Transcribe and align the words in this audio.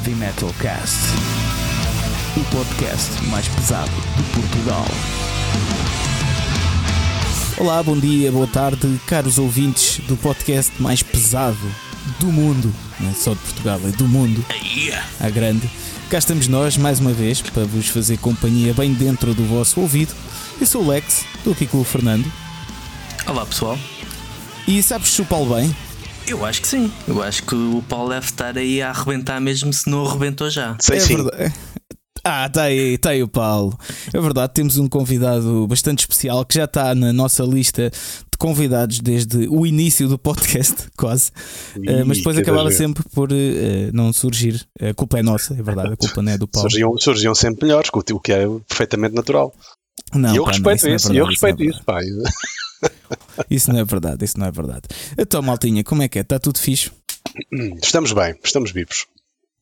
Heavy 0.00 0.14
Metal 0.14 0.50
Cast, 0.58 0.96
o 2.34 2.44
podcast 2.44 3.22
mais 3.24 3.46
pesado 3.48 3.90
de 4.16 4.22
Portugal. 4.32 4.86
Olá, 7.58 7.82
bom 7.82 7.98
dia, 7.98 8.32
boa 8.32 8.46
tarde, 8.46 8.98
caros 9.06 9.36
ouvintes 9.36 9.98
do 10.06 10.16
podcast 10.16 10.72
mais 10.80 11.02
pesado 11.02 11.58
do 12.18 12.28
mundo, 12.28 12.74
não 12.98 13.10
é 13.10 13.12
só 13.12 13.34
de 13.34 13.40
Portugal, 13.40 13.78
é 13.84 13.90
do 13.90 14.08
mundo, 14.08 14.42
a 15.20 15.28
grande. 15.28 15.68
Cá 16.08 16.16
estamos 16.16 16.48
nós 16.48 16.78
mais 16.78 16.98
uma 16.98 17.12
vez 17.12 17.42
para 17.42 17.64
vos 17.64 17.88
fazer 17.88 18.16
companhia 18.16 18.72
bem 18.72 18.94
dentro 18.94 19.34
do 19.34 19.44
vosso 19.44 19.80
ouvido. 19.80 20.14
Eu 20.58 20.66
sou 20.66 20.82
o 20.82 20.88
Lex, 20.88 21.26
estou 21.36 21.52
aqui 21.52 21.66
com 21.66 21.78
o 21.78 21.84
Fernando. 21.84 22.30
Olá 23.26 23.44
pessoal. 23.44 23.78
E 24.66 24.82
sabes 24.82 25.08
chupá-lo 25.08 25.54
bem? 25.54 25.76
Eu 26.30 26.44
acho 26.46 26.62
que 26.62 26.68
sim. 26.68 26.92
Eu 27.08 27.20
acho 27.20 27.42
que 27.42 27.56
o 27.56 27.82
Paulo 27.88 28.10
deve 28.10 28.26
estar 28.26 28.56
aí 28.56 28.80
a 28.80 28.90
arrebentar 28.90 29.40
mesmo 29.40 29.72
se 29.72 29.90
não 29.90 30.06
arrebentou 30.06 30.48
já. 30.48 30.76
Sei 30.80 30.98
é 30.98 31.00
sim. 31.00 31.16
verdade. 31.16 31.52
Ah, 32.22 32.46
está 32.46 32.62
aí, 32.64 32.94
está 32.94 33.10
aí 33.10 33.20
o 33.20 33.26
Paulo. 33.26 33.76
É 34.14 34.20
verdade, 34.20 34.52
temos 34.54 34.78
um 34.78 34.86
convidado 34.88 35.66
bastante 35.66 36.00
especial 36.00 36.44
que 36.44 36.54
já 36.54 36.66
está 36.66 36.94
na 36.94 37.12
nossa 37.12 37.42
lista 37.42 37.90
de 37.90 38.38
convidados 38.38 39.00
desde 39.00 39.48
o 39.48 39.66
início 39.66 40.06
do 40.06 40.16
podcast, 40.16 40.86
quase. 40.96 41.32
Ih, 41.76 42.02
Uh, 42.02 42.06
mas 42.06 42.18
depois 42.18 42.38
acabava 42.38 42.70
sempre 42.70 43.02
por 43.12 43.32
uh, 43.32 43.36
não 43.92 44.12
surgir. 44.12 44.64
A 44.80 44.94
culpa 44.94 45.18
é 45.18 45.22
nossa, 45.24 45.54
é 45.54 45.62
verdade, 45.62 45.94
a 45.94 45.96
culpa 45.96 46.22
não 46.22 46.30
é 46.30 46.38
do 46.38 46.46
Paulo. 46.46 46.70
Surgiam, 46.70 46.96
surgiam 46.96 47.34
sempre 47.34 47.66
melhores, 47.66 47.90
o 47.92 48.20
que- 48.20 48.32
é 48.32 48.46
perfeitamente 48.68 49.16
natural. 49.16 49.52
Não, 50.14 50.32
e 50.32 50.36
eu 50.36 50.44
pá, 50.44 50.50
não, 50.52 50.56
respeito 50.70 50.84
não 50.84 50.92
é 50.92 50.96
isso, 50.96 51.06
e 51.06 51.08
verdade, 51.08 51.18
eu 51.18 51.24
não 51.24 51.26
é 51.26 51.30
respeito 51.30 51.64
isso, 51.64 51.84
pá. 51.84 52.00
Isso 53.50 53.72
não 53.72 53.80
é 53.80 53.84
verdade, 53.84 54.24
isso 54.24 54.38
não 54.38 54.46
é 54.46 54.50
verdade. 54.50 54.82
Então, 55.18 55.42
Maltinha, 55.42 55.82
como 55.84 56.02
é 56.02 56.08
que 56.08 56.18
é? 56.18 56.22
Está 56.22 56.38
tudo 56.38 56.58
fixe? 56.58 56.90
Estamos 57.82 58.12
bem, 58.12 58.34
estamos 58.42 58.70
vivos. 58.72 59.06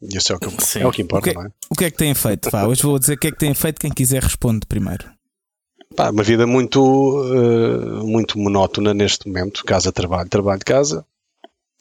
Isso 0.01 0.33
é 0.33 0.37
o 0.37 0.39
que, 0.39 0.47
é 0.79 0.87
o 0.87 0.93
que 0.93 1.03
O 1.03 1.05
importa, 1.05 1.29
que, 1.31 1.35
não 1.35 1.43
é? 1.45 1.51
o 1.71 1.75
que 1.75 1.85
é 1.85 1.91
que 1.91 1.97
têm 1.97 2.15
feito? 2.15 2.51
Vá, 2.51 2.67
hoje 2.67 2.83
vou 2.83 2.99
dizer 2.99 3.15
o 3.15 3.19
que 3.19 3.29
é 3.29 3.33
que 3.33 3.39
têm 3.39 3.53
feito. 3.55 3.81
Quem 3.81 3.91
quiser 3.91 4.23
responde 4.23 4.65
primeiro. 4.67 5.05
Pá, 5.97 6.11
uma 6.11 6.23
vida 6.23 6.47
muito, 6.47 6.81
eh, 7.35 8.05
muito 8.05 8.39
monótona 8.39 8.95
neste 8.95 9.27
momento. 9.27 9.65
Casa, 9.65 9.91
trabalho, 9.91 10.29
trabalho, 10.29 10.61
casa. 10.65 11.05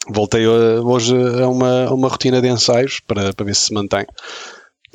Voltei 0.09 0.45
eh, 0.45 0.79
hoje 0.79 1.15
a 1.15 1.47
uma, 1.47 1.85
a 1.85 1.93
uma 1.93 2.07
rotina 2.07 2.41
de 2.41 2.47
ensaios 2.47 2.99
para, 3.01 3.33
para 3.33 3.45
ver 3.45 3.55
se 3.55 3.65
se 3.65 3.73
mantém. 3.73 4.05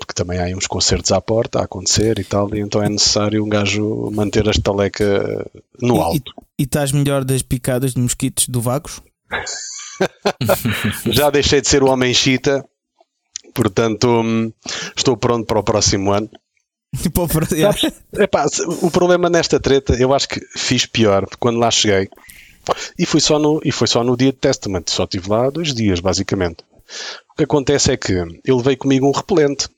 Porque 0.03 0.15
também 0.15 0.41
há 0.41 0.57
uns 0.57 0.67
concertos 0.67 1.13
à 1.13 1.21
porta 1.21 1.61
a 1.61 1.63
acontecer 1.63 2.19
e 2.19 2.25
tal, 2.25 2.53
e 2.53 2.59
então 2.59 2.83
é 2.83 2.89
necessário 2.89 3.45
um 3.45 3.49
gajo 3.49 4.11
manter 4.13 4.49
a 4.49 4.51
estaleca 4.51 5.49
no 5.81 5.97
E- 5.97 6.01
alto. 6.01 6.33
E 6.59 6.65
estás 6.65 6.91
melhor 6.91 7.25
das 7.25 7.41
picadas 7.41 7.95
de 7.95 8.01
mosquitos 8.01 8.49
do 8.49 8.61
Vagos? 8.61 9.01
Já 11.07 11.31
deixei 11.31 11.61
de 11.61 11.69
ser 11.69 11.85
o 11.85 11.89
homem 11.89 12.13
chita, 12.13 12.65
portanto 13.55 14.09
hum, 14.09 14.53
estou 14.97 15.17
pronto 15.17 15.47
para 15.47 15.61
o 15.61 15.63
próximo 15.63 16.13
ano. 16.13 16.29
Yeah. 17.53 17.79
Epá, 18.19 18.45
o 18.83 18.91
problema 18.91 19.31
nesta 19.31 19.59
treta, 19.61 19.95
eu 19.95 20.13
acho 20.13 20.29
que 20.29 20.41
fiz 20.57 20.85
pior 20.85 21.27
quando 21.39 21.59
lá 21.59 21.71
cheguei. 21.71 22.09
E 22.99 23.07
foi 23.07 23.21
só 23.21 23.39
no, 23.39 23.61
e 23.65 23.71
foi 23.73 23.87
só 23.87 24.03
no 24.05 24.17
dia 24.17 24.31
de 24.33 24.39
Testament. 24.39 24.85
Só 24.89 25.05
estive 25.05 25.29
lá 25.31 25.49
dois 25.49 25.73
dias, 25.73 26.01
basicamente. 26.01 26.63
O 27.31 27.37
que 27.37 27.45
acontece 27.45 27.93
é 27.93 27.97
que 27.97 28.13
ele 28.13 28.63
veio 28.63 28.77
comigo 28.77 29.07
um 29.09 29.13
repelente. 29.13 29.69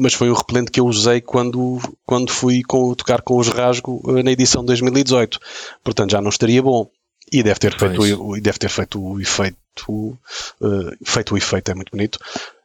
Mas 0.00 0.14
foi 0.14 0.30
um 0.30 0.34
repelente 0.34 0.70
que 0.70 0.80
eu 0.80 0.86
usei 0.86 1.20
quando, 1.20 1.78
quando 2.06 2.30
fui 2.32 2.62
com- 2.62 2.94
tocar 2.94 3.20
com 3.22 3.36
os 3.36 3.48
Rasgo 3.48 4.02
eh, 4.18 4.22
na 4.22 4.32
edição 4.32 4.62
de 4.62 4.68
2018. 4.68 5.38
Portanto, 5.84 6.10
já 6.12 6.20
não 6.20 6.30
estaria 6.30 6.62
bom. 6.62 6.88
E 7.32 7.42
deve 7.42 7.60
ter 7.60 7.78
feito, 7.78 7.96
Pois. 7.96 8.12
o, 8.18 8.36
e 8.36 8.40
deve 8.40 8.58
ter 8.58 8.68
feito 8.68 9.00
o 9.00 9.20
efeito. 9.20 9.56
eh, 10.62 10.96
feito 11.04 11.34
o 11.34 11.38
efeito, 11.38 11.70
é 11.70 11.74
muito 11.74 11.90
bonito. 11.92 12.18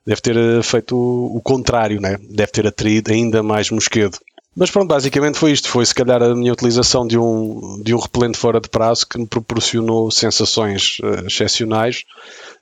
Deve 0.05 0.21
ter 0.21 0.37
eh, 0.37 0.63
feito 0.63 0.95
o, 0.95 1.37
o 1.37 1.41
contrário, 1.41 1.99
né? 2.01 2.17
Deve 2.29 2.51
ter 2.51 2.65
atraído 2.67 3.11
ainda 3.11 3.43
mais 3.43 3.69
mosquedo. 3.69 4.17
Mas 4.55 4.71
pronto, 4.71 4.87
basicamente 4.87 5.37
foi 5.37 5.51
isto. 5.51 5.67
Foi 5.67 5.85
se 5.85 5.93
calhar 5.93 6.23
a 6.23 6.33
minha 6.33 6.53
utilização 6.53 7.05
de 7.05 7.17
um, 7.17 7.81
de 7.83 7.93
um 7.93 7.99
repelente 7.99 8.37
fora 8.37 8.61
de 8.61 8.69
prazo 8.69 9.05
que 9.05 9.17
me 9.17 9.27
proporcionou 9.27 10.09
sensações 10.09 10.97
eh, 11.03 11.25
excepcionais. 11.27 12.03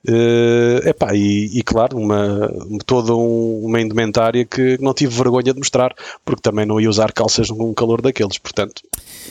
Eh, 0.06 0.90
epá, 0.90 1.14
e, 1.14 1.58
e 1.58 1.62
claro, 1.62 1.96
uma, 1.96 2.50
toda 2.84 3.14
um- 3.14 3.64
uma 3.64 3.80
indumentária 3.80 4.44
que 4.44 4.76
não 4.80 4.92
tive 4.92 5.14
vergonha 5.16 5.52
de 5.52 5.58
mostrar, 5.58 5.94
porque 6.24 6.42
também 6.42 6.66
não 6.66 6.78
ia 6.80 6.90
usar 6.90 7.12
calças 7.12 7.48
com 7.48 7.70
um 7.70 7.74
calor 7.74 8.02
daqueles. 8.02 8.36
Portanto, 8.38 8.82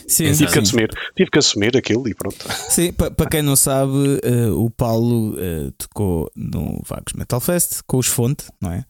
Sim, 0.08 0.32
tive 0.34 0.52
que 0.52 0.60
assumir, 0.60 0.90
tive 1.16 1.30
que 1.30 1.38
assumir 1.40 1.78
aquilo 1.78 2.08
e 2.08 2.16
pronto. 2.16 2.38
Sim, 2.70 2.92
pa- 2.92 3.12
para 3.12 3.30
quem 3.30 3.42
não 3.44 3.56
sabe, 3.56 4.20
eh, 4.24 4.48
o 4.50 4.70
Paulo 4.70 5.36
eh, 5.40 5.72
tocou 5.78 6.30
no 6.36 6.82
Vagos 6.88 7.14
Metal 7.14 7.40
Fest 7.40 7.82
com 7.86 7.98
os 7.98 8.08
Fonte, 8.08 8.46
não 8.60 8.72
é? 8.72 8.86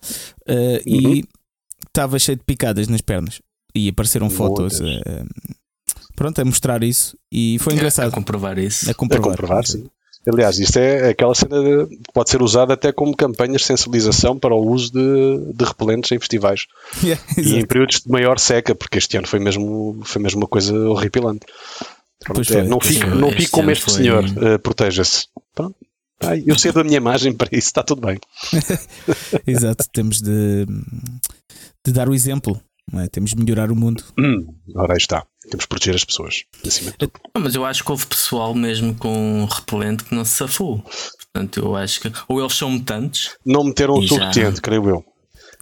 Uhum. 0.48 0.80
E 0.86 1.26
estava 1.88 2.18
cheio 2.18 2.38
de 2.38 2.44
picadas 2.46 2.88
nas 2.88 3.02
pernas. 3.02 3.42
E 3.76 3.90
apareceram 3.90 4.30
fotos 4.30 4.80
Muitas. 4.80 5.04
pronto, 6.16 6.40
a 6.42 6.46
mostrar 6.46 6.84
isso. 6.84 7.18
E 7.32 7.58
foi 7.60 7.74
A 7.74 7.76
engraçado 7.76 8.12
comprovar 8.12 8.58
isso. 8.58 8.88
a 8.88 8.92
A 8.92 8.94
comprovar. 8.94 9.32
comprovar, 9.32 9.66
sim. 9.66 9.86
Aliás, 10.28 10.58
isto 10.58 10.78
é 10.78 11.10
aquela 11.10 11.36
cena 11.36 11.60
de, 11.62 12.00
pode 12.14 12.30
ser 12.30 12.42
usada 12.42 12.74
até 12.74 12.92
como 12.94 13.16
campanhas 13.16 13.62
de 13.62 13.68
sensibilização 13.68 14.40
para 14.40 14.56
o 14.56 14.66
uso 14.72 14.92
de, 14.94 15.54
de 15.54 15.66
repelentes 15.66 16.12
em 16.12 16.20
festivais. 16.20 16.66
Yeah, 17.04 17.22
E 17.38 17.56
em 17.58 17.66
períodos 17.66 18.02
de 18.02 18.10
maior 18.10 18.40
seca, 18.40 18.74
porque 18.74 18.98
este 18.98 19.18
ano 19.18 19.28
foi 19.28 19.40
mesmo, 19.40 20.00
foi 20.06 20.22
mesmo 20.22 20.42
uma 20.42 20.48
coisa 20.48 20.74
horripilante. 20.90 21.46
Pronto, 22.20 22.42
é, 22.42 22.46
foi, 22.46 22.64
não 22.64 22.80
foi. 22.80 23.00
não 23.16 23.32
fico 23.32 23.52
como 23.52 23.70
este 23.72 23.84
foi- 23.86 23.94
senhor, 23.96 24.24
eh, 24.42 24.58
proteja-se. 24.58 25.28
Pronto. 25.54 25.76
Ai, 26.22 26.42
eu 26.48 26.58
sei 26.58 26.72
da 26.72 26.84
minha 26.86 26.96
imagem 26.98 27.34
para 27.34 27.50
isso, 27.52 27.68
está 27.68 27.84
tudo 27.84 28.00
bem. 28.08 28.18
Exato, 29.46 29.86
temos 29.92 30.22
de, 30.22 30.66
de 31.86 31.92
dar 31.92 32.08
o 32.08 32.14
exemplo. 32.14 32.62
Não 32.92 33.02
é? 33.02 33.08
Temos 33.08 33.32
de 33.32 33.38
melhorar 33.38 33.72
o 33.72 33.76
mundo. 33.76 34.04
Hum, 34.20 34.46
ora 34.76 34.94
aí 34.94 34.98
está. 34.98 35.26
Temos 35.50 35.64
de 35.64 35.68
proteger 35.68 35.96
as 35.96 36.04
pessoas. 36.04 36.44
Acima 36.66 36.92
de 36.92 36.98
tudo. 36.98 37.12
Mas 37.38 37.56
eu 37.56 37.66
acho 37.66 37.84
que 37.84 37.92
houve 37.92 38.06
pessoal 38.06 38.54
mesmo 38.56 38.94
com 38.96 39.46
repelente 39.46 40.04
que 40.04 40.16
não 40.16 40.24
se 40.26 40.32
safou. 40.38 40.84
Portanto, 41.34 41.60
eu 41.60 41.76
acho 41.76 42.02
que. 42.02 42.12
Ou 42.28 42.40
eles 42.40 42.54
são 42.56 42.70
mutantes. 42.70 43.36
Não 43.46 43.64
meteram 43.64 43.96
o 43.96 44.02
já- 44.06 44.16
suficiente, 44.32 44.62
creio 44.62 44.88
eu. 44.90 45.06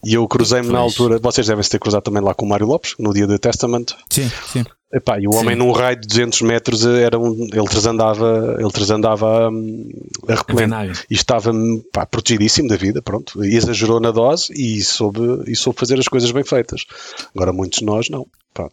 E 0.04 0.14
eu 0.16 0.28
cruzei-me 0.28 0.70
na 0.70 0.80
altura, 0.80 1.20
vocês 1.20 1.46
devem 1.46 1.64
se 1.64 1.70
ter 1.70 1.80
cruzado 1.80 2.04
também 2.04 2.22
lá 2.22 2.34
com 2.34 2.46
o 2.46 2.50
Mário 2.50 2.66
Lopes, 2.66 2.96
no 2.98 3.14
dia 3.14 3.28
de 3.28 3.38
Testament. 3.38 3.86
Sim, 4.10 4.30
sim. 4.48 4.64
Epá, 4.94 5.18
e 5.20 5.26
o 5.26 5.34
homem 5.34 5.54
Sim. 5.54 5.60
num 5.60 5.72
raio 5.72 5.98
de 5.98 6.06
200 6.06 6.42
metros 6.42 6.86
era 6.86 7.18
um, 7.18 7.48
ele 7.54 7.68
transandava, 7.70 8.58
ele 8.60 8.72
transandava 8.72 9.50
hum, 9.50 9.90
a 10.28 10.36
repelente 10.36 11.06
e 11.10 11.14
estava 11.14 11.52
hum, 11.52 11.82
pá, 11.94 12.06
protegidíssimo 12.06 12.68
da 12.68 12.76
vida, 12.76 13.02
pronto, 13.02 13.44
e 13.44 13.56
exagerou 13.56 14.02
na 14.02 14.12
dose 14.12 14.52
e 14.52 14.82
soube, 14.82 15.50
e 15.50 15.56
soube 15.56 15.80
fazer 15.80 15.98
as 15.98 16.10
coisas 16.10 16.30
bem 16.32 16.44
feitas. 16.44 16.86
Agora 17.34 17.54
muitos 17.54 17.80
de 17.80 17.86
nós 17.86 18.10
não. 18.10 18.28
Pá. 18.54 18.70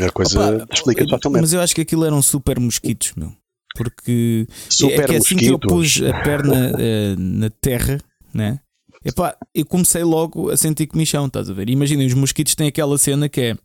A 0.00 0.10
coisa 0.10 0.56
Opa, 0.56 0.74
explica 0.74 1.06
totalmente. 1.06 1.42
Mas 1.42 1.52
eu 1.52 1.60
acho 1.60 1.74
que 1.74 1.82
aquilo 1.82 2.06
eram 2.06 2.22
super 2.22 2.58
mosquitos, 2.58 3.12
meu. 3.14 3.30
Porque 3.76 4.46
Super 4.68 5.00
é 5.00 5.06
que 5.06 5.16
assim 5.16 5.36
que 5.36 5.46
eu 5.46 5.58
mosquitos. 5.62 5.98
pus 5.98 6.02
a 6.08 6.22
perna 6.22 6.72
eh, 6.78 7.14
na 7.18 7.50
terra, 7.50 8.00
né? 8.32 8.58
Epá, 9.04 9.36
eu 9.54 9.64
comecei 9.64 10.02
logo 10.04 10.50
a 10.50 10.56
sentir 10.56 10.86
comichão, 10.86 11.26
estás 11.26 11.48
a 11.48 11.54
ver? 11.54 11.70
Imaginem, 11.70 12.06
os 12.06 12.14
mosquitos 12.14 12.54
têm 12.54 12.68
aquela 12.68 12.98
cena 12.98 13.28
que 13.28 13.40
é 13.40 13.56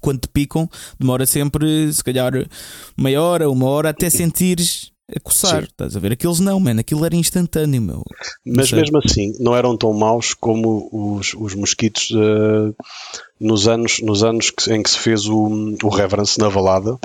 quando 0.00 0.20
te 0.20 0.28
picam, 0.28 0.68
demora 0.98 1.26
sempre, 1.26 1.92
se 1.92 2.02
calhar, 2.04 2.32
meia 2.96 3.22
hora, 3.22 3.50
uma 3.50 3.66
hora 3.66 3.90
até 3.90 4.08
sentires 4.10 4.92
a 5.14 5.18
coçar, 5.20 5.62
Sim. 5.62 5.68
estás 5.70 5.96
a 5.96 6.00
ver? 6.00 6.12
Aqueles 6.12 6.38
não, 6.40 6.60
mano, 6.60 6.80
aquilo 6.80 7.04
era 7.04 7.16
instantâneo, 7.16 7.80
meu. 7.80 8.02
Mas 8.46 8.68
sei. 8.68 8.80
mesmo 8.80 8.98
assim, 8.98 9.32
não 9.40 9.56
eram 9.56 9.76
tão 9.76 9.92
maus 9.92 10.34
como 10.34 10.88
os, 10.92 11.34
os 11.34 11.54
mosquitos 11.54 12.10
eh, 12.12 12.74
nos 13.40 13.66
anos, 13.66 14.00
nos 14.02 14.22
anos 14.22 14.50
que- 14.50 14.72
em 14.72 14.82
que 14.82 14.90
se 14.90 14.98
fez 14.98 15.26
o, 15.26 15.76
o 15.82 15.88
Reverence 15.88 16.38
na 16.38 16.48
Valada. 16.48 16.98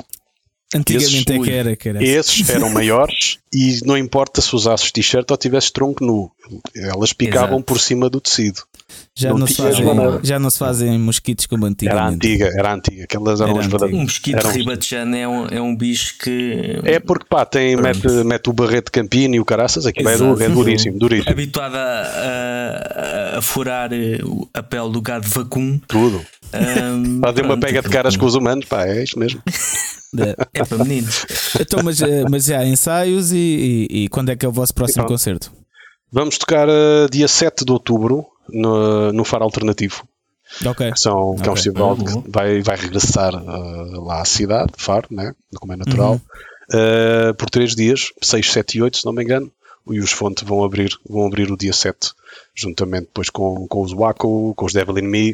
Antigamente 0.74 1.14
Esses- 1.14 1.26
é 1.30 1.38
que 1.38 1.50
era, 1.50 1.76
que 1.76 1.88
era. 1.88 2.02
Esses 2.04 2.48
eram 2.50 2.68
maiores 2.70 3.38
e 3.52 3.78
não 3.84 3.96
importa 3.96 4.40
se 4.40 4.54
usasses 4.56 4.90
t-shirt 4.90 5.30
ou 5.30 5.36
tivesses 5.36 5.70
tronco 5.70 6.04
nu, 6.04 6.30
elas 6.74 7.12
picavam 7.12 7.50
Exato. 7.58 7.62
por 7.64 7.78
cima 7.80 8.10
do 8.10 8.20
tecido. 8.20 8.62
Já 9.16 9.30
não 9.30 9.38
não, 9.38 9.46
se 9.46 9.54
fazem, 9.56 9.84
maneira. 9.84 10.20
já 10.22 10.38
não 10.38 10.50
se 10.50 10.58
fazem 10.58 10.98
mosquitos 10.98 11.46
como 11.46 11.64
Era 11.64 11.72
antigamente. 11.72 12.14
antiga, 12.14 12.52
era 12.56 12.74
antiga, 12.74 13.04
aquelas 13.04 13.40
eram 13.40 13.50
Era 13.52 13.60
as 13.60 13.66
antiga. 13.66 13.70
verdadeiras. 13.78 13.98
Um 14.00 14.02
mosquito 14.02 14.36
Eram- 14.36 14.50
ribatejano 14.50 15.16
é 15.16 15.28
um, 15.28 15.46
é 15.46 15.60
um 15.60 15.74
bicho 15.76 16.18
que. 16.18 16.80
É 16.84 16.98
porque 17.00 17.24
pá, 17.28 17.44
tem, 17.46 17.76
mete, 17.76 18.06
mete 18.24 18.50
o 18.50 18.52
barrete 18.52 18.86
de 18.86 18.90
campino 18.92 19.34
e 19.36 19.40
o 19.40 19.44
caraças, 19.44 19.86
aquilo 19.86 20.08
é, 20.08 20.16
du- 20.16 20.42
é 20.42 20.48
duríssimo, 20.48 20.98
duríssimo. 20.98 21.30
Habituado 21.30 21.76
a, 21.76 23.34
a, 23.34 23.38
a 23.38 23.42
furar 23.42 23.92
eh, 23.92 24.18
a 24.52 24.62
pele 24.62 24.90
do 24.90 25.00
gado 25.00 25.26
vacum. 25.28 25.80
Tudo. 25.88 26.24
Ahm, 26.54 27.20
Fazer 27.20 27.42
uma 27.44 27.58
pega 27.58 27.82
de 27.82 27.88
caras 27.88 28.16
com 28.16 28.26
os 28.26 28.34
humanos, 28.34 28.64
pá, 28.66 28.86
é 28.86 29.02
isto 29.04 29.18
mesmo. 29.18 29.42
É. 30.18 30.60
É 30.60 30.64
para 30.64 30.78
meninos. 30.78 31.26
Então, 31.60 31.80
mas, 31.82 32.00
eh, 32.00 32.24
mas 32.30 32.44
já 32.44 32.60
há 32.60 32.64
ensaios 32.66 33.32
e, 33.32 33.88
e- 33.90 34.04
e 34.04 34.08
quando 34.08 34.30
é 34.30 34.36
que 34.36 34.46
é 34.46 34.48
o 34.48 34.52
vosso 34.52 34.72
próximo 34.72 35.02
Então, 35.02 35.14
concerto? 35.14 35.52
Vamos 36.12 36.38
tocar 36.38 36.68
eh, 36.68 37.08
dia 37.10 37.26
7 37.26 37.64
de 37.64 37.72
outubro 37.72 38.24
no, 38.48 39.12
no 39.12 39.24
Faro 39.24 39.42
Alternativo. 39.44 40.06
Ok. 40.64 40.92
que, 40.92 41.00
são, 41.00 41.34
que 41.34 41.48
é 41.48 41.52
um 41.52 41.56
festival 41.56 41.96
boa. 41.96 42.22
que 42.22 42.30
vai, 42.30 42.62
vai 42.62 42.76
regressar 42.76 43.34
uh, 43.34 44.04
lá 44.04 44.20
à 44.20 44.24
cidade, 44.24 44.72
Faro, 44.76 45.08
né? 45.10 45.32
como 45.56 45.72
é 45.72 45.76
natural, 45.76 46.20
uh, 46.70 47.34
por 47.34 47.50
três 47.50 47.74
dias, 47.74 48.12
6, 48.22 48.52
7 48.52 48.78
e 48.78 48.82
8, 48.82 48.98
se 48.98 49.04
não 49.06 49.12
me 49.12 49.24
engano. 49.24 49.50
e 49.90 49.98
os 49.98 50.12
Fonte 50.12 50.44
vão 50.44 50.62
abrir, 50.62 50.90
vão 51.08 51.26
abrir 51.26 51.50
o 51.50 51.56
dia 51.56 51.72
7, 51.72 52.12
juntamente 52.54 53.06
depois 53.06 53.30
com, 53.30 53.66
com 53.66 53.82
os 53.82 53.92
Waco, 53.92 54.54
com 54.54 54.64
os 54.66 54.72
Devil 54.72 54.98
in 54.98 55.08
Me 55.08 55.32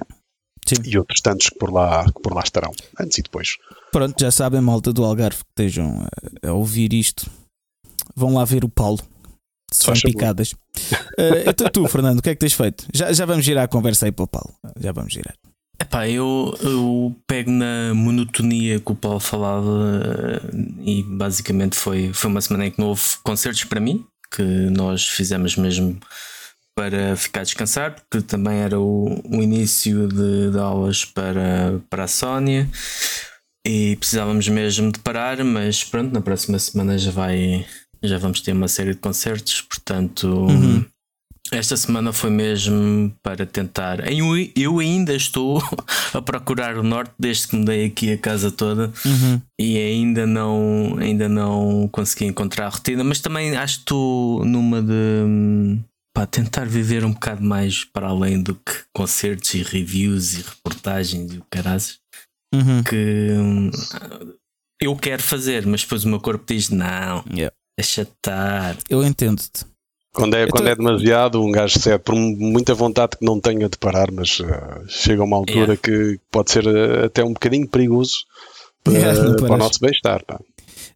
Sim. 0.67 0.77
e 0.85 0.99
outros 0.99 1.21
tantos 1.21 1.49
que 1.49 1.59
por, 1.59 1.73
lá, 1.73 2.05
que 2.05 2.21
por 2.23 2.35
lá 2.35 2.43
estarão, 2.43 2.73
antes 3.01 3.19
e 3.19 3.23
depois. 3.23 3.57
Pronto, 3.93 4.15
já 4.21 4.31
sabem, 4.31 4.61
malta 4.61 4.93
do 4.93 5.05
Algarve, 5.05 5.39
que 5.39 5.63
estejam 5.63 6.07
a, 6.45 6.49
a 6.49 6.53
ouvir 6.53 6.93
isto, 6.93 7.29
vão 8.15 8.35
lá 8.35 8.45
ver 8.45 8.65
o 8.65 8.69
Paulo. 8.69 9.01
São 9.73 9.95
picadas. 9.95 10.53
uh, 10.53 11.47
então 11.47 11.69
tu, 11.71 11.87
Fernando, 11.89 12.19
o 12.19 12.23
que 12.23 12.31
é 12.31 12.35
que 12.35 12.41
tens 12.41 12.55
feito? 12.55 12.87
Já, 12.93 13.13
já 13.13 13.25
vamos 13.25 13.45
girar 13.45 13.65
a 13.65 13.69
conversa 13.69 14.07
aí 14.07 14.13
para 14.13 14.25
o 14.25 14.29
Paulo. 14.29 14.53
Já 14.79 14.93
vamos 14.93 15.13
girar. 15.13 15.35
Epá, 15.81 16.07
eu, 16.07 16.55
eu 16.61 17.17
pego 17.27 17.51
na 17.51 17.95
monotonia 17.95 18.79
que 18.79 18.93
o 18.93 18.95
Paulo 18.95 19.19
falava 19.19 20.43
e 20.85 21.03
basicamente 21.03 21.75
foi, 21.75 22.13
foi 22.13 22.31
uma 22.31 22.41
semana 22.41 22.67
em 22.67 22.71
que 22.71 22.79
não 22.79 22.89
houve 22.89 23.03
concertos 23.23 23.65
para 23.65 23.81
mim, 23.81 24.05
que 24.31 24.43
nós 24.43 25.07
fizemos 25.09 25.57
mesmo 25.57 25.99
para 26.81 27.15
ficar 27.15 27.41
a 27.41 27.45
descansar, 27.45 27.95
porque 27.95 28.27
também 28.27 28.61
era 28.61 28.81
o, 28.81 29.21
o 29.29 29.43
início 29.43 30.09
de, 30.09 30.51
de, 30.51 30.59
aulas 30.59 31.05
para, 31.05 31.79
para 31.91 32.05
a 32.05 32.09
Sónia 32.09 32.67
e 33.67 33.97
precisávamos 33.97 34.49
mesmo 34.49 34.91
de 34.91 34.99
parar, 35.01 35.45
mas 35.45 35.85
pronto, 35.85 36.11
na 36.11 36.23
próxima 36.23 36.59
semana 36.59 36.97
já 36.97 37.11
vai 37.11 37.67
já 38.03 38.17
vamos 38.17 38.41
ter 38.41 38.53
uma 38.53 38.67
série 38.67 38.95
de 38.95 38.99
concertos, 38.99 39.61
portanto 39.61 40.27
uhum. 40.27 40.83
Esta 41.53 41.77
semana 41.77 42.13
foi 42.13 42.31
mesmo 42.31 43.13
para 43.25 43.45
tentar. 43.45 43.99
Eu 44.55 44.79
ainda 44.79 45.17
estou 45.17 45.61
a 46.15 46.23
procurar 46.23 46.77
o 46.77 46.83
norte 46.85 47.13
desde 47.19 47.49
que 47.49 47.57
mudei 47.57 47.87
aqui 47.87 48.13
a 48.13 48.19
casa 48.19 48.53
toda 48.53 48.93
uhum. 49.05 49.43
e 49.59 49.77
ainda 49.77 50.29
não, 50.29 50.97
ainda 51.01 51.29
não 51.29 51.89
consegui 51.91 52.27
encontrar 52.27 52.67
a 52.67 52.69
rotina, 52.69 53.03
mas 53.03 53.19
também 53.19 53.57
acho 53.57 53.79
que 53.79 53.81
estou 53.81 54.45
numa 54.45 54.81
de 54.81 55.81
pá, 56.15 56.27
tentar 56.27 56.67
viver 56.67 57.05
um 57.05 57.13
bocado 57.13 57.43
mais 57.43 57.85
para 57.85 58.09
além 58.09 58.43
do 58.43 58.55
que 58.55 58.73
concertos 58.95 59.55
e 59.55 59.63
reviews 59.63 60.35
e 60.35 60.43
reportagens 60.43 61.33
e 61.33 61.39
o 61.39 61.45
caras 61.51 61.99
uhum. 62.55 62.83
que 62.83 63.31
hum, 63.33 63.71
eu 64.81 64.97
quero 64.97 65.23
fazer, 65.23 65.67
mas 65.67 65.83
depois 65.83 66.05
o 66.05 66.09
meu 66.09 66.21
corpo 66.21 66.45
diz 66.47 66.71
não, 66.71 67.25
yeah. 67.31 67.55
deixa 67.79 68.03
estar. 68.03 68.77
Eu 68.89 69.05
entendo-te. 69.05 69.65
Quando 70.13 70.35
é, 70.35 70.47
quando 70.49 70.69
é 70.69 70.75
demasiado, 70.75 71.41
um 71.41 71.53
gajo 71.53 71.79
cede 71.79 72.01
por 72.01 72.17
muita 72.17 72.75
vontade 72.75 73.17
que 73.17 73.25
não 73.25 73.41
tenha 73.41 73.69
de 73.69 73.79
parar, 73.79 74.11
mas 74.11 74.41
uh, 74.41 74.85
chega 74.89 75.23
a 75.23 75.25
uma 75.25 75.37
altura 75.37 75.75
yeah. 75.75 75.77
que 75.77 76.19
pode 76.33 76.51
ser 76.51 76.67
uh, 76.67 77.05
até 77.05 77.23
um 77.23 77.33
bocadinho 77.33 77.69
perigoso 77.69 78.25
para, 78.83 78.93
yeah, 78.95 79.35
para 79.39 79.55
o 79.55 79.57
nosso 79.57 79.79
bem-estar. 79.81 80.25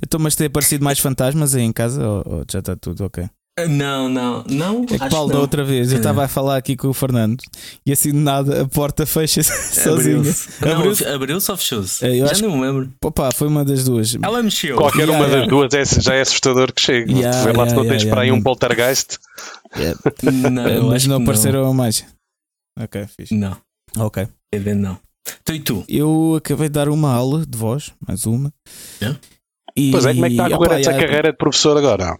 Então, 0.02 0.18
mas 0.18 0.34
tem 0.34 0.48
aparecido 0.48 0.84
mais 0.84 0.98
fantasmas 0.98 1.54
aí 1.54 1.62
em 1.62 1.72
casa 1.72 2.04
ou, 2.04 2.22
ou 2.26 2.44
já 2.50 2.58
está 2.58 2.74
tudo 2.74 3.04
ok? 3.04 3.24
Não, 3.68 4.08
não, 4.08 4.42
não. 4.50 4.82
É 4.82 4.98
que 4.98 5.08
Paulo, 5.08 5.32
da 5.32 5.38
outra 5.38 5.62
vez, 5.62 5.92
eu 5.92 5.98
estava 5.98 6.24
a 6.24 6.28
falar 6.28 6.56
aqui 6.56 6.76
com 6.76 6.88
o 6.88 6.92
Fernando 6.92 7.40
e 7.86 7.92
assim 7.92 8.10
de 8.10 8.16
nada 8.16 8.62
a 8.62 8.68
porta 8.68 9.06
fecha-se 9.06 9.80
sozinha. 9.80 10.34
Abriu-se 10.60 11.06
abriu 11.06 11.36
ou 11.36 11.56
fechou-se? 11.56 12.04
É, 12.04 12.16
já 12.18 12.32
acho... 12.32 12.42
não 12.42 12.56
me 12.56 12.66
lembro. 12.66 12.92
Opa, 13.04 13.30
foi 13.32 13.46
uma 13.46 13.64
das 13.64 13.84
duas. 13.84 14.16
Ela 14.20 14.42
mexeu. 14.42 14.76
Qualquer 14.76 15.08
yeah, 15.08 15.16
uma 15.16 15.26
yeah. 15.26 15.40
das 15.40 15.48
duas 15.48 15.72
é, 15.72 16.00
já 16.00 16.14
é 16.14 16.22
assustador 16.22 16.72
que 16.72 16.82
chegue. 16.82 17.12
Yeah, 17.12 17.44
Vê 17.44 17.52
lá 17.52 17.68
se 17.68 17.76
não 17.76 17.86
tens 17.86 18.04
para 18.04 18.22
aí 18.22 18.32
um 18.32 18.42
poltergeist. 18.42 19.18
Não, 20.50 20.88
Mas 20.88 21.06
não 21.06 21.22
apareceram 21.22 21.62
não. 21.62 21.74
mais. 21.74 22.04
Ok, 22.76 23.06
fixe. 23.16 23.34
Não. 23.34 23.56
Ok. 23.96 24.26
Não. 24.76 24.98
Tu 25.44 25.54
e 25.54 25.60
tu? 25.60 25.84
Eu 25.88 26.34
acabei 26.38 26.68
de 26.68 26.74
dar 26.74 26.88
uma 26.88 27.12
aula 27.12 27.46
de 27.46 27.56
voz, 27.56 27.92
mais 28.06 28.26
uma. 28.26 28.52
Yeah. 29.00 29.20
E... 29.76 29.92
Pois 29.92 30.06
é, 30.06 30.12
como 30.12 30.26
é 30.26 30.28
que 30.28 30.34
está 30.34 30.46
a 30.46 30.58
correr 30.58 30.80
essa 30.80 30.92
carreira 30.92 31.30
de 31.30 31.38
professor 31.38 31.76
agora? 31.76 32.16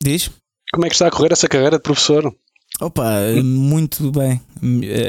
Diz? 0.00 0.30
Como 0.72 0.86
é 0.86 0.88
que 0.88 0.94
está 0.94 1.06
a 1.06 1.10
correr 1.10 1.32
essa 1.32 1.48
carreira 1.48 1.76
de 1.76 1.82
professor? 1.82 2.34
Opa, 2.80 3.10
muito 3.42 4.10
bem. 4.12 4.40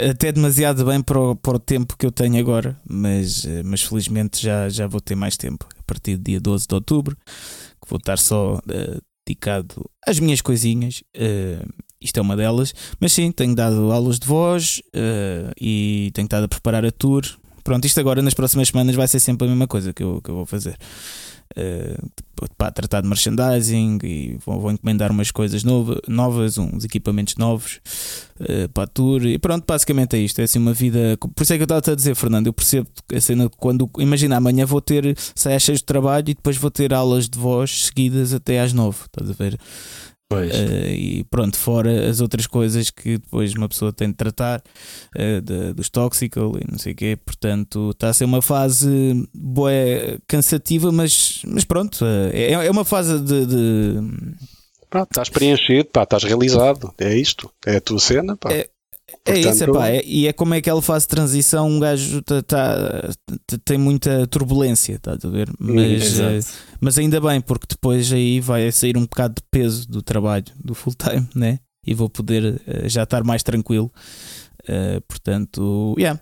Até 0.10 0.32
demasiado 0.32 0.86
bem 0.86 1.02
para 1.02 1.20
o, 1.20 1.36
para 1.36 1.58
o 1.58 1.60
tempo 1.60 1.96
que 1.98 2.06
eu 2.06 2.12
tenho 2.12 2.40
agora, 2.40 2.76
mas, 2.90 3.46
mas 3.64 3.84
felizmente 3.84 4.42
já, 4.42 4.70
já 4.70 4.88
vou 4.88 5.00
ter 5.00 5.16
mais 5.16 5.38
tempo. 5.38 5.68
A 5.78 5.84
partir 5.84 6.18
do 6.18 6.24
dia 6.24 6.40
12 6.40 6.66
de 6.68 6.74
outubro, 6.74 7.16
que 7.26 7.90
vou 7.90 7.98
estar 7.98 8.18
só 8.18 8.56
uh, 8.56 9.02
dedicado 9.28 9.86
às 10.06 10.20
minhas 10.20 10.42
coisinhas. 10.42 11.04
Uh, 11.16 11.68
isto 12.02 12.18
é 12.18 12.22
uma 12.22 12.36
delas. 12.36 12.74
Mas 13.00 13.14
sim, 13.14 13.32
tenho 13.32 13.54
dado 13.54 13.92
aulas 13.92 14.18
de 14.18 14.26
voz 14.26 14.82
uh, 14.96 15.52
e 15.60 16.10
tenho 16.14 16.26
estado 16.26 16.46
a 16.46 16.48
preparar 16.48 16.86
a 16.86 16.92
tour. 16.92 17.24
Pronto, 17.64 17.86
isto 17.86 18.00
agora 18.00 18.22
nas 18.22 18.34
próximas 18.34 18.70
semanas 18.70 18.96
vai 18.96 19.08
ser 19.08 19.20
sempre 19.20 19.46
a 19.46 19.50
mesma 19.50 19.68
coisa 19.68 19.94
que 19.94 20.02
eu, 20.02 20.22
que 20.22 20.32
eu 20.32 20.36
vou 20.36 20.46
fazer 20.46 20.76
uh, 21.58 22.50
para 22.58 22.72
tratar 22.72 23.02
de 23.02 23.08
merchandising 23.08 24.00
e 24.04 24.38
vou, 24.46 24.72
encomendar 24.72 25.12
umas 25.12 25.32
coisas 25.32 25.64
nova, 25.64 26.02
novas, 26.08 26.58
uns 26.58 26.86
equipamentos 26.86 27.36
novos 27.36 27.82
uh, 28.40 28.70
para 28.70 28.84
a 28.84 28.88
tour 28.88 29.26
e 29.26 29.38
pronto, 29.38 29.66
basicamente 29.68 30.16
é 30.16 30.20
isto. 30.20 30.40
É 30.40 30.44
assim 30.44 30.60
uma 30.60 30.74
vida. 30.74 31.18
Por 31.18 31.44
isso 31.44 31.54
é 31.54 31.58
que 31.58 31.64
eu 31.64 31.66
estava 31.66 31.92
a 31.92 31.96
dizer, 31.96 32.16
Fernando. 32.16 32.48
Eu 32.48 32.54
percebo 32.54 32.88
a 33.14 33.22
cena 33.22 33.50
quando 33.50 33.90
imagina 33.98 34.38
amanhã 34.38 34.66
vou 34.66 34.82
ter 34.82 35.16
saias 35.36 35.64
cheios 35.64 35.80
de 35.80 35.86
trabalho 35.86 36.30
e 36.30 36.34
depois 36.34 36.58
vou 36.58 36.72
ter 36.72 36.94
aulas 36.94 37.28
de 37.28 37.38
voz 37.38 37.86
seguidas 37.86 38.34
até 38.34 38.60
às 38.60 38.74
nove, 38.74 39.00
estás 39.06 39.30
a 39.30 39.34
ver? 39.34 39.60
Uh, 40.32 40.90
e 40.92 41.24
pronto, 41.24 41.58
fora 41.58 42.08
as 42.08 42.22
outras 42.22 42.46
coisas 42.46 42.92
que 42.92 43.18
depois 43.18 43.54
uma 43.54 43.68
pessoa 43.68 43.92
tem 43.92 44.10
de 44.10 44.14
tratar 44.14 44.62
uh, 45.18 45.42
de, 45.42 45.74
dos 45.74 45.90
toxical 45.90 46.54
e 46.56 46.72
não 46.72 46.78
sei 46.78 46.94
o 46.94 46.96
quê. 46.96 47.18
Portanto, 47.26 47.90
está 47.92 48.10
a 48.10 48.14
ser 48.14 48.26
uma 48.26 48.42
fase 48.42 49.28
boa, 49.34 49.72
cansativa, 50.28 50.92
mas, 50.92 51.42
mas 51.48 51.64
pronto, 51.64 52.06
uh, 52.06 52.30
é, 52.32 52.52
é 52.52 52.72
uma 52.72 52.86
fase 52.86 53.20
de. 53.20 53.46
de... 53.46 53.96
Pá, 54.90 55.04
estás 55.04 55.30
preenchido, 55.30 55.86
pá, 55.86 56.04
estás 56.04 56.24
realizado. 56.24 56.94
É 57.00 57.16
isto, 57.16 57.52
é 57.66 57.78
a 57.78 57.82
tua 57.82 58.00
cena. 58.00 58.38
Pá. 58.38 58.52
É, 58.52 58.70
é 59.32 59.40
isso, 59.40 59.64
epá, 59.64 59.90
é, 59.90 60.04
e 60.06 60.28
é 60.28 60.34
como 60.34 60.54
é 60.54 60.62
que 60.62 60.70
ela 60.70 60.82
faz 60.82 61.06
transição. 61.06 61.68
Um 61.68 61.80
gajo 61.80 62.22
tá, 62.22 62.42
tá, 62.42 63.10
tem 63.64 63.78
muita 63.78 64.28
turbulência, 64.28 64.96
estás 64.96 65.24
a 65.24 65.30
ver? 65.30 65.50
Mas, 65.60 66.20
uh, 66.20 66.52
mas 66.80 66.98
ainda 66.98 67.20
bem, 67.20 67.42
porque 67.42 67.68
depois 67.70 68.12
aí 68.12 68.40
vai 68.40 68.72
sair 68.72 68.98
um 68.98 69.02
bocado 69.02 69.36
de 69.36 69.44
peso 69.50 69.88
do 69.88 70.02
trabalho, 70.02 70.46
do 70.64 70.74
full 70.74 70.94
time, 70.94 71.28
né? 71.36 71.60
E 71.86 71.94
vou 71.94 72.10
poder 72.10 72.62
uh, 72.68 72.90
já 72.90 73.04
estar 73.04 73.24
mais 73.24 73.44
tranquilo. 73.44 73.92
Uh, 74.64 75.02
portanto, 75.08 75.96
yeah, 75.98 76.20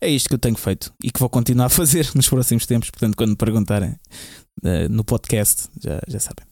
é 0.00 0.08
isto 0.08 0.28
que 0.28 0.34
eu 0.34 0.38
tenho 0.38 0.56
feito 0.56 0.92
e 1.02 1.10
que 1.10 1.20
vou 1.20 1.28
continuar 1.28 1.66
a 1.66 1.70
fazer 1.70 2.10
nos 2.16 2.28
próximos 2.28 2.66
tempos. 2.66 2.90
Portanto, 2.90 3.16
quando 3.16 3.30
me 3.30 3.36
perguntarem 3.36 3.94
no 4.88 5.04
podcast, 5.04 5.68
já, 5.82 6.00
já 6.08 6.20
sabem. 6.20 6.46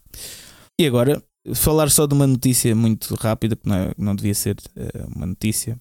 E 0.78 0.86
agora 0.86 1.22
falar 1.54 1.90
só 1.90 2.06
de 2.06 2.14
uma 2.14 2.26
notícia 2.26 2.74
muito 2.74 3.14
rápida, 3.14 3.56
que 3.56 3.68
não, 3.68 3.76
é, 3.76 3.92
não 3.98 4.14
devia 4.14 4.34
ser 4.34 4.56
uh, 4.76 5.08
uma 5.14 5.26
notícia. 5.26 5.80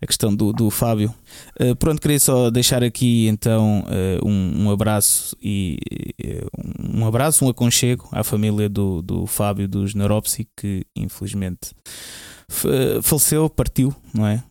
A 0.00 0.06
questão 0.06 0.34
do, 0.34 0.52
do 0.52 0.70
Fábio. 0.70 1.14
Uh, 1.60 1.74
pronto, 1.76 2.00
queria 2.00 2.20
só 2.20 2.50
deixar 2.50 2.82
aqui 2.82 3.26
então 3.28 3.80
uh, 3.80 4.28
um, 4.28 4.64
um, 4.64 4.70
abraço 4.70 5.36
e 5.42 5.78
um 6.78 7.06
abraço, 7.06 7.44
um 7.44 7.48
aconchego 7.48 8.08
à 8.12 8.22
família 8.22 8.68
do, 8.68 9.00
do 9.00 9.26
Fábio 9.26 9.66
dos 9.66 9.94
Neuropsy, 9.94 10.46
que 10.56 10.84
infelizmente 10.94 11.70
faleceu, 13.02 13.50
partiu, 13.50 13.94
não 14.14 14.26
é? 14.26 14.42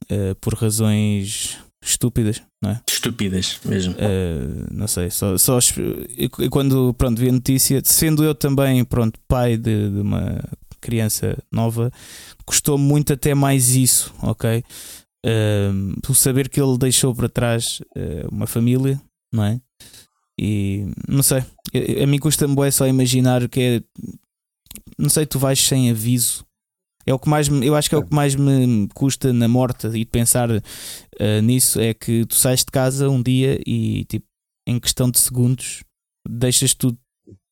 por 0.41 0.53
razões 0.53 1.57
estúpidas, 1.85 2.41
não 2.61 2.71
é? 2.71 2.81
Estúpidas 2.89 3.59
mesmo. 3.63 3.93
Uh, 3.93 4.67
não 4.71 4.87
sei, 4.87 5.09
só, 5.09 5.37
só 5.37 5.59
quando 6.49 6.93
pronto, 6.95 7.19
vi 7.19 7.29
a 7.29 7.31
notícia, 7.31 7.81
sendo 7.85 8.23
eu 8.23 8.33
também 8.33 8.83
pronto, 8.83 9.19
pai 9.27 9.55
de, 9.57 9.89
de 9.89 9.99
uma 9.99 10.43
criança 10.81 11.37
nova, 11.51 11.91
custou 12.45 12.77
muito 12.77 13.13
até 13.13 13.33
mais 13.33 13.75
isso, 13.75 14.13
ok? 14.21 14.63
Uh, 15.25 15.99
tu 16.03 16.13
saber 16.13 16.49
que 16.49 16.61
ele 16.61 16.77
deixou 16.77 17.15
para 17.15 17.27
trás 17.27 17.81
uh, 17.97 18.29
uma 18.31 18.45
família, 18.45 19.01
não 19.33 19.43
é? 19.43 19.59
E 20.39 20.85
não 21.07 21.23
sei, 21.23 21.39
a, 21.39 22.03
a 22.03 22.07
mim 22.07 22.19
custa-me 22.19 22.71
só 22.71 22.87
imaginar 22.87 23.47
que 23.49 23.59
é. 23.61 24.01
Não 24.97 25.09
sei, 25.09 25.25
tu 25.25 25.39
vais 25.39 25.59
sem 25.59 25.89
aviso 25.89 26.45
é 27.07 27.13
o 27.13 27.19
que 27.19 27.29
mais 27.29 27.47
eu 27.47 27.75
acho 27.75 27.87
que 27.87 27.93
é 27.95 27.97
o 27.99 28.03
que 28.03 28.15
mais 28.15 28.35
me 28.35 28.87
custa 28.95 29.31
na 29.31 29.47
morte 29.47 29.87
e 29.87 30.03
pensar 30.05 30.49
uh, 30.49 30.61
nisso 31.43 31.79
é 31.79 31.93
que 31.93 32.25
tu 32.25 32.33
sais 32.33 32.61
de 32.61 32.71
casa 32.71 33.07
um 33.09 33.21
dia 33.21 33.59
e 33.65 34.05
tipo 34.05 34.25
em 34.67 34.79
questão 34.79 35.11
de 35.11 35.19
segundos 35.19 35.83
deixas 36.27 36.73
tudo 36.73 36.97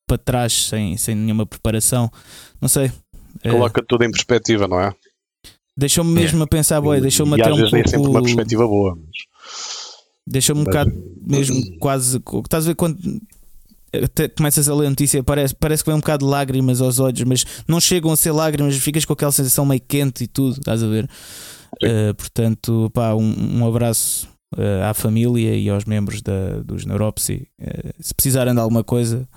para 0.06 0.18
trás 0.18 0.66
sem, 0.66 0.96
sem 0.96 1.14
nenhuma 1.14 1.46
preparação. 1.46 2.10
Não 2.60 2.68
sei. 2.68 2.92
Eh, 3.42 3.50
Coloca 3.50 3.82
tudo 3.86 4.04
em 4.04 4.10
perspectiva, 4.10 4.68
não 4.68 4.80
é? 4.80 4.92
Deixou-me 5.76 6.12
mesmo 6.12 6.40
é. 6.40 6.44
a 6.44 6.46
pensar, 6.46 6.80
boy, 6.80 7.00
deixou-me 7.00 7.40
até 7.40 7.52
um 7.52 7.56
pouco. 7.56 7.74
Nem 7.74 7.86
sempre 7.86 8.08
uma 8.08 8.22
perspectiva 8.22 8.66
boa, 8.66 8.96
mas... 8.96 9.16
Deixou-me 10.26 10.62
um 10.62 10.64
bocado 10.64 10.92
mesmo 11.26 11.60
quase. 11.78 12.22
Estás 12.44 12.64
a 12.64 12.68
ver 12.68 12.74
quando 12.74 12.98
até 14.02 14.28
começas 14.28 14.68
a 14.68 14.74
ler 14.74 14.86
a 14.86 14.90
notícia, 14.90 15.22
parece, 15.22 15.54
parece 15.54 15.84
que 15.84 15.90
vem 15.90 15.96
um 15.96 16.00
bocado 16.00 16.24
de 16.24 16.30
lágrimas 16.30 16.80
aos 16.80 16.98
olhos, 16.98 17.22
mas 17.22 17.44
não 17.68 17.80
chegam 17.80 18.10
a 18.10 18.16
ser 18.16 18.32
lágrimas, 18.32 18.76
ficas 18.76 19.04
com 19.04 19.12
aquela 19.12 19.32
sensação 19.32 19.64
meio 19.64 19.80
quente 19.80 20.24
e 20.24 20.26
tudo, 20.26 20.58
estás 20.58 20.82
a 20.82 20.88
ver? 20.88 21.08
Uh, 21.82 22.14
portanto, 22.14 22.90
pá, 22.92 23.14
um, 23.14 23.58
um 23.58 23.66
abraço 23.66 24.28
uh, 24.56 24.84
à 24.88 24.94
família 24.94 25.54
e 25.54 25.68
aos 25.68 25.84
membros 25.84 26.22
da, 26.22 26.60
dos 26.64 26.84
Neuropsy. 26.84 27.48
Uh, 27.60 27.92
se 28.00 28.14
precisarem 28.14 28.54
de 28.54 28.60
alguma 28.60 28.82
coisa, 28.82 29.28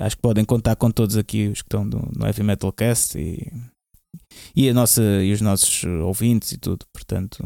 acho 0.00 0.16
que 0.16 0.22
podem 0.22 0.44
contar 0.44 0.76
com 0.76 0.90
todos 0.90 1.16
aqui 1.16 1.48
os 1.48 1.62
que 1.62 1.66
estão 1.66 1.84
no, 1.84 2.08
no 2.16 2.26
Heavy 2.26 2.42
Metal 2.42 2.72
Cast 2.72 3.18
e 3.18 3.52
e, 4.54 4.68
a 4.68 4.74
nossa, 4.74 5.02
e 5.02 5.32
os 5.32 5.40
nossos 5.40 5.84
ouvintes 5.84 6.52
e 6.52 6.58
tudo. 6.58 6.84
Portanto, 6.92 7.44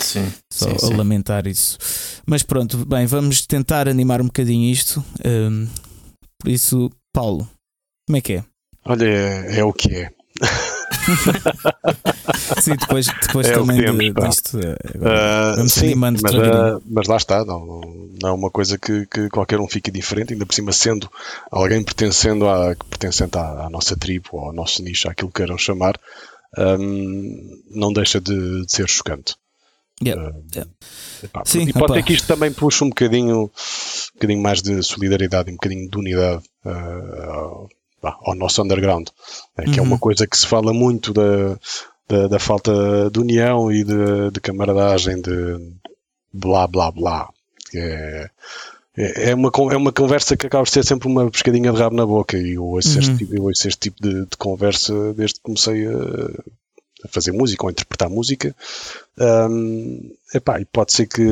Sim, 0.00 0.32
só 0.52 0.68
sim, 0.68 0.76
a 0.76 0.78
sim. 0.78 0.94
lamentar 0.94 1.46
isso. 1.46 1.78
Mas 2.26 2.42
pronto, 2.42 2.84
bem, 2.86 3.06
vamos 3.06 3.46
tentar 3.46 3.88
animar 3.88 4.20
um 4.20 4.26
bocadinho 4.26 4.70
isto. 4.70 5.04
Hum, 5.24 5.68
por 6.38 6.50
isso, 6.50 6.90
Paulo, 7.12 7.48
como 8.06 8.16
é 8.16 8.20
que 8.20 8.34
é? 8.34 8.44
Olha, 8.84 9.04
é 9.04 9.64
o 9.64 9.72
que 9.72 9.94
é. 9.94 10.10
Sim, 12.60 12.76
depois, 12.76 13.06
depois 13.06 13.46
É 13.48 13.52
também 13.54 13.80
temos, 13.80 13.98
de, 14.04 14.12
pá. 14.12 14.28
disto. 14.28 14.58
eh, 14.58 14.76
agora 14.94 15.56
vamos 15.56 15.72
sim, 15.72 15.94
mas, 15.94 16.22
ah, 16.24 16.80
mas 16.86 17.08
lá 17.08 17.16
está, 17.16 17.44
não, 17.44 17.80
não 18.20 18.28
é 18.28 18.32
uma 18.32 18.50
coisa 18.50 18.78
que, 18.78 19.06
que 19.06 19.28
qualquer 19.28 19.60
um 19.60 19.68
fique 19.68 19.90
diferente, 19.90 20.32
ainda 20.32 20.46
por 20.46 20.54
cima 20.54 20.72
sendo 20.72 21.10
alguém 21.50 21.82
pertencendo 21.82 22.48
à, 22.48 22.74
pertencente 22.88 23.36
à, 23.38 23.66
à 23.66 23.70
nossa 23.70 23.96
tribo 23.96 24.28
ou 24.32 24.40
ao 24.46 24.52
nosso 24.52 24.82
nicho, 24.82 25.08
àquilo 25.08 25.28
que 25.30 25.36
queiram 25.36 25.58
chamar, 25.58 25.98
hum, 26.58 27.62
não 27.70 27.92
deixa 27.92 28.20
de, 28.20 28.64
de 28.64 28.72
ser 28.72 28.88
chocante. 28.88 29.34
Yeah, 30.02 30.20
Ah, 30.30 30.40
yeah. 30.54 30.70
epá, 31.22 31.42
Sim, 31.44 31.62
e 31.62 31.72
pode 31.72 31.84
opá. 31.84 31.94
ser 31.94 32.02
que 32.02 32.12
isto 32.14 32.26
também 32.26 32.52
puxe 32.52 32.82
um 32.82 32.88
bocadinho, 32.88 33.44
um 33.44 33.50
bocadinho 34.14 34.42
mais 34.42 34.60
de 34.62 34.82
solidariedade 34.82 35.50
um 35.50 35.54
bocadinho 35.54 35.88
de 35.88 35.96
unidade 35.98 36.42
ah, 36.64 37.64
pá, 38.02 38.18
ao 38.22 38.34
nosso 38.34 38.60
underground, 38.62 39.08
né, 39.56 39.64
que 39.72 39.78
é 39.78 39.82
Uhum. 39.82 39.88
uma 39.88 39.98
coisa 39.98 40.26
que 40.26 40.36
se 40.36 40.46
fala 40.46 40.72
muito 40.74 41.12
da, 41.14 41.56
da, 42.08 42.28
da 42.28 42.38
falta 42.38 42.72
de 43.10 43.18
união 43.20 43.72
e 43.72 43.82
de, 43.84 44.30
de 44.32 44.40
camaradagem, 44.40 45.22
de 45.22 45.72
blá 46.32 46.66
blá 46.66 46.90
blá. 46.90 47.28
É, 47.74 48.28
é, 48.96 49.30
é 49.30 49.34
uma, 49.34 49.50
é 49.70 49.76
uma 49.76 49.92
conversa 49.92 50.36
que 50.36 50.46
acaba 50.46 50.64
de 50.64 50.70
ser 50.70 50.84
sempre 50.84 51.08
uma 51.08 51.30
pescadinha 51.30 51.72
de 51.72 51.78
rabo 51.78 51.96
na 51.96 52.04
boca 52.04 52.36
e 52.36 52.54
eu 52.54 52.64
ouço, 52.64 52.94
Uhum. 52.94 52.98
este, 53.00 53.16
tipo- 53.16 53.34
eu 53.34 53.44
ouço 53.44 53.68
este 53.68 53.80
tipo 53.80 54.02
de, 54.02 54.26
de 54.26 54.36
conversa 54.36 55.14
desde 55.14 55.36
que 55.36 55.42
comecei 55.42 55.86
a, 55.86 55.92
a 57.04 57.08
fazer 57.08 57.32
música 57.32 57.62
ou 57.64 57.68
a 57.68 57.72
interpretar 57.72 58.10
música. 58.10 58.54
Hum, 59.18 60.10
epá, 60.34 60.60
e 60.60 60.64
pode 60.66 60.92
ser 60.92 61.06
que. 61.06 61.22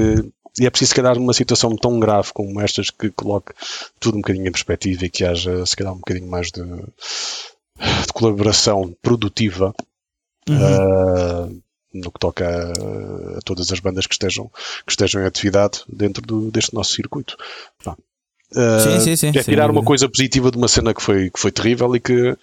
E 0.58 0.66
é 0.66 0.70
preciso, 0.70 0.90
se 0.90 0.94
calhar, 0.94 1.14
numa 1.16 1.32
situação 1.32 1.74
tão 1.76 1.98
grave 2.00 2.32
como 2.32 2.60
estas 2.60 2.90
que 2.90 3.10
coloque 3.10 3.52
tudo 3.98 4.16
um 4.16 4.20
bocadinho 4.20 4.46
em 4.48 4.52
perspectiva 4.52 5.04
e 5.06 5.10
que 5.10 5.24
haja, 5.24 5.64
se 5.64 5.76
calhar, 5.76 5.92
um 5.92 5.98
bocadinho 5.98 6.28
mais 6.28 6.50
de, 6.50 6.62
de 6.62 8.12
colaboração 8.14 8.94
produtiva 9.02 9.74
Uhum. 10.48 10.56
ah, 10.56 11.48
no 11.92 12.10
que 12.10 12.18
toca 12.18 12.44
a, 12.48 13.38
a 13.38 13.40
todas 13.44 13.70
as 13.70 13.78
bandas 13.78 14.06
que 14.06 14.14
estejam, 14.14 14.48
que 14.86 14.90
estejam 14.92 15.22
em 15.22 15.26
atividade 15.26 15.82
dentro 15.88 16.22
do- 16.22 16.50
deste 16.50 16.74
nosso 16.74 16.94
circuito. 16.94 17.36
Ah, 17.86 17.94
Sim, 18.80 19.00
sim, 19.00 19.16
sim, 19.16 19.38
é 19.38 19.42
tirar 19.44 19.70
uma 19.70 19.82
coisa 19.84 20.08
positiva 20.08 20.50
de 20.50 20.56
uma 20.56 20.66
cena 20.66 20.92
que 20.94 21.02
foi, 21.02 21.30
que 21.30 21.38
foi 21.38 21.52
terrível 21.52 21.94
e 21.94 22.00
que, 22.00 22.36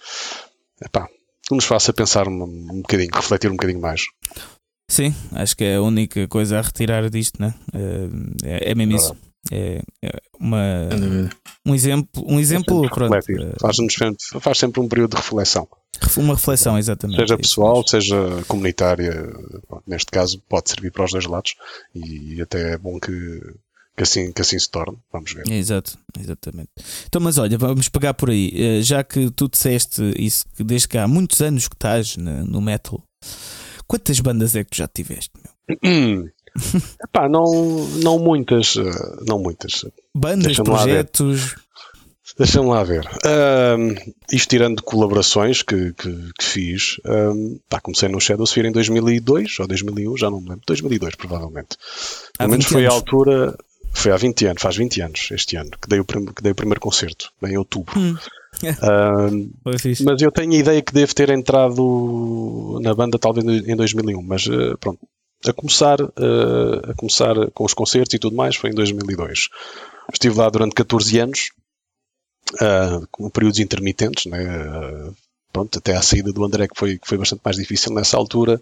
epá, 0.82 1.06
nos 1.50 1.64
faça 1.64 1.92
pensar 1.92 2.28
um, 2.28 2.44
um 2.44 2.80
bocadinho, 2.82 3.10
refletir 3.12 3.48
um 3.50 3.56
bocadinho 3.56 3.80
mais. 3.80 4.02
Sim, 4.90 5.14
acho 5.32 5.56
que 5.56 5.64
é 5.64 5.76
a 5.76 5.82
única 5.82 6.26
coisa 6.28 6.58
a 6.58 6.62
retirar 6.62 7.08
disto, 7.10 7.40
né? 7.40 7.54
É, 8.44 8.70
é 8.70 8.74
mesmo 8.74 8.96
isso. 8.96 9.16
É, 9.50 9.82
é 10.02 10.10
uma, 10.40 10.88
um 11.64 11.74
exemplo, 11.74 12.24
um 12.26 12.40
exemplo 12.40 12.88
pronto, 12.90 13.12
Refletir. 13.14 13.40
eh, 13.46 13.72
sempre- 13.82 14.40
faz 14.40 14.58
sempre 14.58 14.80
um 14.80 14.88
período 14.88 15.10
de 15.12 15.16
reflexão. 15.16 15.66
uma 16.16 16.34
reflexão, 16.34 16.76
exatamente. 16.78 17.20
Seja 17.20 17.34
é 17.34 17.36
isso 17.36 17.48
pessoal, 17.50 17.86
seja 17.86 18.16
comunitária, 18.48 19.26
neste 19.86 20.10
caso 20.10 20.42
pode 20.48 20.70
servir 20.70 20.90
para 20.90 21.04
os 21.04 21.12
dois 21.12 21.24
lados 21.26 21.54
e 21.94 22.40
até 22.42 22.72
é 22.74 22.78
bom 22.78 22.98
que, 22.98 23.40
que, 23.96 24.02
assim, 24.02 24.32
que 24.32 24.40
assim 24.42 24.58
se 24.58 24.70
torne. 24.70 24.98
Vamos 25.12 25.32
ver. 25.32 25.48
Exato, 25.50 25.96
exatamente. 26.18 26.70
Então, 27.06 27.20
mas 27.20 27.38
olha, 27.38 27.56
vamos 27.56 27.88
pegar 27.88 28.14
por 28.14 28.30
aí. 28.30 28.52
Eh, 28.54 28.82
Já 28.82 29.04
que 29.04 29.30
tu 29.30 29.48
disseste 29.48 30.02
isso, 30.18 30.44
que 30.56 30.64
desde 30.64 30.88
que 30.88 30.98
há 30.98 31.06
muitos 31.06 31.40
anos 31.40 31.68
que 31.68 31.74
estás 31.76 32.16
no 32.16 32.60
metal, 32.60 33.02
quantas 33.88 34.20
bandas 34.20 34.54
é 34.54 34.62
que 34.62 34.70
tu 34.70 34.76
já 34.76 34.86
tiveste? 34.86 35.32
meu? 35.82 36.28
Epá, 37.04 37.28
não, 37.28 37.44
não 38.02 38.18
muitas, 38.18 38.76
eh, 38.76 39.24
não 39.26 39.38
muitas. 39.38 39.84
Bandas, 40.14 40.56
ver. 40.56 40.62
projetos. 40.64 41.54
Deixa-me 42.38 42.68
lá 42.68 42.84
ver. 42.84 43.08
Ahm, 43.24 43.94
isto 44.30 44.48
tirando 44.50 44.82
colaborações 44.82 45.62
que, 45.62 45.92
que, 45.94 46.32
que 46.38 46.44
fiz, 46.44 46.96
ahm, 47.04 47.56
pá, 47.68 47.80
comecei 47.80 48.08
no 48.08 48.20
Shadow 48.20 48.46
Sphere 48.46 48.68
em 48.68 48.72
2002 48.72 49.58
ou 49.60 49.66
2001, 49.66 50.16
já 50.16 50.30
não 50.30 50.40
me 50.40 50.48
lembro. 50.50 50.62
2002, 50.66 51.14
provavelmente. 51.16 51.76
Pelo 52.36 52.50
menos 52.50 52.64
20 52.66 52.72
foi 52.72 52.84
a 52.84 52.88
anos. 52.90 52.94
altura, 53.00 53.58
foi 53.92 54.12
há 54.12 54.16
20 54.16 54.46
anos, 54.46 54.62
faz 54.62 54.76
20 54.76 55.00
anos 55.00 55.28
este 55.32 55.56
ano, 55.56 55.70
que 55.80 55.88
dei 55.88 55.98
o, 56.00 56.04
prim- 56.04 56.26
que 56.26 56.42
dei 56.42 56.52
o 56.52 56.56
primeiro 56.56 56.80
concerto, 56.80 57.30
em 57.42 57.56
outubro. 57.56 57.98
Hum. 57.98 58.16
Fixe. 59.78 60.04
mas 60.04 60.20
eu 60.20 60.32
tenho 60.32 60.52
a 60.52 60.56
ideia 60.56 60.82
que 60.82 60.92
devo 60.92 61.14
ter 61.14 61.30
entrado 61.30 62.78
na 62.82 62.94
banda 62.94 63.18
talvez 63.18 63.46
em 63.46 63.76
2001, 63.76 64.22
mas 64.22 64.46
eh, 64.46 64.76
pronto. 64.80 65.00
A 65.46 65.52
começar, 65.52 66.00
eh, 66.00 66.90
a 66.90 66.94
começar 66.94 67.34
com 67.52 67.64
os 67.64 67.72
concertos 67.72 68.12
e 68.12 68.18
tudo 68.18 68.34
mais 68.34 68.56
foi 68.56 68.70
em 68.70 68.74
2002. 68.74 69.48
Estive 70.12 70.36
lá 70.36 70.50
durante 70.50 70.74
14 70.74 71.18
anos, 71.20 71.50
ah, 72.60 73.00
com 73.10 73.30
períodos 73.30 73.60
intermitentes, 73.60 74.26
né? 74.26 74.44
ah, 74.48 75.10
pronto, 75.52 75.78
até 75.78 75.94
à 75.94 76.02
saída 76.02 76.32
do 76.32 76.44
André, 76.44 76.66
que 76.66 76.78
foi, 76.78 76.98
que 76.98 77.06
foi 77.06 77.18
bastante 77.18 77.42
mais 77.44 77.56
difícil 77.56 77.92
nessa 77.94 78.16
altura, 78.16 78.60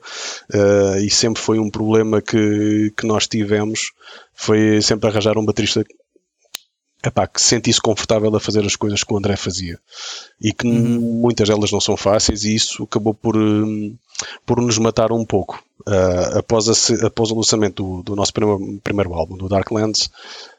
ah, 0.53 0.99
e 1.01 1.09
sempre 1.11 1.41
foi 1.43 1.59
um 1.59 1.71
problema 1.71 2.21
que, 2.21 2.93
que 2.97 3.07
nós 3.07 3.27
tivemos, 3.27 3.93
foi 4.35 4.83
sempre 4.83 5.09
arranjar 5.09 5.39
um 5.39 5.45
baterista 5.45 5.85
epá, 7.07 7.27
que 7.27 7.41
se 7.41 7.49
sentisse 7.49 7.81
confortável 7.81 8.35
a 8.35 8.41
fazer 8.41 8.65
as 8.67 8.75
coisas 8.75 9.05
que 9.05 9.15
o 9.15 9.17
André 9.17 9.37
fazia. 9.37 9.79
E 10.41 10.53
que 10.53 10.67
Uhum. 10.67 11.21
muitas 11.23 11.49
delas 11.49 11.71
não 11.71 11.81
são 11.81 11.97
fáceis, 11.97 12.45
e 12.45 12.55
isso 12.55 12.83
acabou 12.83 13.15
por, 13.15 13.37
hum, 13.37 13.97
por 14.45 14.61
nos 14.61 14.77
matar 14.79 15.13
um 15.13 15.25
pouco. 15.25 15.63
Ah, 15.87 16.39
após, 16.41 16.69
a 16.69 17.07
após 17.07 17.31
o 17.31 17.37
lançamento 17.37 17.83
do, 17.83 18.03
do 18.03 18.17
nosso 18.17 18.33
primeiro, 18.33 18.81
primeiro 18.83 19.15
álbum, 19.15 19.37
do 19.37 19.49
Darklands, 19.49 20.11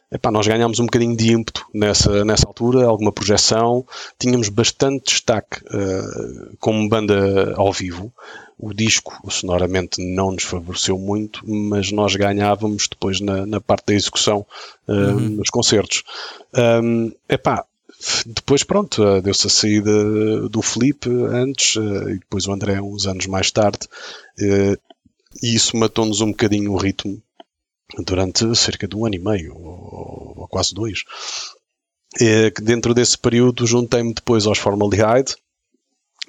epá, 0.09 0.31
nós 0.31 0.47
ganhámos 0.47 0.79
um 0.79 0.85
bocadinho 0.85 1.17
de 1.17 1.33
ímpeto 1.33 1.65
nessa, 1.73 2.23
nessa 2.23 2.47
altura, 2.47 2.85
alguma 2.85 3.11
projeção, 3.11 3.85
tínhamos 4.17 4.47
bastante 4.47 5.03
destaque 5.11 5.59
ah, 5.69 6.55
como 6.59 6.87
banda 6.87 7.53
ao 7.57 7.73
vivo. 7.73 8.13
O 8.59 8.73
disco, 8.73 9.19
sonoramente, 9.29 10.01
não 10.01 10.31
nos 10.31 10.43
favoreceu 10.43 10.97
muito, 10.97 11.47
mas 11.47 11.91
nós 11.91 12.15
ganhávamos 12.15 12.87
depois 12.87 13.19
na, 13.21 13.45
na 13.45 13.61
parte 13.61 13.87
da 13.87 13.93
execução 13.93 14.45
ah, 14.87 14.93
nos 14.93 15.49
concertos. 15.49 16.03
Um, 16.55 17.11
epá, 17.29 17.63
depois 18.25 18.63
pronto, 18.63 19.21
deu-se 19.21 19.47
a 19.47 19.49
saída 19.49 20.49
do 20.49 20.61
Felipe 20.61 21.09
antes 21.09 21.77
ah, 21.77 22.11
e 22.11 22.19
depois 22.19 22.47
o 22.47 22.51
André 22.51 22.81
uns 22.81 23.07
anos 23.07 23.25
mais 23.25 23.51
tarde 23.51 23.87
eh, 24.39 24.77
e 25.41 25.55
isso 25.55 25.75
matou-nos 25.75 26.21
um 26.21 26.27
bocadinho 26.27 26.71
o 26.71 26.77
ritmo 26.77 27.21
durante 27.99 28.55
cerca 28.55 28.87
de 28.87 28.95
um 28.95 29.05
ano 29.05 29.15
e 29.15 29.19
meio 29.19 29.55
ou, 29.55 30.47
quase 30.49 30.73
dois. 30.73 31.03
Eh, 32.19 32.51
dentro 32.61 32.93
desse 32.93 33.17
período 33.17 33.65
juntei-me 33.65 34.13
depois 34.13 34.45
aos 34.45 34.59
Formaldehyde, 34.59 35.35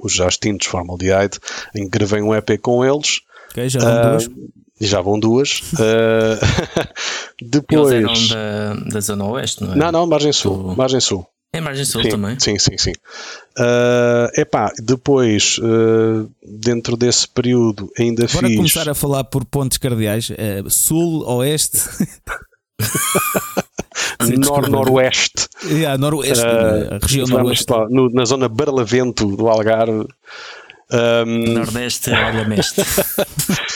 os 0.01 0.13
já 0.13 0.27
extintos 0.29 0.67
Formaldehyde, 0.67 1.39
em 1.75 1.85
que 1.85 1.91
gravei 1.99 2.21
um 2.23 2.35
EP 2.35 2.59
com 2.61 2.85
eles 2.85 3.21
Ok, 3.51 3.69
já 3.69 3.81
vão 3.81 3.89
ah, 3.91 4.11
duas. 4.11 4.29
e 4.81 4.87
já 4.87 5.01
vão 5.01 5.19
duas. 5.21 5.63
Ah, 5.79 6.39
Eles 7.41 7.51
depois. 7.51 7.93
eram 7.93 8.13
da, 8.29 8.75
da 8.91 9.01
Zona 9.01 9.25
Oeste, 9.27 9.63
não 9.65 9.73
é? 9.73 9.77
Não, 9.77 9.93
não, 9.93 10.07
margem 10.07 10.33
sul. 10.33 10.57
Do- 10.71 10.77
Margem 10.77 11.01
sul. 11.01 11.27
É 11.51 11.63
Margem 11.63 11.87
Sul 11.87 12.03
sim, 12.03 12.11
também. 12.11 12.39
Sim, 12.39 12.59
sim, 12.59 12.77
sim. 12.77 12.93
Ah, 13.59 14.31
epá, 14.37 14.71
depois, 14.79 15.59
ah, 15.63 16.27
dentro 16.47 16.95
desse 16.95 17.27
período, 17.27 17.91
ainda 17.99 18.27
Bora 18.27 18.47
fiz. 18.49 18.57
começar 18.57 18.87
a 18.87 18.95
falar 18.95 19.25
por 19.25 19.47
pontos 19.47 19.79
cardeais. 19.79 20.31
eh, 20.37 20.63
sul, 20.69 21.25
oeste, 21.27 21.79
Nor-Noroeste. 24.37 25.48
Yeah, 25.67 25.97
noroeste, 25.99 26.45
Ah, 26.45 26.97
a 26.97 27.07
região 27.07 27.27
noroeste. 27.27 27.71
lá, 27.73 27.87
no- 27.91 28.11
na 28.11 28.25
zona 28.25 28.49
Barlavento 28.49 29.27
do 29.37 29.49
Algarve. 29.49 30.07
Ahm, 30.91 31.53
Nordeste, 31.55 32.11
olha, 32.11 32.45
mestre. 32.49 32.85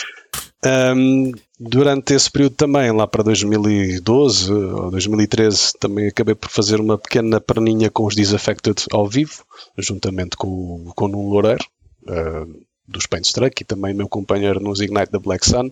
ahm, 0.64 1.32
durante 1.58 2.14
esse 2.14 2.30
período 2.30 2.54
também, 2.56 2.90
lá 2.92 3.06
para 3.06 3.22
2012 3.24 4.52
ou 4.52 4.90
2013, 4.90 5.72
também 5.78 6.08
acabei 6.08 6.34
por 6.34 6.48
fazer 6.50 6.80
uma 6.80 6.96
pequena 6.98 7.40
perninha 7.40 7.90
com 7.90 8.06
os 8.06 8.14
Disaffected 8.14 8.84
ao 8.92 9.06
vivo, 9.08 9.44
juntamente 9.78 10.36
com, 10.36 10.48
o- 10.48 10.92
com 10.94 11.04
o 11.06 11.08
Nuno 11.08 11.28
Loureiro, 11.30 11.64
ah, 12.08 12.46
dos 12.86 13.06
Paintstruck, 13.06 13.62
e 13.62 13.64
também 13.64 13.94
meu 13.94 14.08
companheiro 14.08 14.60
nos 14.60 14.80
Ignite 14.80 15.10
da 15.12 15.18
Black 15.18 15.46
Sun. 15.46 15.70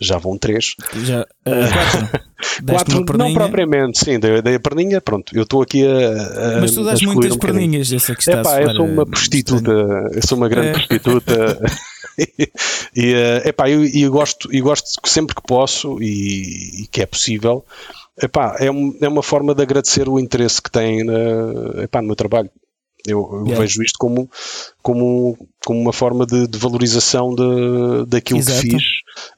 Já 0.00 0.18
vão 0.18 0.38
três. 0.38 0.74
Já, 1.04 1.26
eh, 1.44 1.68
quatro. 2.66 3.02
Quatro, 3.04 3.18
não 3.18 3.34
propriamente, 3.34 3.98
sim, 3.98 4.18
dei, 4.18 4.40
dei 4.42 4.54
a 4.56 4.60
perninha, 4.60 5.00
pronto. 5.00 5.36
Eu 5.36 5.42
estou 5.42 5.62
aqui 5.62 5.86
a. 5.86 6.56
a 6.56 6.60
mas 6.60 6.72
tu 6.72 6.84
dás 6.84 7.00
muitas 7.02 7.32
um 7.32 7.38
perninhas, 7.38 7.92
essa 7.92 8.14
que 8.14 8.20
está 8.20 8.40
Epá, 8.40 8.62
eu 8.62 8.74
sou 8.74 8.86
uma 8.86 9.06
prostituta, 9.06 9.70
eu 9.70 10.22
sou 10.26 10.38
uma 10.38 10.48
grande 10.48 10.68
É. 10.68 10.72
prostituta 10.72 11.60
e, 12.96 13.12
eh, 13.14 13.48
epá, 13.48 13.70
eu, 13.70 13.84
eu 13.84 14.10
gosto, 14.10 14.54
e 14.54 14.60
gosto 14.60 14.88
sempre 15.04 15.34
que 15.34 15.42
posso 15.42 16.00
e, 16.02 16.82
e 16.82 16.86
que 16.90 17.02
é 17.02 17.06
possível, 17.06 17.64
epá, 18.20 18.56
é, 18.58 18.70
um- 18.70 18.96
é 19.00 19.08
uma 19.08 19.22
forma 19.22 19.54
de 19.54 19.62
agradecer 19.62 20.08
o 20.08 20.18
interesse 20.18 20.60
que 20.60 20.70
têm 20.70 21.04
na, 21.04 21.82
epá, 21.82 22.00
no 22.00 22.08
meu 22.08 22.16
trabalho. 22.16 22.50
Eu, 23.06 23.28
eu 23.32 23.44
yeah. 23.44 23.60
vejo 23.60 23.82
isto 23.82 23.98
como, 23.98 24.30
como, 24.82 25.36
como 25.64 25.80
uma 25.80 25.92
forma 25.92 26.26
de, 26.26 26.46
de 26.46 26.58
valorização 26.58 27.34
de, 27.34 28.06
daquilo 28.06 28.38
Exato. 28.38 28.60
que 28.60 28.70
fiz. 28.70 28.82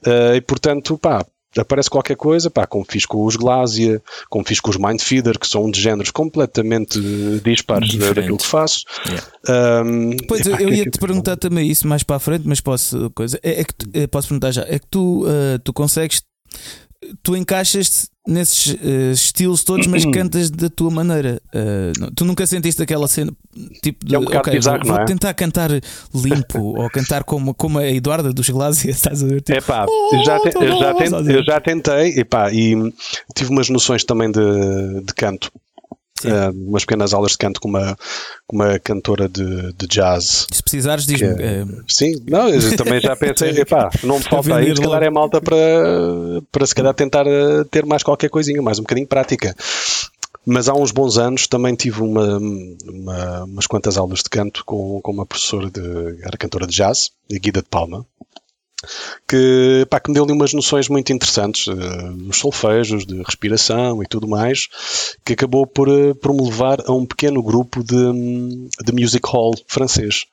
Uh, 0.05 0.35
e 0.35 0.41
portanto, 0.41 0.97
pá, 0.97 1.25
aparece 1.57 1.89
qualquer 1.89 2.15
coisa, 2.15 2.49
pá, 2.49 2.67
como 2.67 2.85
fiz 2.87 3.05
com 3.05 3.25
os 3.25 3.35
Glasia, 3.35 4.01
como 4.29 4.45
fiz 4.45 4.59
com 4.59 4.69
os 4.69 4.77
Mindfeeder, 4.77 5.39
que 5.39 5.47
são 5.47 5.69
de 5.69 5.81
géneros 5.81 6.11
completamente 6.11 6.99
dispares 7.43 7.95
daquilo 7.95 8.37
que 8.37 8.45
faço. 8.45 8.83
Yeah. 9.07 9.83
Um, 9.83 10.17
pois, 10.27 10.45
eu, 10.45 10.55
eu 10.57 10.73
ia 10.73 10.85
te 10.85 10.99
perguntar 10.99 11.37
também 11.37 11.69
isso 11.69 11.87
mais 11.87 12.03
para 12.03 12.17
a 12.17 12.19
frente, 12.19 12.43
mas 12.45 12.59
posso, 12.59 13.09
coisa, 13.11 13.39
é, 13.41 13.61
é 13.61 13.63
que 13.63 13.73
é, 13.93 14.07
posso 14.07 14.27
perguntar 14.27 14.51
já, 14.51 14.63
é 14.67 14.79
que 14.79 14.87
tu, 14.87 15.25
uh, 15.25 15.59
tu 15.63 15.73
consegues 15.73 16.21
tu 17.23 17.35
encaixas-te 17.35 18.07
nesses 18.27 18.73
uh, 18.73 19.11
estilos 19.11 19.63
todos, 19.63 19.87
mas 19.87 20.05
cantas 20.11 20.49
da 20.49 20.69
tua 20.69 20.89
maneira. 20.89 21.41
Uh, 21.53 22.11
tu 22.15 22.25
nunca 22.25 22.45
sentiste 22.47 22.81
aquela 22.81 23.07
cena 23.07 23.31
tipo 23.81 24.05
de 24.05 24.15
é 24.15 24.19
um 24.19 24.23
okay, 24.23 24.59
vou, 24.59 24.79
vou 24.83 24.97
é? 24.97 25.05
tentar 25.05 25.33
cantar 25.33 25.69
limpo 26.13 26.59
ou 26.77 26.89
cantar 26.89 27.23
como, 27.23 27.53
como 27.53 27.79
a 27.79 27.87
Eduarda 27.87 28.33
dos 28.33 28.49
Glaciers, 28.49 28.97
estás 28.97 29.23
a 29.23 29.27
ver? 29.27 29.41
Tipo, 29.41 29.59
epá, 29.59 29.85
oh, 29.87 30.23
já 30.25 30.39
te, 30.39 30.49
eu, 30.55 30.79
já 30.79 30.93
tentei, 30.93 31.35
eu 31.35 31.43
já 31.43 31.61
tentei 31.61 32.19
epá, 32.19 32.51
e 32.51 32.75
tive 33.33 33.51
umas 33.51 33.69
noções 33.69 34.03
também 34.03 34.31
de, 34.31 35.01
de 35.01 35.13
canto 35.13 35.51
uh, 36.23 36.67
umas 36.67 36.85
pequenas 36.85 37.13
aulas 37.13 37.31
de 37.33 37.37
canto 37.37 37.59
com 37.59 37.67
uma, 37.67 37.97
com 38.47 38.55
uma 38.55 38.79
cantora 38.79 39.27
de, 39.27 39.73
de 39.73 39.87
jazz. 39.87 40.47
Se 40.51 40.63
precisares, 40.63 41.05
diz-me. 41.05 41.27
É, 41.41 41.65
sim, 41.87 42.13
não, 42.27 42.49
eu 42.49 42.61
também 42.77 43.01
já 43.01 43.15
pensei, 43.15 43.49
epá, 43.51 43.89
não 44.03 44.17
me 44.19 44.23
falta 44.23 44.55
aí, 44.55 44.75
se 44.75 44.81
calhar 44.81 45.03
é 45.03 45.09
malta 45.09 45.41
para, 45.41 45.57
para 46.51 46.65
se 46.65 46.75
calhar 46.75 46.93
tentar 46.93 47.25
eh, 47.27 47.63
ter 47.69 47.85
mais 47.85 48.03
qualquer 48.03 48.29
coisinha, 48.29 48.61
mais 48.61 48.79
um 48.79 48.83
bocadinho 48.83 49.07
prática. 49.07 49.55
Mas 50.45 50.69
há 50.69 50.75
uns 50.75 50.91
bons 50.91 51.17
anos 51.17 51.47
também 51.47 51.73
tive 51.73 52.01
uma, 52.01 52.37
uma, 52.37 53.43
umas 53.45 53.65
quantas 53.65 53.97
aulas 53.97 54.19
de 54.19 54.29
canto 54.29 54.63
com, 54.63 55.01
com 55.01 55.11
uma 55.11 55.25
professora 55.25 55.71
de. 55.71 56.21
era 56.21 56.37
cantora 56.37 56.67
de 56.67 56.75
jazz, 56.75 57.09
a 57.31 57.39
Guida 57.39 57.63
de 57.63 57.67
Palma, 57.67 58.05
que, 59.27 59.85
pá, 59.89 59.99
que 59.99 60.09
me 60.09 60.15
deu 60.15 60.23
ali 60.23 60.33
umas 60.33 60.53
noções 60.53 60.89
muito 60.89 61.11
interessantes 61.11 61.67
uh, 61.67 61.75
nos 62.11 62.37
solfejos, 62.37 63.05
de 63.05 63.21
respiração 63.21 64.01
e 64.01 64.07
tudo 64.07 64.27
mais, 64.27 64.67
que 65.25 65.33
acabou 65.33 65.65
por, 65.65 65.89
uh, 65.89 66.15
por 66.15 66.33
me 66.33 66.43
levar 66.43 66.79
a 66.85 66.91
um 66.91 67.05
pequeno 67.05 67.41
grupo 67.41 67.83
de, 67.83 67.95
de 68.83 68.93
music 68.93 69.27
hall 69.29 69.53
francês. 69.67 70.25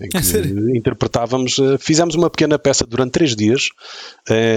Em 0.00 0.08
que 0.08 0.16
é 0.16 0.76
interpretávamos, 0.76 1.58
uh, 1.58 1.78
fizemos 1.78 2.14
uma 2.14 2.28
pequena 2.28 2.58
peça 2.58 2.84
durante 2.84 3.12
três 3.12 3.36
dias, 3.36 3.68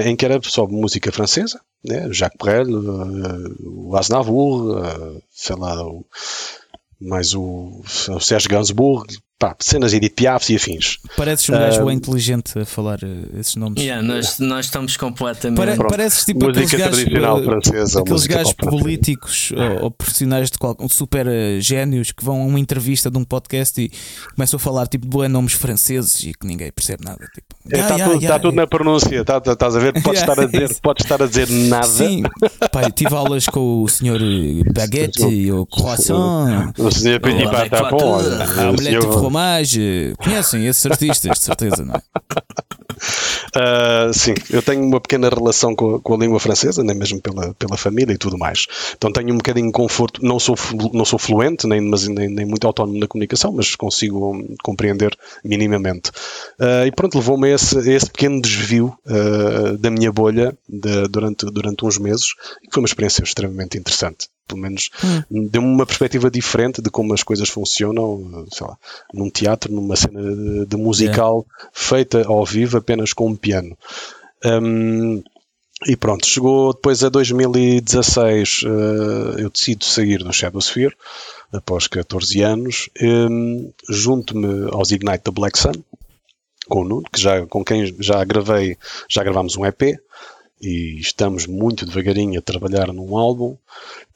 em 0.06 0.16
que 0.16 0.26
era 0.26 0.40
só 0.44 0.66
música 0.66 1.12
francesa, 1.12 1.62
né? 1.86 2.08
Jacques 2.12 2.38
Brel, 2.42 2.68
o 3.64 3.96
Aznavour, 3.96 5.22
sei 5.32 5.56
lá, 5.56 5.86
o, 5.86 6.04
mais 7.00 7.36
o, 7.36 7.82
o 8.10 8.20
Serge 8.20 8.48
Gainsbourg, 8.48 9.16
pá, 9.40 9.56
cenas 9.60 9.94
Edith 9.94 10.16
Piaf 10.16 10.52
e 10.52 10.56
afins. 10.56 10.98
Pareces 11.16 11.50
um 11.50 11.54
gajo 11.54 11.86
bem 11.86 11.96
inteligente 11.96 12.58
a 12.58 12.66
falar 12.66 13.00
uh, 13.04 13.40
esses 13.40 13.56
nomes. 13.56 13.82
Yeah, 13.82 14.02
nós, 14.02 14.40
nós 14.40 14.66
estamos 14.66 14.98
completamente. 14.98 15.58
Pare, 15.58 15.78
pareces 15.78 16.26
tipo 16.26 16.46
Música 16.46 16.66
aqueles 16.66 16.72
gajos, 16.72 16.98
tradicional 16.98 17.40
uh, 17.40 17.44
francesa, 17.44 18.02
aqueles 18.02 18.28
gajos 18.28 18.54
políticos 18.54 19.54
ou, 19.56 19.84
ou, 19.84 19.92
profissionais 19.92 20.50
de 20.50 20.58
qual, 20.58 20.76
super 20.90 21.28
uh, 21.28 21.62
génios 21.62 22.12
que 22.12 22.24
vão 22.24 22.42
a 22.42 22.46
uma 22.46 22.60
entrevista 22.60 23.12
de 23.12 23.18
um 23.18 23.24
podcast 23.24 23.80
e 23.80 23.92
começam 24.36 24.58
a 24.58 24.60
falar 24.60 24.88
tipo 24.88 25.08
de 25.08 25.28
nomes 25.28 25.54
franceses 25.54 26.24
e 26.24 26.34
que 26.34 26.48
ninguém 26.48 26.72
percebe 26.72 27.04
nada. 27.04 27.26
Tipo, 27.34 27.48
Está 27.66 27.96
yeah, 27.96 28.06
tudo, 28.06 28.22
yeah, 28.22 28.36
tá 28.36 28.40
tudo 28.40 28.56
na 28.56 28.66
pronúncia, 28.66 29.26
tá, 29.26 29.42
tá, 29.42 29.52
estás 29.52 29.76
a 29.76 29.80
ver? 29.80 30.02
Podes, 30.02 30.22
estar 30.22 30.40
a 30.40 30.46
dizer, 30.46 30.74
podes 30.82 31.06
estar 31.06 31.22
a 31.22 31.28
dizer 31.28 31.50
nada. 31.50 31.86
Sim, 31.86 32.24
pai, 32.72 32.92
tive 32.92 33.14
aulas 33.14 33.46
com 33.46 33.84
o 33.84 33.88
senhor 33.90 34.20
Baguette 34.74 35.28
e 35.28 35.52
o 35.52 35.66
Croissant. 35.66 36.74
O 36.78 36.90
senhor 36.90 37.20
Petit 37.20 37.44
Patapon. 37.52 38.22
A 39.28 39.62
de 39.62 39.68
fromage. 39.68 40.14
Conhecem 40.18 40.68
esses 40.68 40.86
artistas, 40.86 41.38
de 41.38 41.44
certeza, 41.44 41.84
não 41.84 41.96
é? 41.96 42.02
Uh, 43.56 44.14
sim, 44.14 44.34
eu 44.50 44.62
tenho 44.62 44.84
uma 44.84 45.00
pequena 45.00 45.30
relação 45.30 45.76
com, 45.76 46.00
com, 46.00 46.14
a 46.14 46.18
língua 46.18 46.40
francesa, 46.40 46.84
nem 46.84 46.96
mesmo 46.96 47.22
pela, 47.22 47.54
pela 47.56 47.78
família 47.78 48.14
e 48.14 48.18
tudo 48.18 48.38
mais. 48.38 48.66
Então 48.96 49.12
tenho 49.12 49.34
um 49.34 49.38
bocadinho 49.38 49.68
de 49.68 49.74
conforto. 49.74 50.24
Não 50.24 50.40
sou, 50.40 50.56
não 50.94 51.06
sou 51.06 51.20
fluente, 51.20 51.68
nem, 51.68 51.82
mas, 51.82 52.08
nem, 52.08 52.30
nem 52.30 52.46
muito 52.46 52.66
autónomo 52.66 53.00
na 53.00 53.08
comunicação, 53.08 53.52
mas 53.52 53.76
consigo 53.76 54.44
compreender 54.64 55.16
minimamente. 55.44 56.10
Uh, 56.60 56.88
e 56.88 56.92
pronto, 56.92 57.18
levou-me 57.18 57.52
a 57.52 57.56
esse, 57.56 57.78
a 57.78 57.94
esse 57.94 58.10
pequeno 58.10 58.42
desvio 58.42 58.98
uh, 59.06 59.78
da 59.78 59.92
minha 59.92 60.12
bolha 60.12 60.58
de, 60.68 61.08
durante, 61.10 61.46
durante 61.48 61.86
uns 61.86 61.98
meses, 61.98 62.28
e 62.64 62.74
foi 62.74 62.82
uma 62.82 62.88
experiência 62.88 63.24
extremamente 63.24 63.78
interessante 63.78 64.28
pelo 64.48 64.62
menos 64.62 64.90
hum. 65.30 65.48
deu-me 65.48 65.68
uma 65.68 65.86
perspectiva 65.86 66.32
diferente 66.32 66.82
de 66.82 66.90
como 66.90 67.14
as 67.14 67.24
coisas 67.24 67.50
funcionam, 67.50 68.46
sei 68.52 68.66
lá, 68.66 68.78
num 69.14 69.30
teatro, 69.30 69.72
numa 69.72 69.96
cena 69.96 70.22
de, 70.22 70.66
de 70.66 70.78
musical 70.78 71.46
yeah. 71.48 71.72
feita 71.74 72.28
ao 72.28 72.46
vivo 72.46 72.78
apenas 72.78 73.14
com 73.14 73.28
um 73.28 73.36
piano. 73.36 73.78
Um, 74.46 75.22
e 75.86 75.96
pronto, 75.96 76.26
chegou 76.26 76.74
depois 76.74 77.04
a 77.04 77.10
2016, 77.10 78.64
uh, 78.64 78.68
eh, 78.68 79.44
eu 79.44 79.50
decido 79.50 79.86
sair 79.86 80.24
do 80.24 80.34
Shadow 80.34 80.60
Sphere 80.60 80.96
após 81.54 81.88
14 81.88 82.42
anos, 82.42 82.90
um, 83.00 83.72
junto-me 83.88 84.70
aos 84.72 84.92
Ignite 84.92 85.24
the 85.24 85.32
Black 85.32 85.58
Sun, 85.58 85.74
com 86.68 86.82
o 86.82 86.84
Nuno, 86.84 87.04
que 87.12 87.22
já, 87.22 87.46
com 87.46 87.64
quem 87.64 87.94
já 88.00 88.24
gravei, 88.24 88.76
já 89.08 89.24
gravámos 89.24 89.56
um 89.56 89.66
EP, 89.66 90.00
e 90.62 91.00
estamos 91.00 91.46
muito 91.46 91.86
devagarinho 91.86 92.40
a 92.40 92.42
trabalhar 92.42 92.92
num 92.94 93.18
álbum. 93.18 93.58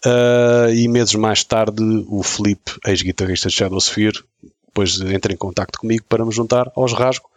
Uh, 0.06 0.74
e 0.74 0.88
meses 0.88 1.16
mais 1.16 1.44
tarde, 1.44 1.84
o 2.08 2.24
Felipe, 2.24 2.72
ex-guitarrista 2.86 3.50
de 3.50 3.56
Shadow 3.56 3.80
Sphere, 3.80 4.20
depois 4.66 5.00
entra 5.02 5.34
em 5.34 5.38
contato 5.38 5.78
comigo 5.78 6.06
para 6.08 6.26
me 6.26 6.32
juntar 6.32 6.72
aos 6.76 6.94
Rasgo, 6.94 7.30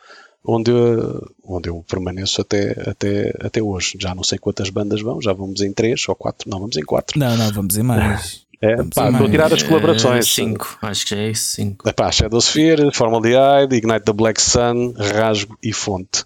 onde 0.44 0.70
eu, 0.70 1.30
onde 1.44 1.68
eu 1.68 1.84
permaneço 1.88 2.40
até, 2.40 2.72
até, 2.88 3.34
até 3.40 3.62
hoje. 3.62 3.96
Já 4.00 4.14
não 4.14 4.22
sei 4.22 4.38
quantas 4.38 4.70
bandas 4.70 5.02
vão, 5.02 5.20
já 5.20 5.32
vamos 5.32 5.60
em 5.60 5.72
três 5.72 6.08
ou 6.08 6.14
quatro, 6.14 6.48
não, 6.48 6.60
vamos 6.60 6.76
em 6.76 6.84
quatro. 6.84 7.18
Não, 7.18 7.36
não, 7.36 7.52
vamos 7.52 7.76
em 7.76 7.82
mais. 7.82 8.44
É, 8.62 8.76
pá, 8.94 9.10
estou 9.10 9.26
a 9.26 9.30
tirar 9.30 9.52
as 9.52 9.62
colaborações. 9.62 10.26
5, 10.26 10.78
uh, 10.82 10.86
acho 10.86 11.04
que 11.04 11.14
já 11.14 11.20
é 11.20 11.30
isso, 11.30 11.56
5. 11.56 11.88
É 11.88 11.92
pá, 11.92 12.10
Shadow 12.10 12.40
Sphere, 12.40 12.90
Formaldehyde, 12.94 13.76
Ignite 13.76 14.04
the 14.04 14.12
Black 14.12 14.40
Sun, 14.40 14.94
Rasgo 14.96 15.58
e 15.62 15.72
Fonte. 15.72 16.24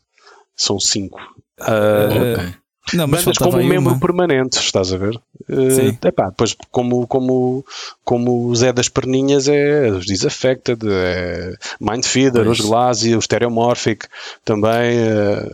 São 0.54 0.78
cinco. 0.78 1.20
Uh, 1.60 2.34
okay. 2.34 2.54
Não, 2.94 3.06
mas 3.06 3.24
bandas 3.24 3.38
como 3.38 3.58
membro 3.58 3.92
uma. 3.92 4.00
permanente, 4.00 4.58
estás 4.58 4.92
a 4.92 4.96
ver? 4.96 5.20
Uh, 5.48 5.70
Sim. 5.70 5.98
Epá, 6.04 6.28
depois, 6.28 6.56
como, 6.70 7.06
como, 7.06 7.64
como 8.04 8.46
o 8.46 8.54
Zé 8.54 8.72
das 8.72 8.88
Perninhas 8.88 9.48
é 9.48 9.90
os 9.90 10.06
Disaffected, 10.06 10.80
é 10.88 11.54
Mindfeeder, 11.80 12.44
pois. 12.44 12.58
os 12.58 12.66
Glasia, 12.66 13.18
o 13.18 13.22
Stereomorphic, 13.22 14.06
também 14.44 14.98
uh, 14.98 15.52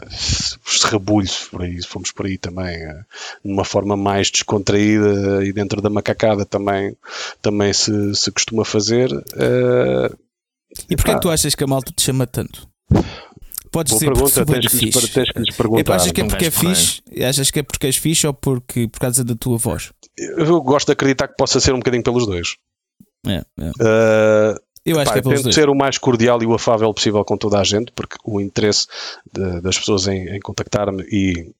os 0.66 0.82
Rebulhos, 0.84 1.48
por 1.50 1.62
aí, 1.62 1.82
fomos 1.82 2.10
por 2.10 2.26
aí 2.26 2.38
também, 2.38 2.76
uh, 2.86 3.04
numa 3.44 3.64
forma 3.64 3.96
mais 3.96 4.30
descontraída 4.30 5.44
e 5.44 5.52
dentro 5.52 5.80
da 5.80 5.90
macacada 5.90 6.44
também, 6.44 6.96
também 7.40 7.72
se, 7.72 8.14
se 8.14 8.30
costuma 8.30 8.64
fazer. 8.64 9.12
Uh, 9.12 10.16
e 10.88 10.96
porquê 10.96 11.12
é 11.12 11.14
que 11.14 11.20
tu 11.20 11.30
achas 11.30 11.54
que 11.54 11.64
a 11.64 11.66
malta 11.66 11.92
te 11.94 12.02
chama 12.02 12.26
tanto? 12.26 12.68
Podes 13.74 13.90
Boa 13.90 13.98
ser 13.98 14.06
pergunta, 14.06 14.46
tens 14.46 14.66
que, 14.68 14.84
lhes, 14.84 15.10
tens 15.10 15.32
que 15.32 15.38
lhes 15.40 15.56
perguntar. 15.56 15.94
É, 15.94 15.96
achas 15.96 16.12
que 16.12 16.20
é 16.20 16.24
porque 16.24 16.44
é 16.44 16.50
fixe? 16.52 17.02
Achas 17.28 17.50
que 17.50 17.58
é 17.58 17.62
porque 17.64 17.86
és 17.88 17.96
fixe 17.96 18.24
ou 18.24 18.32
porque, 18.32 18.86
por 18.86 19.00
causa 19.00 19.24
da 19.24 19.34
tua 19.34 19.58
voz? 19.58 19.90
Eu 20.16 20.62
gosto 20.62 20.86
de 20.86 20.92
acreditar 20.92 21.26
que 21.26 21.34
possa 21.34 21.58
ser 21.58 21.74
um 21.74 21.78
bocadinho 21.78 22.04
pelos 22.04 22.24
dois. 22.24 22.54
É, 23.26 23.44
é. 23.58 23.70
Uh, 23.70 24.60
eu 24.86 25.00
acho 25.00 25.06
pá, 25.06 25.14
que 25.14 25.18
é 25.18 25.22
pelos 25.22 25.38
tento 25.38 25.42
dois. 25.46 25.54
ser 25.56 25.68
o 25.68 25.74
mais 25.74 25.98
cordial 25.98 26.40
e 26.40 26.46
o 26.46 26.54
afável 26.54 26.94
possível 26.94 27.24
com 27.24 27.36
toda 27.36 27.58
a 27.58 27.64
gente, 27.64 27.90
porque 27.90 28.16
o 28.24 28.40
interesse 28.40 28.86
de, 29.32 29.60
das 29.60 29.76
pessoas 29.76 30.06
em, 30.06 30.28
em 30.28 30.38
contactar-me 30.38 31.02
e, 31.10 31.52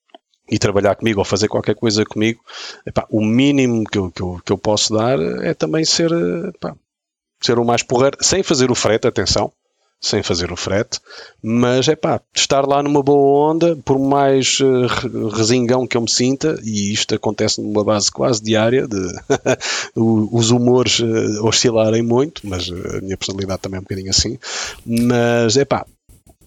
e 0.48 0.56
trabalhar 0.56 0.94
comigo 0.94 1.18
ou 1.18 1.24
fazer 1.24 1.48
qualquer 1.48 1.74
coisa 1.74 2.04
comigo, 2.04 2.40
epá, 2.86 3.08
o 3.10 3.24
mínimo 3.24 3.82
que 3.90 3.98
eu, 3.98 4.12
que, 4.12 4.22
eu, 4.22 4.40
que 4.46 4.52
eu 4.52 4.58
posso 4.58 4.94
dar 4.94 5.18
é 5.42 5.52
também 5.52 5.84
ser, 5.84 6.12
epá, 6.12 6.76
ser 7.42 7.58
o 7.58 7.64
mais 7.64 7.82
porreiro, 7.82 8.18
sem 8.20 8.44
fazer 8.44 8.70
o 8.70 8.74
frete, 8.76 9.08
atenção, 9.08 9.52
sem 10.00 10.22
fazer 10.22 10.52
o 10.52 10.56
frete, 10.56 11.00
mas 11.42 11.88
é 11.88 11.96
pá, 11.96 12.20
estar 12.34 12.66
lá 12.66 12.82
numa 12.82 13.02
boa 13.02 13.50
onda, 13.52 13.74
por 13.76 13.98
mais 13.98 14.58
uh, 14.60 15.28
resingão 15.28 15.86
que 15.86 15.96
eu 15.96 16.02
me 16.02 16.10
sinta, 16.10 16.60
e 16.62 16.92
isto 16.92 17.14
acontece 17.14 17.60
numa 17.60 17.82
base 17.82 18.10
quase 18.10 18.42
diária, 18.42 18.86
de 18.86 18.98
os 19.96 20.50
humores 20.50 21.00
uh, 21.00 21.44
oscilarem 21.46 22.02
muito, 22.02 22.46
mas 22.46 22.68
a 22.70 23.00
minha 23.00 23.16
personalidade 23.16 23.62
também 23.62 23.78
é 23.78 23.80
um 23.80 23.84
bocadinho 23.84 24.10
assim, 24.10 24.38
mas 24.84 25.56
é 25.56 25.64
pá, 25.64 25.86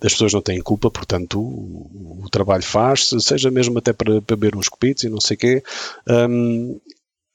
as 0.01 0.11
pessoas 0.11 0.33
não 0.33 0.41
têm 0.41 0.61
culpa, 0.61 0.91
portanto 0.91 1.39
o, 1.39 2.21
o 2.25 2.29
trabalho 2.29 2.63
faz-se, 2.63 3.19
seja 3.19 3.49
mesmo 3.49 3.79
até 3.79 3.93
para, 3.93 4.21
beber 4.21 4.55
uns 4.55 4.69
copitos 4.69 5.03
e 5.03 5.09
não 5.09 5.19
sei 5.19 5.35
o 5.35 5.39
quê. 5.39 5.63
Um, 6.07 6.79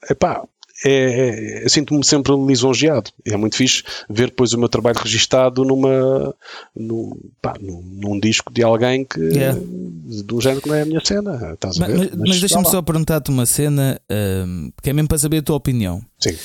epá, 0.09 0.45
é, 0.85 1.65
é, 1.65 1.69
sinto-me 1.69 2.05
sempre 2.05 2.33
lisonjeado. 2.35 3.11
É 3.25 3.37
muito 3.37 3.57
fixe 3.57 3.83
ver 4.09 4.29
depois 4.29 4.53
o 4.53 4.59
meu 4.59 4.69
trabalho 4.69 4.99
registado 4.99 5.65
numa, 5.65 6.35
num, 6.75 7.13
pá, 7.41 7.55
num, 7.61 7.83
num 7.83 8.21
disco 8.21 8.53
de 8.53 8.63
alguém 8.63 9.05
que 9.05 9.21
yeah. 9.21 9.59
de 9.59 10.35
um 10.35 10.41
género 10.41 10.61
que 10.61 10.69
não 10.69 10.75
é 10.75 10.83
a 10.83 10.87
minha 10.87 11.05
cena. 11.05 11.53
Estás 11.55 11.81
a 11.81 11.87
ver? 11.87 11.99
Mas, 11.99 12.11
mas, 12.11 12.29
mas 12.29 12.41
deixa-me 12.41 12.69
só 12.69 12.83
perguntar-te 12.83 13.31
uma 13.31 13.47
cena 13.47 14.01
um, 14.11 14.73
que 14.83 14.91
é 14.91 14.93
mesmo 14.93 15.09
para 15.09 15.19
saber 15.19 15.39
a 15.39 15.43
tua 15.43 15.57
opinião. 15.57 16.03
Sim. 16.19 16.37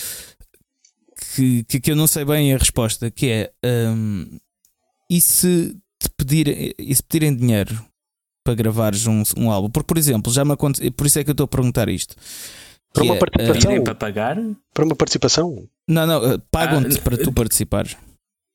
que, 1.36 1.64
que, 1.64 1.80
que, 1.80 1.92
eu 1.92 1.96
não 1.96 2.08
sei 2.08 2.24
bem 2.26 2.54
a 2.54 2.58
resposta, 2.58 3.10
que 3.10 3.28
é 3.28 3.52
um, 3.66 4.38
e 5.10 5.22
se 5.22 5.76
te 6.00 6.10
pedir, 6.16 6.76
e 6.78 6.96
se 6.96 7.02
pedirem 7.02 7.36
dinheiro 7.36 7.84
para 8.44 8.54
gravares 8.54 9.08
um, 9.08 9.24
um 9.38 9.52
álbum? 9.52 9.70
Porque, 9.70 9.88
por 9.88 9.98
exemplo, 9.98 10.32
já 10.32 10.46
me 10.46 10.54
aconteceu, 10.54 10.92
por 10.92 11.08
isso 11.08 11.20
é 11.20 11.24
que 11.24 11.30
eu 11.30 11.34
estou 11.34 11.46
a 11.46 11.48
perguntar 11.48 11.90
isto. 11.90 12.16
Para 12.98 13.04
uma 13.04 13.16
é, 13.16 13.20
participação? 13.20 13.78
Uh, 13.78 13.84
para 13.84 13.96
pagar? 13.96 14.38
Para 14.74 14.86
uma 14.86 14.96
participação? 14.96 15.68
Não, 15.88 16.08
não, 16.08 16.34
uh, 16.34 16.40
pagam-te 16.52 16.98
ah, 16.98 17.02
para 17.02 17.18
tu 17.18 17.32
participares. 17.32 17.96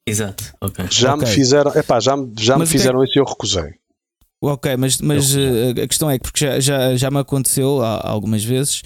Exato, 0.07 0.53
ok. 0.61 0.85
Já 0.91 1.15
okay. 1.15 1.29
me 1.29 1.35
fizeram, 1.35 1.73
epá, 1.77 2.01
já, 2.01 2.17
já 2.37 2.59
me 2.59 2.67
fizeram 2.67 3.05
isso 3.05 3.17
e 3.17 3.21
eu 3.21 3.25
recusei. 3.25 3.75
Ok, 4.45 4.77
mas, 4.77 4.99
mas 4.99 5.37
a 5.37 5.87
questão 5.87 6.11
é 6.11 6.19
que 6.19 6.25
porque 6.25 6.45
já, 6.45 6.59
já, 6.59 6.97
já 6.97 7.11
me 7.13 7.19
aconteceu 7.19 7.81
algumas 7.81 8.43
vezes 8.43 8.83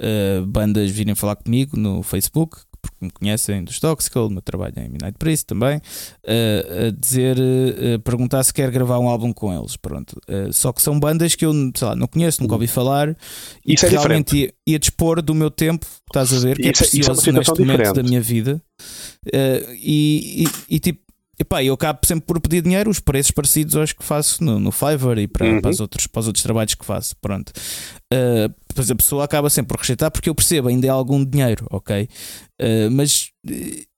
uh, 0.00 0.44
bandas 0.44 0.90
virem 0.90 1.14
falar 1.14 1.36
comigo 1.36 1.76
no 1.76 2.02
Facebook, 2.02 2.58
porque 2.90 3.04
me 3.04 3.10
conhecem 3.10 3.62
dos 3.62 3.78
Toxical, 3.78 4.28
meu 4.30 4.42
trabalho 4.42 4.74
em 4.78 4.88
Midnight 4.88 5.16
Priest 5.18 5.46
também, 5.46 5.78
uh, 5.78 6.86
a 6.88 6.90
dizer, 6.90 7.36
perguntar 8.04 8.42
se 8.44 8.52
quer 8.52 8.70
gravar 8.70 8.98
um 8.98 9.08
álbum 9.08 9.32
com 9.32 9.56
eles. 9.56 9.76
Pronto. 9.76 10.20
só 10.52 10.72
que 10.72 10.82
são 10.82 10.98
bandas 10.98 11.34
que 11.34 11.44
eu 11.44 11.52
lá, 11.82 11.94
não 11.94 12.06
conheço, 12.06 12.42
nunca 12.42 12.54
ouvi 12.54 12.66
falar 12.66 13.10
e 13.64 13.74
isso 13.74 13.86
que 13.86 13.94
é 13.94 13.98
realmente 13.98 14.36
ia, 14.36 14.54
ia, 14.66 14.78
dispor 14.78 15.22
do 15.22 15.34
meu 15.34 15.50
tempo, 15.50 15.86
estás 16.06 16.32
a 16.32 16.38
ver, 16.38 16.56
que 16.56 16.68
isso, 16.68 16.84
é 16.84 16.86
precioso 16.86 17.26
é, 17.26 17.30
é 17.30 17.32
neste 17.32 17.58
momento 17.58 17.78
diferente. 17.78 17.94
da 17.94 18.02
minha 18.02 18.20
vida. 18.20 18.62
e, 19.32 20.44
e, 20.44 20.76
e 20.76 20.78
tipo 20.78 21.06
Epá, 21.38 21.62
eu 21.62 21.74
acabo 21.74 21.98
sempre 22.04 22.26
por 22.26 22.40
pedir 22.40 22.62
dinheiro, 22.62 22.88
os 22.88 22.98
preços 22.98 23.30
parecidos 23.30 23.76
aos 23.76 23.92
que 23.92 24.02
faço 24.02 24.42
no, 24.42 24.58
no 24.58 24.72
Fiverr 24.72 25.18
e 25.18 25.28
para, 25.28 25.46
uhum. 25.46 25.60
para, 25.60 25.70
os 25.70 25.80
outros, 25.80 26.06
para 26.06 26.20
os 26.20 26.26
outros 26.26 26.42
trabalhos 26.42 26.74
que 26.74 26.84
faço. 26.84 27.14
Pronto. 27.20 27.52
Uh, 28.12 28.52
a 28.80 28.94
pessoa 28.94 29.24
acaba 29.24 29.50
sempre 29.50 29.68
por 29.68 29.80
rejeitar 29.80 30.10
porque 30.10 30.28
eu 30.28 30.34
percebo, 30.34 30.68
ainda 30.68 30.86
é 30.86 30.90
algum 30.90 31.24
dinheiro, 31.24 31.66
ok? 31.70 32.08
Uh, 32.60 32.90
mas 32.90 33.30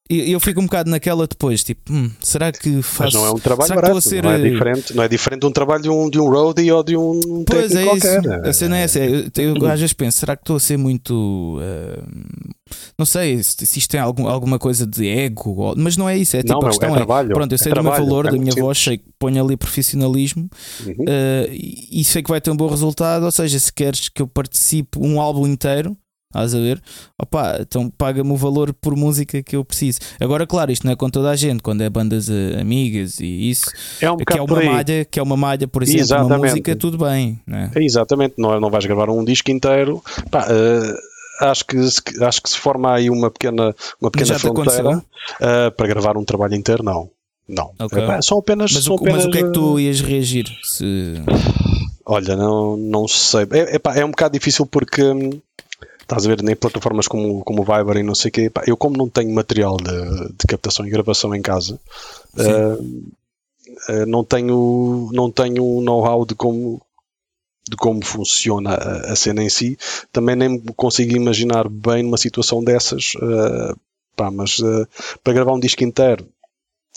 eu 0.09 0.41
fico 0.41 0.59
um 0.61 0.65
bocado 0.65 0.91
naquela 0.91 1.27
depois, 1.27 1.63
tipo, 1.63 1.93
hum, 1.93 2.11
será 2.21 2.51
que 2.51 2.81
faço. 2.81 3.03
Mas 3.03 3.15
não 3.15 3.27
é 3.27 3.31
um 3.31 3.39
trabalho 3.39 3.75
barato, 3.75 4.01
ser... 4.01 4.23
não, 4.23 4.31
é 4.31 4.39
diferente, 4.39 4.97
não 4.97 5.03
é 5.03 5.09
diferente 5.09 5.41
de 5.41 5.47
um 5.47 5.53
trabalho 5.53 5.83
de 5.83 5.91
um, 5.91 6.09
de 6.09 6.19
um 6.19 6.31
roadie 6.31 6.73
ou 6.73 6.83
de 6.83 6.97
um 6.97 7.45
pois 7.47 7.75
é 7.75 7.85
qualquer. 7.85 8.21
Isso. 8.21 8.49
A 8.49 8.53
cena 8.55 8.79
é 8.79 8.83
essa. 8.85 8.99
Eu, 9.01 9.29
eu, 9.37 9.67
às 9.67 9.79
vezes 9.79 9.93
penso, 9.93 10.19
será 10.19 10.35
que 10.35 10.43
estou 10.43 10.57
a 10.57 10.61
ser 10.61 10.79
muito. 10.79 11.59
Uh, 11.59 12.55
não 12.99 13.05
sei 13.05 13.43
se, 13.43 13.67
se 13.67 13.79
isto 13.79 13.91
tem 13.91 14.01
algum, 14.01 14.27
alguma 14.27 14.59
coisa 14.59 14.87
de 14.87 15.07
ego, 15.07 15.55
ou, 15.55 15.75
mas 15.77 15.99
não 15.99 16.09
é 16.09 16.17
isso. 16.17 16.39
É 16.39 16.41
tipo, 16.41 16.55
não, 16.55 16.61
a 16.61 16.71
questão 16.71 16.91
é, 16.91 16.97
trabalho, 16.97 17.29
pronto, 17.35 17.53
eu 17.53 17.59
sei 17.59 17.73
é 17.73 17.75
do 17.75 17.83
meu 17.83 17.93
valor, 17.93 18.27
é 18.27 18.31
da 18.31 18.39
minha 18.39 18.53
simples. 18.53 18.65
voz, 18.65 18.79
sei 18.79 18.97
que 18.97 19.05
ponho 19.19 19.45
ali 19.45 19.59
profissionalismo 19.59 20.49
uhum. 20.87 20.93
uh, 20.93 21.49
e 21.53 22.03
sei 22.03 22.23
que 22.23 22.31
vai 22.31 22.41
ter 22.41 22.51
um 22.51 22.57
bom 22.57 22.69
resultado. 22.69 23.25
Ou 23.25 23.31
seja, 23.31 23.59
se 23.59 23.71
queres 23.71 24.09
que 24.09 24.23
eu 24.23 24.27
participe 24.27 24.99
um 24.99 25.21
álbum 25.21 25.47
inteiro 25.47 25.95
Estás 26.29 26.55
a 26.55 26.59
ver? 26.59 26.83
Opa, 27.19 27.59
então 27.61 27.89
paga-me 27.89 28.31
o 28.31 28.37
valor 28.37 28.75
por 28.75 28.95
música 28.95 29.43
que 29.43 29.57
eu 29.57 29.65
preciso. 29.65 30.01
Agora, 30.21 30.47
claro, 30.47 30.71
isto 30.71 30.85
não 30.85 30.93
é 30.93 30.97
com 30.97 31.09
toda 31.09 31.31
a 31.31 31.37
gente, 31.37 31.63
quando 31.63 31.81
é 31.81 31.89
bandas 31.89 32.29
uh, 32.29 32.61
amigas 32.61 33.19
e 33.19 33.49
isso. 33.49 33.71
É, 34.01 34.11
um 34.11 34.17
que 34.19 34.37
é 34.37 34.43
uma 34.43 34.63
malha, 34.63 35.05
que 35.07 35.19
é 35.19 35.23
uma 35.23 35.37
malha, 35.39 35.67
por 35.67 35.83
exemplo, 35.83 36.03
exatamente. 36.03 36.33
uma 36.33 36.47
música, 36.47 36.77
tudo 36.77 36.99
bem. 36.99 37.41
Não 37.47 37.57
é? 37.57 37.71
é 37.75 37.83
exatamente, 37.83 38.35
não, 38.37 38.61
não 38.61 38.69
vais 38.69 38.85
gravar 38.85 39.09
um 39.09 39.25
disco 39.25 39.51
inteiro. 39.51 40.03
Pá, 40.31 40.47
uh, 40.47 41.47
acho, 41.47 41.65
que, 41.65 41.79
acho 42.23 42.43
que 42.43 42.51
se 42.51 42.59
forma 42.59 42.93
aí 42.93 43.09
uma 43.09 43.31
pequena, 43.31 43.75
uma 43.99 44.11
pequena 44.11 44.39
fronteira 44.39 44.99
uh, 44.99 45.73
para 45.75 45.87
gravar 45.87 46.19
um 46.19 46.25
trabalho 46.25 46.55
inteiro, 46.55 46.83
não. 46.83 47.11
Não. 47.49 47.73
Okay. 47.81 48.03
É, 48.03 48.21
são 48.21 48.39
apenas. 48.39 48.71
Mas, 48.73 48.85
são 48.85 48.95
o, 48.95 48.99
apenas, 48.99 49.25
mas 49.25 49.25
o 49.25 49.31
que 49.31 49.39
é 49.39 49.43
que 49.43 49.53
tu 49.53 49.81
ias 49.81 50.03
reagir? 50.03 50.47
Se... 50.63 51.15
Olha, 52.05 52.37
não, 52.37 52.77
não 52.77 53.09
sei. 53.09 53.47
É, 53.51 53.77
é, 53.77 54.01
é 54.01 54.05
um 54.05 54.11
bocado 54.11 54.35
difícil 54.35 54.67
porque. 54.67 55.03
Estás 56.09 56.25
a 56.25 56.29
ver, 56.31 56.43
nem 56.43 56.57
plataformas 56.57 57.07
como, 57.07 57.45
como 57.45 57.61
o 57.61 57.65
Viber 57.67 57.99
e 57.99 58.03
não 58.03 58.15
sei 58.15 58.31
o 58.31 58.33
quê, 58.33 58.49
pá, 58.49 58.63
eu 58.67 58.79
como 58.79 58.97
não 58.97 59.11
tenho 59.11 59.31
material 59.31 59.77
de, 59.77 60.33
de 60.33 60.47
captação 60.49 60.87
e 60.87 60.91
gravação 60.91 61.35
em 61.35 61.43
casa, 61.43 61.79
uh, 62.35 62.83
uh, 62.83 64.07
não 64.07 64.25
tenho, 64.25 65.11
não 65.13 65.31
tenho 65.31 65.83
know-how 65.83 66.25
de 66.25 66.35
como, 66.35 66.81
de 67.69 67.77
como 67.77 68.03
funciona 68.03 68.71
a, 68.71 69.13
a, 69.13 69.17
cena 69.17 69.43
em 69.43 69.51
si, 69.51 69.77
também 70.11 70.35
nem 70.35 70.59
consigo 70.59 71.15
imaginar 71.15 71.69
bem 71.69 72.03
numa 72.03 72.17
situação 72.17 72.65
dessas, 72.65 73.13
uh, 73.17 73.79
pá, 74.17 74.31
mas 74.31 74.57
para 75.23 75.35
gravar 75.35 75.53
um 75.53 75.61
disco 75.61 75.85
inteiro 75.85 76.27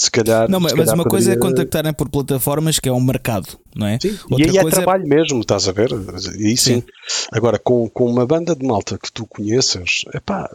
se 0.01 0.09
calhar. 0.09 0.49
Não, 0.49 0.59
mas, 0.59 0.73
calhar 0.73 0.95
uma 0.95 1.03
poderia... 1.03 1.09
coisa 1.09 1.33
é 1.33 1.35
contactarem 1.35 1.93
por 1.93 2.09
plataformas 2.09 2.79
que 2.79 2.89
é 2.89 2.91
um 2.91 2.99
mercado, 2.99 3.47
não 3.75 3.85
é? 3.85 3.99
Sim, 4.01 4.17
Outra 4.31 4.47
e 4.47 4.49
aí 4.49 4.57
é 4.57 4.69
trabalho 4.69 5.03
é... 5.03 5.07
mesmo, 5.07 5.41
estás 5.41 5.67
a 5.67 5.71
ver? 5.71 5.91
E 6.39 6.57
sim. 6.57 6.81
sim. 6.81 6.83
Agora, 7.31 7.59
com, 7.59 7.87
com 7.87 8.07
uma 8.07 8.25
banda 8.25 8.55
de 8.55 8.65
malta 8.65 8.97
que 8.97 9.11
tu 9.11 9.27
conheças, 9.27 10.01
epá, 10.11 10.49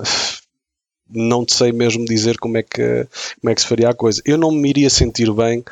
não 1.08 1.44
te 1.44 1.54
sei 1.54 1.70
mesmo 1.70 2.04
dizer 2.04 2.38
como 2.38 2.58
é, 2.58 2.64
que, 2.64 3.06
como 3.40 3.52
é 3.52 3.54
que 3.54 3.60
se 3.60 3.68
faria 3.68 3.90
a 3.90 3.94
coisa. 3.94 4.20
Eu 4.24 4.36
não 4.36 4.50
me 4.50 4.68
iria 4.68 4.90
sentir 4.90 5.32
bem 5.32 5.62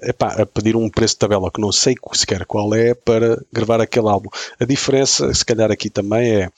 epá, 0.00 0.40
a 0.40 0.46
pedir 0.46 0.76
um 0.76 0.88
preço 0.88 1.14
de 1.14 1.18
tabela 1.18 1.50
que 1.50 1.60
não 1.60 1.72
sei 1.72 1.96
sequer 2.12 2.46
qual 2.46 2.72
é 2.72 2.94
para 2.94 3.44
gravar 3.52 3.80
aquele 3.80 4.08
álbum. 4.08 4.28
A 4.60 4.64
diferença, 4.64 5.34
se 5.34 5.44
calhar 5.44 5.72
aqui 5.72 5.90
também 5.90 6.42
é 6.42 6.50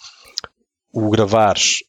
o 0.93 1.09
gravares 1.09 1.83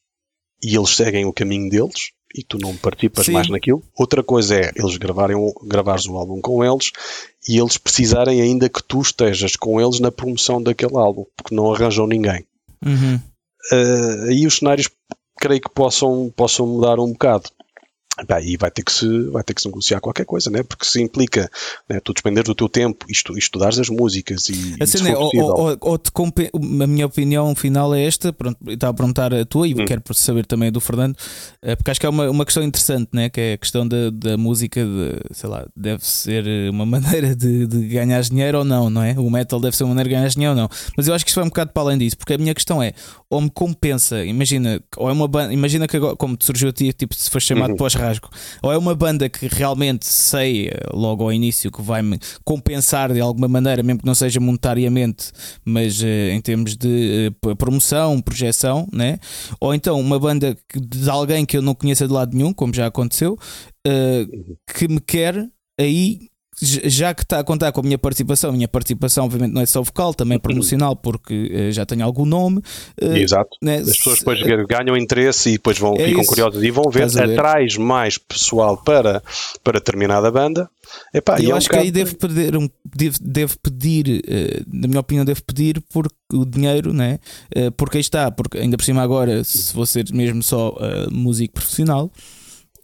e 0.62 0.74
eles 0.74 0.96
seguem 0.96 1.26
o 1.26 1.32
caminho 1.32 1.68
deles, 1.68 2.12
e 2.34 2.42
tu 2.42 2.58
não 2.58 2.76
participas 2.76 3.26
Sim. 3.26 3.32
mais 3.32 3.48
naquilo. 3.48 3.82
Outra 3.96 4.22
coisa 4.22 4.54
é 4.54 4.72
eles 4.76 4.96
gravarem, 4.96 5.36
gravares 5.64 6.06
o 6.06 6.16
álbum 6.16 6.40
com 6.40 6.64
eles 6.64 6.90
e 7.48 7.58
eles 7.58 7.78
precisarem 7.78 8.40
ainda 8.40 8.68
que 8.68 8.82
tu 8.82 9.00
estejas 9.00 9.56
com 9.56 9.80
eles 9.80 10.00
na 10.00 10.12
promoção 10.12 10.62
daquele 10.62 10.96
álbum, 10.96 11.24
porque 11.36 11.54
não 11.54 11.72
arranjam 11.72 12.06
ninguém. 12.06 12.44
Uhum. 12.84 13.16
Uh, 13.72 14.28
aí 14.28 14.46
os 14.46 14.58
cenários 14.58 14.88
creio 15.38 15.60
que 15.60 15.70
possam, 15.70 16.32
possam 16.36 16.66
mudar 16.66 16.98
um 16.98 17.12
bocado. 17.12 17.50
E 18.42 18.56
vai 18.56 18.70
ter, 18.70 18.82
que 18.82 18.92
se, 18.92 19.06
vai 19.30 19.42
ter 19.42 19.54
que 19.54 19.60
se 19.60 19.68
negociar 19.68 20.00
qualquer 20.00 20.24
coisa, 20.24 20.50
né? 20.50 20.62
porque 20.62 20.84
se 20.84 21.00
implica 21.00 21.50
né, 21.88 22.00
tu 22.00 22.12
despender 22.12 22.44
do 22.44 22.54
teu 22.54 22.68
tempo 22.68 23.06
e 23.08 23.12
estu, 23.12 23.36
estudares 23.38 23.78
as 23.78 23.88
músicas 23.88 24.48
e, 24.48 24.76
a, 24.80 24.86
cena, 24.86 25.10
é, 25.10 25.16
ou, 25.16 25.30
ou, 25.34 25.76
ou 25.80 25.98
te 25.98 26.10
a 26.82 26.86
minha 26.86 27.06
opinião 27.06 27.54
final 27.54 27.94
é 27.94 28.04
esta, 28.04 28.32
pronto, 28.32 28.58
estava 28.68 28.90
a 28.90 28.94
perguntar 28.94 29.32
a 29.32 29.44
tua 29.44 29.68
e 29.68 29.74
hum. 29.74 29.84
quero 29.84 30.02
saber 30.14 30.46
também 30.46 30.72
do 30.72 30.80
Fernando, 30.80 31.16
eh, 31.62 31.76
porque 31.76 31.90
acho 31.90 32.00
que 32.00 32.06
é 32.06 32.08
uma, 32.08 32.28
uma 32.30 32.44
questão 32.44 32.62
interessante, 32.62 33.10
né? 33.12 33.28
que 33.28 33.40
é 33.40 33.52
a 33.54 33.58
questão 33.58 33.86
da, 33.86 34.10
da 34.10 34.36
música, 34.36 34.84
de, 34.84 35.20
sei 35.32 35.48
lá, 35.48 35.66
deve 35.76 36.04
ser 36.06 36.44
uma 36.70 36.84
maneira 36.86 37.34
de, 37.34 37.66
de 37.66 37.86
ganhar 37.88 38.20
dinheiro 38.22 38.58
ou 38.58 38.64
não, 38.64 38.90
não 38.90 39.02
é? 39.02 39.18
O 39.18 39.30
metal 39.30 39.60
deve 39.60 39.76
ser 39.76 39.84
uma 39.84 39.90
maneira 39.90 40.08
de 40.08 40.14
ganhar 40.16 40.28
dinheiro 40.28 40.54
ou 40.54 40.56
não, 40.56 40.68
mas 40.96 41.08
eu 41.08 41.14
acho 41.14 41.24
que 41.24 41.30
isso 41.30 41.38
vai 41.38 41.44
um 41.44 41.48
bocado 41.48 41.72
para 41.72 41.82
além 41.82 41.98
disso, 41.98 42.16
porque 42.16 42.34
a 42.34 42.38
minha 42.38 42.54
questão 42.54 42.82
é, 42.82 42.92
ou 43.30 43.40
me 43.40 43.50
compensa, 43.50 44.24
imagina, 44.24 44.80
ou 44.96 45.08
é 45.08 45.12
uma 45.12 45.28
banda, 45.28 45.52
imagina 45.52 45.86
que 45.86 45.96
agora, 45.96 46.16
como 46.16 46.36
te 46.36 46.44
surgiu 46.44 46.70
a 46.70 46.72
ti, 46.72 46.92
tipo, 46.92 47.14
se 47.14 47.30
foste 47.30 47.48
chamado 47.48 47.70
uhum. 47.70 47.76
pós 47.76 47.94
ou 48.62 48.72
é 48.72 48.78
uma 48.78 48.94
banda 48.94 49.28
que 49.28 49.46
realmente 49.46 50.06
sei 50.06 50.68
eh, 50.68 50.72
logo 50.92 51.24
ao 51.24 51.32
início 51.32 51.70
que 51.70 51.82
vai 51.82 52.02
me 52.02 52.18
compensar 52.44 53.12
de 53.12 53.20
alguma 53.20 53.48
maneira, 53.48 53.82
mesmo 53.82 54.00
que 54.00 54.06
não 54.06 54.14
seja 54.14 54.40
monetariamente, 54.40 55.30
mas 55.64 56.00
uh, 56.00 56.06
em 56.06 56.40
termos 56.40 56.76
de 56.76 57.32
uh, 57.46 57.56
promoção, 57.56 58.20
projeção, 58.20 58.88
né? 58.92 59.18
ou 59.60 59.74
então 59.74 59.98
uma 60.00 60.18
banda 60.18 60.56
de 60.74 61.10
alguém 61.10 61.44
que 61.44 61.56
eu 61.56 61.62
não 61.62 61.74
conheça 61.74 62.06
de 62.06 62.12
lado 62.12 62.36
nenhum, 62.36 62.52
como 62.52 62.72
já 62.74 62.86
aconteceu, 62.86 63.38
uh, 63.86 64.56
que 64.74 64.88
me 64.88 65.00
quer 65.00 65.48
aí 65.78 66.28
já 66.60 67.14
que 67.14 67.22
está 67.22 67.38
a 67.38 67.44
contar 67.44 67.70
com 67.72 67.80
a 67.80 67.82
minha 67.82 67.98
participação, 67.98 68.50
a 68.50 68.52
minha 68.52 68.68
participação 68.68 69.24
obviamente 69.24 69.52
não 69.52 69.62
é 69.62 69.66
só 69.66 69.82
vocal, 69.82 70.12
também 70.12 70.36
é 70.36 70.38
promocional 70.38 70.96
porque 70.96 71.68
uh, 71.68 71.72
já 71.72 71.86
tenho 71.86 72.04
algum 72.04 72.24
nome. 72.24 72.58
Uh, 73.00 73.16
Exato. 73.16 73.50
Né? 73.62 73.76
As 73.78 73.96
pessoas 73.96 74.18
depois 74.18 74.40
uh, 74.40 74.66
ganham 74.66 74.96
interesse 74.96 75.50
e 75.50 75.52
depois 75.52 75.78
vão, 75.78 75.94
é 75.94 76.06
ficam 76.06 76.20
isso. 76.20 76.28
curiosas 76.28 76.62
e 76.62 76.70
vão 76.70 76.90
ver, 76.90 77.04
atrás 77.04 77.76
mais 77.76 78.18
pessoal 78.18 78.76
para, 78.76 79.22
para 79.62 79.78
determinada 79.78 80.30
banda. 80.30 80.68
Epá, 81.14 81.40
eu 81.40 81.54
é 81.54 81.58
acho 81.58 81.68
que 81.68 81.76
aí 81.76 81.90
deve 81.90 82.14
pedir, 82.14 82.56
um, 82.56 82.68
deve, 82.84 83.18
deve 83.20 83.56
pedir 83.62 84.22
na 84.66 84.88
minha 84.88 85.00
opinião, 85.00 85.24
deve 85.24 85.42
pedir 85.42 85.82
por 85.92 86.08
o 86.32 86.44
dinheiro, 86.44 86.92
né? 86.92 87.18
porque 87.76 87.98
aí 87.98 88.00
está, 88.00 88.30
porque 88.30 88.58
ainda 88.58 88.76
por 88.76 88.84
cima 88.84 89.02
agora, 89.02 89.44
se 89.44 89.74
vou 89.74 89.84
ser 89.84 90.06
mesmo 90.12 90.42
só 90.42 90.74
músico 91.10 91.54
profissional, 91.54 92.10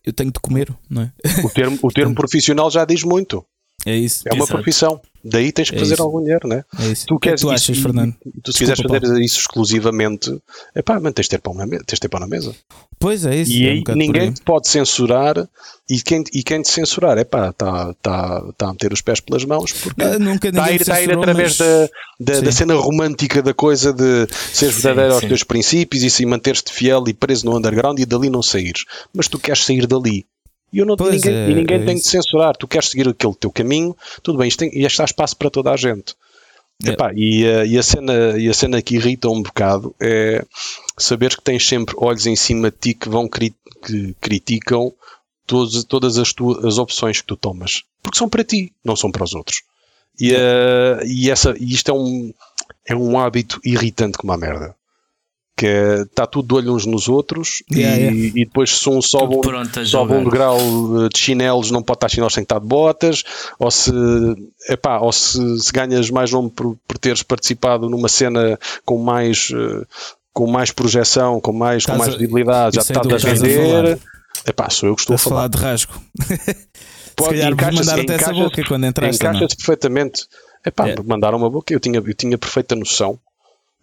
eu 0.04 0.12
tenho 0.12 0.30
de 0.30 0.38
comer, 0.38 0.72
não 0.88 1.02
é? 1.02 1.12
O 1.42 1.48
termo, 1.48 1.78
o 1.82 1.88
termo 1.90 2.14
profissional 2.14 2.70
já 2.70 2.84
diz 2.84 3.02
muito. 3.02 3.44
É 3.86 3.96
isso. 3.96 4.22
É 4.26 4.34
uma 4.34 4.46
profissão. 4.46 5.00
Daí 5.24 5.50
tens 5.52 5.70
que 5.70 5.76
é 5.76 5.78
fazer 5.78 5.94
isso. 5.94 6.02
algum 6.02 6.22
dinheiro, 6.22 6.46
né? 6.46 6.64
É 6.78 6.88
isso. 6.88 7.06
Tu, 7.06 7.18
queres, 7.18 7.40
tu 7.40 7.48
achas, 7.48 7.68
isso, 7.70 7.82
Fernando? 7.82 8.14
Tu, 8.42 8.52
se 8.52 8.58
quiseres 8.58 8.82
fazer 8.82 9.00
Paulo. 9.00 9.22
isso 9.22 9.40
exclusivamente, 9.40 10.38
é 10.74 10.82
pá, 10.82 11.00
mas 11.00 11.14
tens 11.14 11.24
de 11.24 11.30
ter 11.30 11.38
pão 11.38 11.54
na, 11.54 11.66
tens 11.66 11.94
de 11.94 12.00
ter 12.00 12.08
pão 12.08 12.20
na 12.20 12.26
mesa. 12.26 12.54
Pois 12.98 13.24
é, 13.24 13.36
isso. 13.36 13.50
E 13.50 13.66
é 13.66 13.70
aí 13.70 13.82
um 13.88 13.94
ninguém 13.94 14.32
te 14.32 14.42
pode 14.42 14.68
censurar 14.68 15.48
e 15.88 16.02
quem, 16.02 16.22
e 16.30 16.42
quem 16.42 16.60
te 16.60 16.68
censurar, 16.68 17.16
é 17.16 17.24
pá, 17.24 17.48
está 17.48 17.94
tá, 18.02 18.52
tá 18.56 18.68
a 18.68 18.72
meter 18.72 18.92
os 18.92 19.00
pés 19.00 19.20
pelas 19.20 19.46
mãos 19.46 19.72
porque 19.72 20.48
está 20.48 20.64
a 20.64 20.72
ir, 20.72 20.84
tá 20.84 20.94
a 20.94 21.02
ir 21.02 21.12
através 21.12 21.58
mas... 21.58 21.88
da, 22.20 22.34
da, 22.34 22.40
da, 22.40 22.52
cena 22.52 22.74
romântica 22.74 23.42
da 23.42 23.54
coisa 23.54 23.94
de 23.94 24.26
seres 24.52 24.82
verdadeiro 24.82 25.10
sim, 25.10 25.14
aos 25.14 25.20
sim. 25.22 25.28
teus 25.28 25.42
princípios 25.42 26.02
e 26.02 26.10
se 26.10 26.26
manteres-te 26.26 26.70
fiel 26.70 27.02
e 27.08 27.14
preso 27.14 27.46
no 27.46 27.56
underground 27.56 27.98
e 27.98 28.04
dali 28.04 28.28
não 28.28 28.42
saíres. 28.42 28.84
Mas 29.14 29.26
tu 29.26 29.38
queres 29.38 29.64
sair 29.64 29.86
dali 29.86 30.26
e, 30.74 30.78
eu 30.78 30.86
não, 30.86 30.96
ninguém, 30.96 31.32
é, 31.32 31.50
e 31.50 31.54
ninguém 31.54 31.82
é 31.82 31.84
tem 31.84 31.94
isso. 31.94 32.04
de 32.04 32.10
censurar. 32.10 32.56
Tu 32.56 32.66
queres 32.66 32.88
seguir 32.88 33.08
aquele 33.08 33.34
teu 33.34 33.50
caminho, 33.50 33.96
tudo 34.22 34.38
bem, 34.38 34.48
isto, 34.48 34.58
tem, 34.58 34.70
isto 34.74 35.00
há 35.00 35.04
espaço 35.04 35.36
para 35.36 35.50
toda 35.50 35.70
a 35.70 35.76
gente. 35.76 36.14
Epá, 36.84 37.12
e, 37.14 37.46
a, 37.46 37.64
e, 37.64 37.78
a 37.78 37.82
cena, 37.82 38.38
e 38.38 38.48
a 38.48 38.54
cena 38.54 38.82
que 38.82 38.96
irrita 38.96 39.28
um 39.28 39.42
bocado 39.42 39.94
é 40.00 40.44
saber 40.98 41.36
que 41.36 41.42
tens 41.42 41.66
sempre 41.66 41.94
olhos 41.96 42.26
em 42.26 42.34
cima 42.34 42.70
de 42.70 42.76
ti 42.76 42.94
que 42.94 43.08
vão 43.08 43.28
cri 43.28 43.54
que 43.86 44.14
criticam 44.20 44.92
todas, 45.46 45.84
todas 45.84 46.18
as, 46.18 46.32
tuas, 46.32 46.64
as 46.64 46.78
opções 46.78 47.20
que 47.20 47.26
tu 47.26 47.36
tomas. 47.36 47.84
Porque 48.02 48.18
são 48.18 48.28
para 48.28 48.42
ti, 48.42 48.72
não 48.84 48.96
são 48.96 49.10
para 49.10 49.24
os 49.24 49.34
outros. 49.34 49.62
E, 50.18 50.32
uh, 50.32 51.04
e, 51.06 51.30
essa, 51.30 51.54
e 51.58 51.72
isto 51.72 51.90
é 51.90 51.94
um, 51.94 52.32
é 52.86 52.94
um 52.94 53.18
hábito 53.18 53.60
irritante 53.64 54.18
como 54.18 54.32
a 54.32 54.36
merda. 54.36 54.74
Que 55.56 55.66
é, 55.66 56.02
está 56.02 56.26
tudo 56.26 56.48
de 56.48 56.54
olho 56.54 56.74
uns 56.74 56.84
nos 56.84 57.08
outros 57.08 57.62
yeah, 57.70 57.96
e, 57.96 58.00
yeah. 58.00 58.40
e, 58.40 58.44
depois 58.44 58.76
se 58.76 58.88
um 58.88 59.00
sobe, 59.00 59.36
sobe 59.86 60.14
um 60.14 60.24
degrau 60.24 60.58
eh, 60.58 61.08
de 61.12 61.16
chinelos 61.16 61.70
não 61.70 61.80
pode 61.80 61.98
estar 61.98 62.08
chinelos 62.08 62.34
sem 62.34 62.42
estar 62.42 62.58
de 62.58 62.66
botas 62.66 63.22
ou 63.56 63.70
se, 63.70 63.92
epá, 64.68 64.98
ou 64.98 65.12
se, 65.12 65.38
se 65.60 65.72
ganhas 65.72 66.10
mais 66.10 66.32
nome 66.32 66.50
por, 66.50 66.76
por 66.88 66.98
teres 66.98 67.22
participado 67.22 67.88
numa 67.88 68.08
cena 68.08 68.58
com 68.84 68.98
mais 68.98 69.50
uh, 69.50 69.86
com 70.34 70.48
mais 70.48 70.72
projeção, 70.72 71.40
com 71.40 71.52
mais, 71.52 71.86
com 71.86 71.96
mais 71.96 72.14
visibilidade, 72.14 72.74
já 72.74 72.82
estás 72.82 73.24
a 73.24 73.34
vender. 73.34 74.00
Epá, 74.46 74.68
sou 74.68 74.88
eu 74.88 74.96
que 74.96 75.02
estou 75.02 75.14
a 75.14 75.18
falar. 75.18 75.36
falar 75.36 75.48
de 75.48 75.58
rasgo. 75.58 75.92
Pode, 77.16 77.36
Se 77.38 77.44
calhar 77.46 77.72
mandar 77.72 78.00
até 78.00 78.14
essa 78.14 78.32
boca 78.32 78.64
quando 78.66 78.86
entraste. 78.86 79.16
Encaixas 79.16 79.54
perfeitamente. 79.54 80.26
Epá, 80.66 80.86
yeah. 80.86 81.02
mandaram 81.06 81.38
uma 81.38 81.48
boca, 81.48 81.72
eu 81.72 81.78
tinha, 81.78 82.02
eu 82.04 82.14
tinha 82.14 82.36
perfeita 82.36 82.74
noção. 82.74 83.18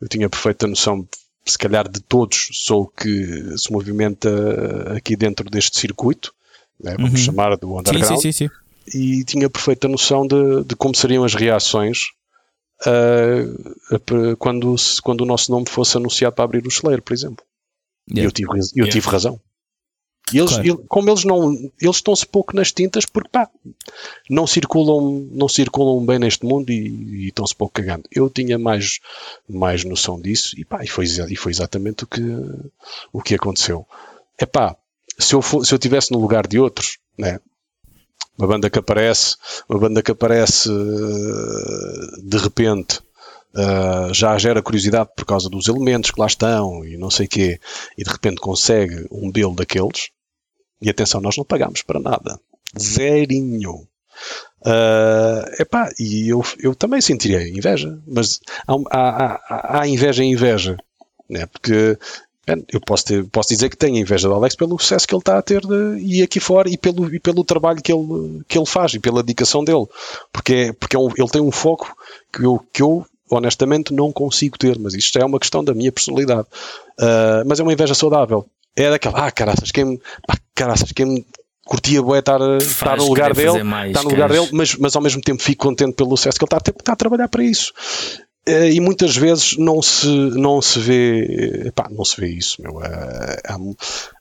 Eu 0.02 0.10
tinha 0.10 0.30
perfeita 0.30 0.68
noção, 0.68 1.08
se 1.46 1.58
calhar 1.58 1.90
de 1.90 2.00
todos, 2.02 2.50
sou 2.54 2.84
o 2.84 2.88
que 2.88 3.58
se 3.58 3.72
movimenta 3.72 4.30
aqui 4.96 5.16
dentro 5.16 5.50
deste 5.50 5.80
circuito, 5.80 6.34
né, 6.80 6.96
vamos 6.96 7.12
uhum. 7.12 7.18
chamar 7.18 7.58
do 7.58 7.78
underground. 7.78 8.22
Sim, 8.22 8.32
sim, 8.32 8.48
sim. 8.48 8.50
E 8.94 9.24
tinha 9.24 9.50
perfeita 9.50 9.88
noção 9.88 10.26
de, 10.26 10.64
de 10.66 10.76
como 10.76 10.96
seriam 10.96 11.24
as 11.24 11.34
reações 11.34 12.12
uh, 12.86 14.36
quando, 14.38 14.76
quando 15.04 15.22
o 15.22 15.26
nosso 15.26 15.52
nome 15.52 15.70
fosse 15.70 15.98
anunciado 15.98 16.36
para 16.36 16.46
abrir 16.46 16.66
o 16.66 16.72
celeiro, 16.72 17.02
por 17.02 17.14
exemplo. 17.14 17.44
Yeah. 18.10 18.28
Eu, 18.28 18.32
tive, 18.32 18.50
eu 18.52 18.64
yeah. 18.76 18.92
tive 18.92 19.08
razão. 19.08 19.40
E 20.34 20.40
eles, 20.40 20.54
claro. 20.54 20.86
como 20.88 21.10
eles 21.10 21.24
não, 21.24 21.54
eles 21.54 21.96
estão-se 21.96 22.26
pouco 22.26 22.56
nas 22.56 22.72
tintas 22.72 23.06
porque 23.06 23.30
pá, 23.30 23.50
não 24.30 24.48
circulam, 24.48 25.28
não 25.32 25.48
circulam 25.48 26.06
bem 26.06 26.20
neste 26.20 26.46
mundo 26.46 26.70
e, 26.72 27.26
e 27.26 27.28
estão-se 27.28 27.56
pouco 27.56 27.74
cagando. 27.74 28.04
Eu 28.12 28.30
tinha 28.30 28.58
mais, 28.58 29.00
mais 29.48 29.84
noção 29.84 30.20
disso 30.20 30.60
e 30.60 30.66
pá, 30.66 30.84
e 30.84 30.88
foi, 30.88 31.06
e 31.06 31.36
foi 31.36 31.52
exatamente 31.52 32.04
o 32.04 32.08
que, 32.08 32.22
o 33.12 33.22
que 33.22 33.36
aconteceu. 33.36 33.86
É 34.38 34.46
pá, 34.46 34.76
se 35.20 35.36
eu, 35.36 35.42
for, 35.42 35.66
se 35.66 35.74
eu 35.74 35.80
tivesse 35.80 36.12
no 36.12 36.20
lugar 36.20 36.48
de 36.48 36.60
outros, 36.60 36.98
né, 37.18 37.40
uma 38.38 38.48
banda 38.48 38.70
que 38.70 38.80
aparece, 38.80 39.36
uma 39.70 39.80
banda 39.80 40.02
que 40.02 40.12
aparece 40.12 40.70
eh, 40.70 42.22
de 42.24 42.38
repente 42.38 43.00
uh, 43.56 44.14
já 44.14 44.38
gera 44.38 44.62
curiosidade 44.62 45.10
por 45.16 45.26
causa 45.26 45.50
dos 45.50 45.68
elementos 45.68 46.12
que 46.12 46.20
lá 46.20 46.28
estão 46.28 46.84
e 46.86 46.98
não 46.98 47.10
sei 47.10 47.28
quê, 47.28 47.60
e 47.98 48.04
de 48.04 48.10
repente 48.10 48.42
consegue 48.42 49.06
um 49.12 49.32
build 49.32 49.56
daqueles, 49.56 50.10
e 50.82 50.90
atenção, 50.90 51.22
nós 51.22 51.38
não 51.38 51.46
pagamos 51.46 51.82
para 51.82 52.00
nada. 52.00 52.40
Zerinho. 52.80 53.88
Uh, 54.64 55.62
epá, 55.62 55.90
e 56.00 56.30
eu, 56.30 56.44
eu 56.60 56.76
também 56.76 57.02
sentiria 57.02 57.48
inveja, 57.48 58.00
mas 58.08 58.40
há, 58.68 58.76
há, 58.92 59.82
há 59.82 59.88
inveja 59.88 60.24
em 60.24 60.34
inveja, 60.34 60.78
né? 61.30 61.48
porque 61.48 61.98
eu 62.72 62.82
posso, 62.82 63.06
ter, 63.06 63.24
posso 63.30 63.50
dizer 63.50 63.70
que 63.70 63.78
tenho 63.78 63.98
inveja 63.98 64.28
do 64.28 64.34
Alex 64.34 64.56
pelo 64.56 64.78
sucesso 64.78 65.08
que 65.08 65.14
ele 65.14 65.22
está 65.22 65.38
a 65.38 65.42
ter 65.42 65.62
de, 65.62 66.00
e 66.00 66.22
aqui 66.22 66.40
fora 66.40 66.70
e 66.70 66.78
pelo, 66.78 67.14
e 67.14 67.20
pelo 67.20 67.44
trabalho 67.44 67.82
que 67.82 67.92
ele, 67.92 68.44
que 68.48 68.58
ele 68.58 68.66
faz 68.66 68.94
e 68.94 69.00
pela 69.00 69.24
dedicação 69.24 69.64
dele, 69.64 69.86
porque, 70.32 70.54
é, 70.54 70.74
porque 70.74 70.96
é 70.96 71.00
um, 71.00 71.10
ele 71.16 71.30
tem 71.30 71.42
um 71.42 71.52
foco 71.52 71.96
que 72.32 72.44
eu, 72.44 72.60
que 72.74 72.82
eu 72.82 73.06
honestamente 73.30 73.94
não 73.94 74.12
consigo 74.12 74.58
ter, 74.58 74.78
mas 74.78 74.94
isto 74.94 75.18
é 75.18 75.26
uma 75.26 75.40
questão 75.40 75.64
da 75.64 75.74
minha 75.74 75.92
personalidade. 75.92 76.48
Uh, 77.00 77.46
mas 77.46 77.60
é 77.60 77.64
uma 77.64 77.74
inveja 77.74 77.96
saudável. 77.96 78.46
É 78.76 78.90
daquela, 78.90 79.28
ah, 79.28 79.32
caraças, 79.32 79.72
quem, 79.72 80.00
ah, 80.30 80.38
caraças, 80.56 80.92
quem 80.92 81.26
curtia 81.66 82.02
bué 82.02 82.20
estar, 82.20 82.40
estar 82.58 82.98
no 82.98 83.08
lugar 83.08 83.34
dele, 83.34 83.64
mais, 83.64 83.90
estar 83.90 84.04
no 84.04 84.10
lugar 84.10 84.30
dele, 84.30 84.50
mas, 84.52 84.76
mas 84.76 84.96
ao 84.96 85.02
mesmo 85.02 85.22
tempo 85.22 85.42
fico 85.42 85.68
contente 85.68 85.94
pelo 85.94 86.16
sucesso 86.18 86.38
que 86.38 86.46
ele 86.46 86.58
está 86.58 86.72
está 86.72 86.94
a 86.94 86.96
trabalhar 86.96 87.28
para 87.28 87.44
isso. 87.44 87.74
Eh, 88.46 88.72
e 88.72 88.80
muitas 88.80 89.16
vezes 89.16 89.56
não 89.58 89.82
se, 89.84 90.08
não 90.08 90.62
se 90.62 90.80
vê 90.80 91.68
epá, 91.68 91.88
não 91.92 92.04
se 92.04 92.20
vê 92.20 92.28
isso 92.28 92.60
meu. 92.62 92.82
Eh, 92.84 93.42
há, 93.46 93.58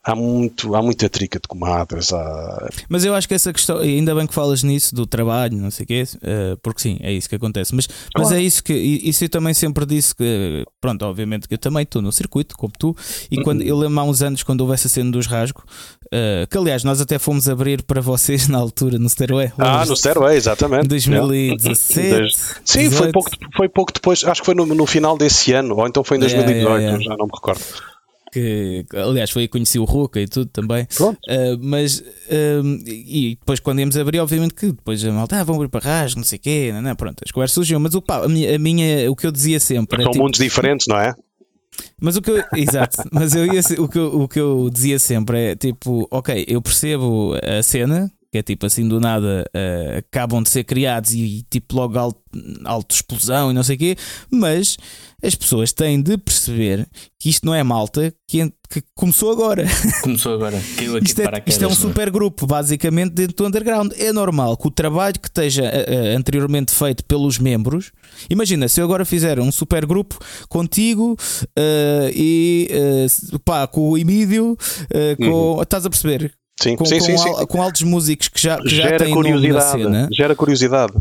há, 0.03 0.15
muito, 0.15 0.75
há 0.75 0.83
muita 0.83 1.09
trica 1.09 1.39
de 1.39 1.47
comadres 1.47 2.13
há... 2.13 2.69
mas 2.89 3.05
eu 3.05 3.15
acho 3.15 3.29
que 3.29 3.35
essa 3.35 3.53
questão 3.53 3.79
ainda 3.79 4.15
bem 4.15 4.27
que 4.27 4.35
falas 4.35 4.63
nisso 4.63 4.95
do 4.95 5.07
trabalho 5.07 5.57
não 5.57 5.71
sei 5.71 5.85
o 5.85 5.87
quê 5.87 6.05
eh, 6.23 6.57
porque 6.63 6.81
sim, 6.81 6.99
é 7.01 7.13
isso 7.13 7.29
que 7.29 7.35
acontece 7.35 7.75
mas, 7.75 7.87
claro. 7.87 8.09
mas 8.17 8.33
é 8.33 8.41
isso 8.41 8.63
que 8.63 8.73
isso 8.73 9.25
eu 9.25 9.29
também 9.29 9.55
sempre 9.55 9.85
disse 9.85 10.15
que 10.15 10.65
pronto, 10.81 11.05
obviamente 11.05 11.47
que 11.47 11.55
eu 11.55 11.59
também 11.59 11.83
estou 11.83 12.01
no 12.01 12.13
circuito 12.13 12.57
como 12.57 12.73
tu 12.79 12.97
e 13.31 13.37
uhum. 13.39 13.45
quando 13.45 13.63
eu 13.63 13.77
lembro 13.77 14.01
há 14.01 14.05
uns 14.05 14.23
anos 14.23 14.43
quando 14.43 14.63
houve 14.63 14.75
essa 14.75 14.89
cena 14.89 15.11
dos 15.11 15.27
rasgos 15.27 15.63
que 16.51 16.59
aliás 16.59 16.83
nós 16.83 17.01
até 17.01 17.19
fomos 17.19 17.49
abrir 17.49 17.83
para 17.83 18.01
vocês 18.01 18.47
na 18.49 18.59
altura 18.59 18.99
no 18.99 19.09
Stairway 19.09 19.53
ah, 19.59 19.85
no 19.87 19.95
Stairway, 19.95 20.37
exatamente 20.37 20.89
2017 20.89 22.35
sim, 22.65 22.91
foi 22.91 23.13
pouco, 23.13 23.31
foi 23.57 23.69
pouco 23.69 23.93
depois 23.93 24.25
acho 24.25 24.41
que 24.41 24.47
foi 24.47 24.55
no, 24.55 24.67
no 24.67 24.87
final 24.87 25.17
desse 25.17 25.53
ano, 25.53 25.77
ou 25.77 25.87
então 25.87 26.03
foi 26.03 26.17
em 26.17 26.21
2018, 26.21 26.57
yeah, 26.57 26.81
yeah, 26.81 26.99
yeah. 26.99 27.05
já 27.05 27.17
não 27.17 27.27
me 27.27 27.33
recordo. 27.35 27.90
Que, 28.33 28.85
aliás, 28.95 29.31
foi 29.31 29.43
aí 29.43 29.49
que 29.49 29.53
conheci 29.53 29.79
o 29.79 29.85
Ruka 29.85 30.21
e 30.21 30.27
tudo 30.27 30.51
também. 30.51 30.85
Uh, 31.01 31.59
mas, 31.61 31.99
uh, 31.99 32.65
e 32.87 33.37
depois, 33.39 33.61
quando 33.61 33.81
íamos 33.81 33.97
abrir, 33.97 34.21
obviamente 34.21 34.55
que 34.55 34.67
depois 34.67 35.05
a 35.05 35.13
malta, 35.13 35.41
ah, 35.41 35.45
vão 35.45 35.57
abrir 35.57 35.69
para 35.69 35.81
rasgo, 35.81 36.21
não 36.21 36.25
sei 36.25 36.39
o 36.39 36.41
quê, 36.41 36.71
não, 36.73 36.83
não, 36.83 36.95
pronto, 36.95 37.23
as 37.25 37.31
conversas 37.31 37.55
surgiam. 37.55 37.81
Mas 37.81 37.95
o, 37.95 38.03
pá, 38.03 38.25
a, 38.25 38.29
minha, 38.29 38.55
a 38.55 38.59
minha, 38.59 39.11
o 39.11 39.17
que 39.17 39.27
eu 39.27 39.33
dizia 39.33 39.59
sempre. 39.59 40.03
São 40.03 40.13
tipo, 40.13 40.25
mundos 40.25 40.39
diferentes, 40.39 40.87
não 40.87 40.99
é? 40.99 41.15
Mas 42.01 42.17
o 42.17 42.23
que 42.23 42.31
eu, 42.31 42.43
exato, 42.57 43.03
mas 43.13 43.35
eu 43.35 43.47
ia, 43.47 43.61
o, 43.79 43.89
que 43.89 43.99
eu, 43.99 44.21
o 44.23 44.29
que 44.29 44.41
eu 44.41 44.71
dizia 44.73 44.99
sempre 44.99 45.51
é 45.51 45.57
tipo, 45.57 46.07
ok, 46.11 46.45
eu 46.49 46.61
percebo 46.61 47.35
a 47.43 47.63
cena, 47.63 48.11
que 48.33 48.39
é 48.39 48.43
tipo 48.43 48.65
assim 48.65 48.87
do 48.87 49.01
nada 49.01 49.45
uh, 49.49 49.99
acabam 49.99 50.43
de 50.43 50.51
ser 50.51 50.65
criados 50.65 51.13
e 51.13 51.45
tipo 51.51 51.75
logo 51.75 51.99
alto, 51.99 52.21
alto 52.65 52.95
explosão 52.95 53.51
e 53.51 53.55
não 53.55 53.63
sei 53.63 53.77
o 53.77 53.79
quê, 53.79 53.97
mas 54.31 54.77
as 55.23 55.35
pessoas 55.35 55.73
têm 55.73 56.01
de 56.01 56.17
perceber 56.17 56.89
que 57.19 57.29
isto 57.29 57.45
não 57.47 57.55
é 57.55 57.63
malta 57.63 58.13
que, 58.29 58.51
que 58.69 58.83
começou 58.95 59.31
agora. 59.31 59.65
Começou 60.03 60.35
agora, 60.35 60.57
isto, 61.03 61.21
é, 61.21 61.43
isto 61.47 61.65
é 61.65 61.67
um 61.67 61.75
super 61.75 62.11
grupo, 62.11 62.47
basicamente, 62.47 63.13
dentro 63.13 63.37
do 63.37 63.47
underground. 63.47 63.93
É 63.99 64.13
normal 64.13 64.57
que 64.57 64.69
o 64.69 64.71
trabalho 64.71 65.19
que 65.21 65.29
esteja 65.29 65.65
uh, 65.65 66.17
anteriormente 66.17 66.73
feito 66.73 67.05
pelos 67.05 67.39
membros, 67.39 67.93
imagina, 68.29 68.69
se 68.69 68.81
eu 68.81 68.85
agora 68.85 69.05
fizer 69.05 69.39
um 69.41 69.51
super 69.53 69.85
grupo 69.85 70.19
contigo 70.49 71.17
uh, 71.43 72.11
e 72.15 72.69
pá, 73.45 73.67
com 73.67 73.91
o 73.91 73.99
Emílio, 73.99 74.57
com, 75.19 75.55
uhum. 75.57 75.63
estás 75.63 75.85
a 75.85 75.91
perceber? 75.91 76.33
Sim, 76.61 76.77
com, 76.77 76.85
sim, 76.85 76.99
com, 76.99 77.05
sim, 77.05 77.13
al, 77.13 77.39
sim. 77.39 77.47
com 77.47 77.63
altos 77.63 77.83
músicos 77.83 78.29
que 78.29 78.41
já, 78.41 78.59
que 78.59 78.69
já 78.69 78.99
têm 78.99 79.15
curiosidade, 79.15 79.55
na 79.55 79.85
cena. 79.85 80.09
Gera 80.13 80.37
curiosidade. 80.37 80.93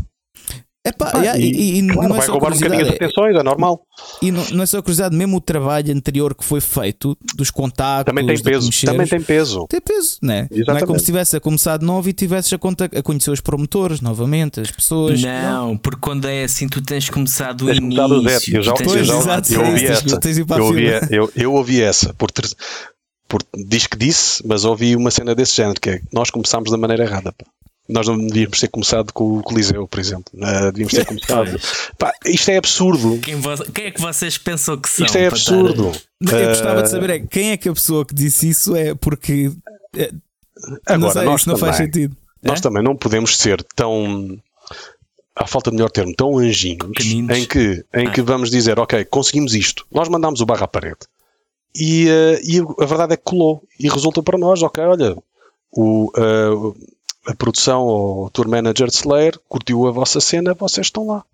Epá, 0.82 1.10
ah, 1.12 1.18
yeah, 1.18 1.38
e, 1.38 1.78
e, 1.78 1.86
claro, 1.88 2.08
não 2.08 2.16
é 2.16 2.18
vai 2.20 2.28
roubar 2.28 2.52
um 2.54 2.54
bocadinho 2.54 2.82
as 2.82 2.88
atenções, 2.88 3.36
é 3.36 3.42
normal. 3.42 3.82
E 4.22 4.32
não, 4.32 4.42
não, 4.48 4.62
é 4.62 4.66
só 4.66 4.80
curiosidade, 4.80 5.14
mesmo 5.14 5.36
o 5.36 5.40
trabalho 5.40 5.92
anterior 5.92 6.34
que 6.34 6.42
foi 6.42 6.58
feito, 6.58 7.18
dos 7.34 7.50
contactos, 7.50 8.06
também 8.06 8.24
tem 8.24 8.42
peso. 8.42 8.70
Também 8.86 9.06
tem 9.06 9.20
peso. 9.20 9.66
Tem 9.68 9.80
peso, 9.80 10.16
né? 10.22 10.48
não 10.66 10.78
é 10.78 10.86
como 10.86 10.98
se 10.98 11.04
tivesse 11.04 11.36
a 11.36 11.40
começar 11.40 11.76
de 11.76 11.84
novo 11.84 12.08
e 12.08 12.14
tivesses 12.14 12.50
a, 12.54 12.58
conta, 12.58 12.86
a 12.86 13.02
conhecer 13.02 13.30
os 13.30 13.42
promotores 13.42 14.00
novamente, 14.00 14.58
as 14.58 14.70
pessoas. 14.70 15.20
Não, 15.20 15.68
não, 15.68 15.76
porque 15.76 16.00
quando 16.00 16.26
é 16.26 16.44
assim, 16.44 16.66
tu 16.66 16.80
tens 16.80 17.10
começado 17.10 17.58
do 17.58 17.66
tens 17.66 17.76
início. 17.76 18.08
Do 18.08 18.22
zero. 18.22 18.42
Eu 18.50 18.62
já, 18.62 18.72
pois, 18.72 18.94
eu, 18.94 19.04
já, 19.04 19.42
eu 19.50 19.60
ouvi 19.66 19.86
essa. 19.86 20.18
Eu 20.56 20.64
ouvi, 20.64 20.86
eu, 21.10 21.32
eu 21.36 21.52
ouvi 21.52 21.82
essa 21.82 22.14
por 22.14 22.30
ter, 22.30 22.48
por, 23.28 23.42
diz 23.54 23.86
que 23.86 23.98
disse, 23.98 24.42
mas 24.46 24.64
ouvi 24.64 24.96
uma 24.96 25.10
cena 25.10 25.34
desse 25.34 25.56
género, 25.56 25.78
que 25.78 25.90
é 25.90 26.00
nós 26.10 26.30
começámos 26.30 26.70
da 26.70 26.78
maneira 26.78 27.04
errada. 27.04 27.32
Pá. 27.32 27.44
Nós 27.88 28.06
não 28.06 28.16
devíamos 28.16 28.60
ter 28.60 28.68
começado 28.68 29.12
com 29.12 29.38
o 29.38 29.42
Coliseu, 29.42 29.86
por 29.88 29.98
exemplo. 29.98 30.32
Uh, 30.34 30.70
devíamos 30.70 30.92
ter 30.92 31.04
começado. 31.04 31.60
Pá, 31.98 32.12
isto 32.24 32.50
é 32.50 32.56
absurdo. 32.56 33.18
Quem, 33.18 33.40
quem, 33.74 33.84
é 33.86 33.90
que 33.90 34.00
vocês 34.00 34.38
pensam 34.38 34.78
que 34.78 34.88
são? 34.88 35.06
Isto 35.06 35.18
é 35.18 35.26
absurdo. 35.26 35.90
Estar... 36.22 36.40
Eu 36.40 36.48
gostava 36.48 36.82
de 36.82 36.88
eh, 36.88 36.90
saber 36.90 37.10
é, 37.10 37.18
quem 37.18 37.50
é 37.50 37.56
que 37.56 37.68
a 37.68 37.72
pessoa 37.72 38.06
que 38.06 38.14
disse 38.14 38.48
isso 38.48 38.76
é, 38.76 38.94
porque. 38.94 39.50
É, 39.96 40.12
Agora, 40.86 40.98
não 40.98 41.10
sei, 41.10 41.24
nós 41.24 41.46
não 41.46 41.54
também, 41.54 41.68
faz 41.68 41.76
sentido. 41.76 42.16
Nós 42.42 42.58
é? 42.60 42.62
também 42.62 42.82
não 42.82 42.96
podemos 42.96 43.36
ser 43.36 43.62
tão. 43.74 44.38
À 45.34 45.46
falta 45.46 45.70
de 45.70 45.76
melhor 45.76 45.90
termo, 45.90 46.14
tão 46.14 46.38
anjinhos 46.38 46.80
em 47.30 47.46
que, 47.46 47.84
em 47.94 48.06
ah. 48.06 48.10
que 48.10 48.20
vamos 48.20 48.50
dizer, 48.50 48.78
ok, 48.78 49.04
conseguimos 49.06 49.54
isto, 49.54 49.86
nós 49.90 50.08
mandamos 50.08 50.40
o 50.40 50.46
barro 50.46 50.64
à 50.64 50.68
parede 50.68 50.98
e, 51.74 52.08
uh, 52.08 52.40
e 52.42 52.82
a 52.82 52.86
verdade 52.86 53.14
é 53.14 53.16
que 53.16 53.22
colou 53.22 53.62
e 53.78 53.88
resulta 53.88 54.22
para 54.22 54.38
nós, 54.38 54.62
ok, 54.62 54.82
olha, 54.84 55.16
o, 55.72 56.10
uh, 56.18 56.76
a 57.30 57.34
produção 57.34 57.82
ou 57.82 58.26
o 58.26 58.30
tour 58.30 58.48
manager 58.48 58.88
de 58.88 58.94
Slayer 58.94 59.38
curtiu 59.48 59.86
a 59.86 59.90
vossa 59.90 60.20
cena, 60.20 60.52
vocês 60.54 60.88
estão 60.88 61.06
lá. 61.06 61.24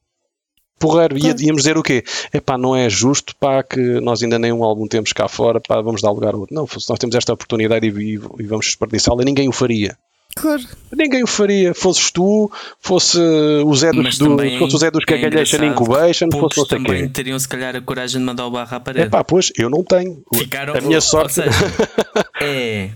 Porreiro, 0.79 1.19
claro. 1.19 1.41
íamos 1.41 1.63
dizer 1.63 1.79
o 1.79 1.83
quê? 1.83 2.05
É 2.31 2.39
pá, 2.39 2.59
não 2.59 2.77
é 2.77 2.89
justo 2.91 3.35
pá, 3.37 3.63
que 3.63 3.81
nós 4.01 4.23
ainda 4.23 4.39
nem 4.39 4.53
um 4.53 4.63
álbum 4.63 4.87
temos 4.87 5.11
cá 5.15 5.27
fora, 5.27 5.59
pá, 5.59 5.81
vamos 5.81 6.03
dar 6.03 6.11
lugar 6.11 6.35
a 6.35 6.37
outro. 6.37 6.55
Não, 6.55 6.69
nós 6.89 6.99
temos 6.99 7.17
esta 7.17 7.33
oportunidade 7.33 7.87
e, 7.87 7.91
e, 7.91 8.13
e 8.15 8.43
vamos 8.43 8.67
desperdiçá-la, 8.67 9.25
ninguém 9.25 9.49
o 9.49 9.53
faria. 9.53 9.97
Claro. 10.35 10.63
Ninguém 10.95 11.23
o 11.23 11.27
faria. 11.27 11.73
Fosses 11.73 12.11
tu, 12.11 12.51
fosse 12.79 13.19
o 13.19 13.75
Zé 13.75 13.91
dos, 13.91 14.19
do, 14.19 14.37
fosse 14.59 14.77
o 14.77 14.79
Zé 14.79 14.91
dos 14.91 15.03
é 15.05 15.07
Cagalhation 15.07 15.65
Incubation, 15.65 16.29
fosse 16.31 16.59
não 16.59 16.67
sei 16.67 16.79
também 16.79 17.03
quem. 17.05 17.09
teriam 17.09 17.39
se 17.39 17.49
calhar 17.49 17.75
a 17.75 17.81
coragem 17.81 18.21
de 18.21 18.27
mandar 18.27 18.47
o 18.47 18.51
barra 18.51 18.77
à 18.77 18.81
parede. 18.81 19.07
É 19.07 19.09
pá, 19.09 19.25
pois, 19.25 19.51
eu 19.57 19.71
não 19.71 19.83
tenho. 19.83 20.23
Ficaram, 20.35 20.77
a 20.77 20.81
minha 20.83 21.01
sorte. 21.01 21.35
Seja, 21.35 21.51
é, 22.43 22.91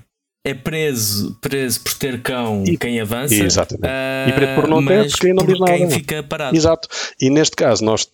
é 0.44 0.54
preso, 0.54 1.36
preso 1.40 1.80
por 1.82 1.94
ter 1.94 2.22
cão 2.22 2.64
E- 2.66 2.76
quem 2.76 3.00
avança. 3.00 3.34
Exatamente. 3.34 3.86
ah, 3.86 4.26
E 4.28 4.32
preso 4.32 4.54
por 4.54 4.68
não 4.68 4.84
ter, 4.84 5.08
porque 5.10 5.26
aí 5.26 5.32
não 5.32 5.44
por 5.44 5.50
diz 5.50 5.60
nada. 5.60 5.72
quem 5.76 5.90
fica 5.90 6.22
parado. 6.22 6.56
Exato. 6.56 6.88
E 7.20 7.28
neste 7.30 7.56
caso, 7.56 7.84
nós, 7.84 8.06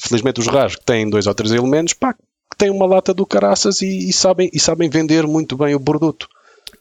felizmente, 0.00 0.40
os 0.40 0.46
rasgos 0.46 0.82
têm 0.84 1.08
dois 1.08 1.26
ou 1.26 1.34
três 1.34 1.52
elementos, 1.52 1.92
pá, 1.94 2.14
que 2.14 2.56
têm 2.56 2.70
uma 2.70 2.86
lata 2.86 3.12
do 3.12 3.26
caraças 3.26 3.82
e, 3.82 4.08
e 4.08 4.12
sabem, 4.12 4.48
e 4.52 4.58
sabem 4.60 4.88
vender 4.88 5.26
muito 5.26 5.56
bem 5.56 5.74
o 5.74 5.80
produto. 5.80 6.26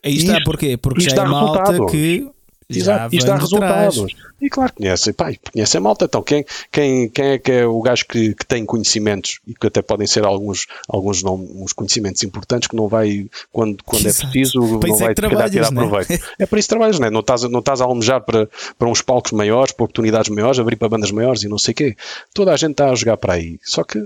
Aí 0.04 0.16
está, 0.16 0.34
Isto- 0.38 0.44
porquê? 0.46 0.78
Porque 0.78 1.02
já 1.02 1.24
é 1.24 1.26
malta 1.26 1.86
que 1.92 2.28
Exato. 2.70 3.16
Isto 3.16 3.28
dá 3.28 3.38
de 3.38 3.50
trás. 3.50 3.96
resultados. 3.96 4.16
E 4.42 4.50
claro, 4.50 4.74
conhece, 4.74 5.14
pá, 5.14 5.32
conhece 5.54 5.78
a 5.78 5.80
malta. 5.80 6.06
Então, 6.06 6.22
quem, 6.22 6.46
quem, 6.72 7.08
quem 7.10 7.26
é 7.26 7.38
que 7.38 7.52
é 7.52 7.66
o 7.66 7.82
gajo 7.82 8.06
que, 8.08 8.34
que 8.36 8.46
tem 8.46 8.66
conhecimentos 8.66 9.40
e 9.48 9.54
que 9.54 9.68
até 9.68 9.82
podem 9.82 10.06
ser 10.06 10.26
alguns, 10.26 10.66
alguns 10.90 11.24
não, 11.24 11.36
uns 11.36 11.72
conhecimentos 11.72 12.22
importantes 12.24 12.68
que 12.68 12.76
não 12.76 12.88
vai, 12.90 13.28
quando, 13.52 13.82
quando 13.86 14.02
é 14.08 14.12
preciso, 14.14 14.80
Para 14.80 14.90
não 14.90 14.96
é 14.96 15.00
vai 15.00 15.16
calhar, 15.16 15.50
tirar 15.50 15.68
trabalhas, 15.68 15.72
né? 15.72 15.88
proveito. 16.06 16.26
É 16.40 16.46
para 16.46 16.60
isso 16.60 16.68
que 16.68 16.70
trabalhas, 16.76 17.00
não 17.00 17.08
é? 17.08 17.10
Não 17.10 17.22
estás, 17.22 17.44
a- 17.46 17.50
não 17.50 17.60
estás 17.60 17.80
a 17.82 17.86
almejar 17.86 18.22
para, 18.22 18.50
para 18.78 18.90
uns 18.90 19.02
palcos 19.02 19.32
maiores, 19.32 19.72
para 19.72 19.86
oportunidades 19.86 20.30
maiores, 20.30 20.60
abrir 20.60 20.76
para 20.76 20.90
bandas 20.90 21.12
maiores 21.12 21.44
e 21.44 21.48
não 21.48 21.58
sei 21.58 21.72
o 21.72 21.76
quê. 21.76 21.96
Toda 22.34 22.52
a 22.52 22.58
gente 22.58 22.72
está 22.72 22.90
a 22.90 22.96
jogar 22.96 23.16
para 23.18 23.34
aí. 23.34 23.58
Só 23.64 23.84
que 23.84 24.06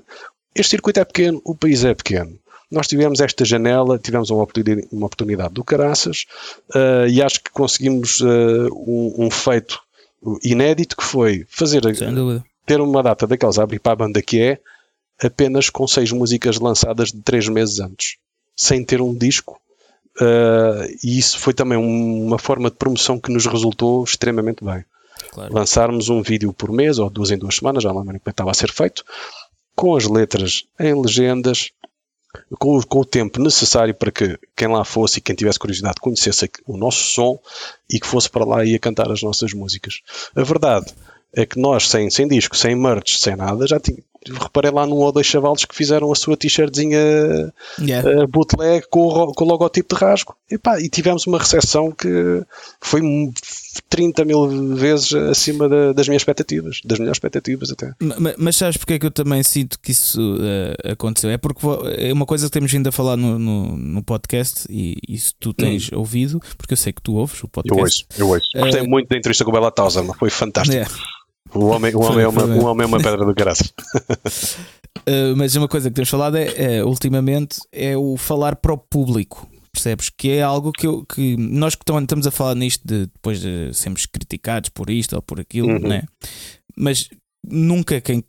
este 0.53 0.71
circuito 0.71 0.99
é 0.99 1.05
pequeno, 1.05 1.41
o 1.43 1.55
país 1.55 1.83
é 1.83 1.93
pequeno. 1.95 2.37
Nós 2.69 2.87
tivemos 2.87 3.19
esta 3.21 3.45
janela, 3.45 3.97
tivemos 3.97 4.29
uma 4.29 4.43
oportunidade, 4.43 4.87
uma 4.91 5.05
oportunidade 5.05 5.53
do 5.53 5.63
caraças 5.63 6.25
eh, 6.75 7.07
e 7.09 7.21
acho 7.21 7.41
que 7.41 7.49
conseguimos 7.51 8.19
eh, 8.21 8.67
um, 8.71 9.25
um 9.25 9.31
feito 9.31 9.79
inédito 10.43 10.97
que 10.97 11.03
foi 11.03 11.45
fazer 11.49 11.85
ter 12.65 12.81
uma 12.81 13.01
data 13.01 13.25
daqueles 13.25 13.57
a 13.57 13.63
abrir 13.63 13.79
para 13.79 13.93
a 13.93 13.95
banda 13.95 14.21
que 14.21 14.41
é 14.41 14.59
apenas 15.23 15.69
com 15.69 15.87
seis 15.87 16.11
músicas 16.11 16.59
lançadas 16.59 17.09
de 17.11 17.21
três 17.21 17.47
meses 17.47 17.79
antes, 17.79 18.17
sem 18.55 18.83
ter 18.83 19.01
um 19.01 19.15
disco. 19.15 19.59
eh, 20.19 20.95
e 21.03 21.17
isso 21.19 21.37
foi 21.39 21.53
também 21.53 21.77
um- 21.77 22.25
uma 22.25 22.39
forma 22.39 22.71
de 22.71 22.75
promoção 22.75 23.19
que 23.19 23.31
nos 23.31 23.45
resultou 23.45 24.03
extremamente 24.03 24.63
bem. 24.65 24.83
Claro. 25.31 25.53
Lançarmos 25.53 26.09
um 26.09 26.23
vídeo 26.23 26.51
por 26.51 26.71
mês 26.71 26.97
ou 26.97 27.07
duas 27.09 27.29
em 27.29 27.37
duas 27.37 27.55
semanas, 27.55 27.83
já 27.83 27.89
não 27.93 27.99
lembro 27.99 28.13
como 28.19 28.21
é 28.21 28.23
que 28.23 28.29
estava 28.31 28.49
a 28.49 28.53
ser 28.55 28.71
feito, 28.71 29.03
com 29.75 29.95
as 29.95 30.05
letras 30.07 30.63
em 30.79 30.99
legendas, 30.99 31.69
com, 32.59 32.77
o- 32.77 32.85
com 32.85 32.99
o 32.99 33.05
tempo 33.05 33.41
necessário 33.41 33.93
para 33.93 34.11
que 34.11 34.37
quem 34.55 34.67
lá 34.67 34.83
fosse 34.85 35.19
e 35.19 35.21
quem 35.21 35.35
tivesse 35.35 35.59
curiosidade 35.59 35.99
conhecesse 35.99 36.49
o 36.65 36.77
nosso 36.77 37.03
som 37.03 37.39
e 37.89 37.99
que 37.99 38.07
fosse 38.07 38.29
para 38.29 38.45
lá 38.45 38.63
e 38.65 38.71
ia 38.71 38.79
cantar 38.79 39.11
as 39.11 39.21
nossas 39.21 39.53
músicas. 39.53 40.01
A 40.35 40.43
verdade 40.43 40.87
é 41.33 41.45
que 41.45 41.59
nós, 41.59 41.87
sem, 41.89 42.09
sem 42.09 42.27
disco, 42.27 42.55
sem 42.55 42.75
merch, 42.75 43.17
sem 43.17 43.35
nada, 43.35 43.67
já 43.67 43.79
tinha, 43.79 43.97
reparei 44.41 44.71
lá 44.71 44.85
num 44.85 44.95
ou 44.97 45.11
dois 45.11 45.25
chavalos 45.25 45.65
que 45.65 45.75
fizeram 45.75 46.11
a 46.11 46.15
sua 46.15 46.35
t-shirtzinha 46.37 46.97
Yeah. 47.79 48.23
uh, 48.23 48.27
bootleg 48.27 48.85
com 48.89 49.01
o, 49.07 49.33
com 49.33 49.43
o 49.45 49.47
logotipo 49.47 49.95
de 49.95 50.01
rasgo. 50.01 50.35
E, 50.49 50.57
pá, 50.57 50.79
e 50.79 50.89
tivemos 50.89 51.27
uma 51.27 51.37
recepção 51.37 51.91
que 51.91 52.41
foi 52.81 53.01
mu- 53.01 53.31
30 53.89 54.25
mil 54.25 54.75
vezes 54.75 55.13
acima 55.13 55.67
da- 55.69 55.93
das 55.93 56.07
minhas 56.07 56.21
expectativas, 56.21 56.79
das 56.83 56.99
melhores 56.99 57.17
expectativas 57.17 57.71
até. 57.71 57.93
Ma- 58.01 58.19
ma- 58.19 58.33
Mas 58.37 58.55
sabes 58.57 58.77
porque 58.77 58.93
é 58.93 58.99
que 58.99 59.05
eu 59.05 59.11
também 59.11 59.43
sinto 59.43 59.79
que 59.79 59.91
isso 59.91 60.19
eh, 60.41 60.91
aconteceu? 60.91 61.29
É 61.29 61.37
porque 61.37 61.61
é 61.97 62.11
uma 62.13 62.25
coisa 62.25 62.45
que 62.47 62.51
temos 62.51 62.71
vindo 62.71 62.87
a 62.87 62.91
falar 62.91 63.15
no, 63.17 63.37
no, 63.37 63.77
no 63.77 64.03
podcast 64.03 64.65
e 64.69 64.97
isso 65.07 65.33
tu 65.39 65.53
tens 65.53 65.91
ouvido, 65.91 66.39
porque 66.57 66.73
eu 66.73 66.77
sei 66.77 66.91
que 66.93 67.01
tu 67.01 67.15
ouves 67.15 67.41
o 67.43 67.45
Eu 67.45 67.49
podcast. 67.49 68.05
ouço, 68.09 68.21
eu 68.21 68.27
ouço. 68.29 68.47
Gostei 68.55 68.81
Eh, 68.81 68.87
muito 68.87 69.09
da 69.09 69.17
entrevista 69.17 69.43
com 69.43 69.51
o 69.51 69.53
Bela 69.53 69.71
Tauser, 69.71 70.03
foi 70.17 70.29
fantástico. 70.29 70.77
É. 70.77 70.85
O, 71.53 71.65
homem, 71.67 71.95
o, 71.95 71.99
homem 72.01 72.23
é 72.23 72.27
uma, 72.27 72.43
o 72.45 72.65
homem 72.65 72.83
é 72.83 72.87
uma 72.87 72.97
pedra 72.97 73.25
do 73.25 73.33
caraças. 73.35 73.73
Uh, 75.07 75.37
mas 75.37 75.55
uma 75.55 75.67
coisa 75.69 75.89
que 75.89 75.95
temos 75.95 76.09
falado 76.09 76.35
é, 76.35 76.77
é, 76.79 76.83
ultimamente 76.83 77.59
é 77.71 77.95
o 77.95 78.17
falar 78.17 78.57
para 78.57 78.73
o 78.73 78.77
público. 78.77 79.47
Percebes? 79.71 80.09
Que 80.09 80.31
é 80.31 80.41
algo 80.41 80.71
que, 80.73 80.85
eu, 80.87 81.05
que 81.05 81.37
nós 81.37 81.75
que 81.75 81.85
tamo- 81.85 82.01
estamos 82.01 82.27
a 82.27 82.31
falar 82.31 82.55
nisto 82.55 82.85
de 82.85 83.05
depois 83.05 83.39
de 83.39 83.73
sermos 83.73 84.05
criticados 84.05 84.69
por 84.69 84.89
isto 84.89 85.15
ou 85.15 85.21
por 85.21 85.39
aquilo, 85.39 85.69
Uhum. 85.69 85.79
né? 85.87 86.03
mas 86.75 87.07
nunca 87.49 88.01
quem, 88.01 88.23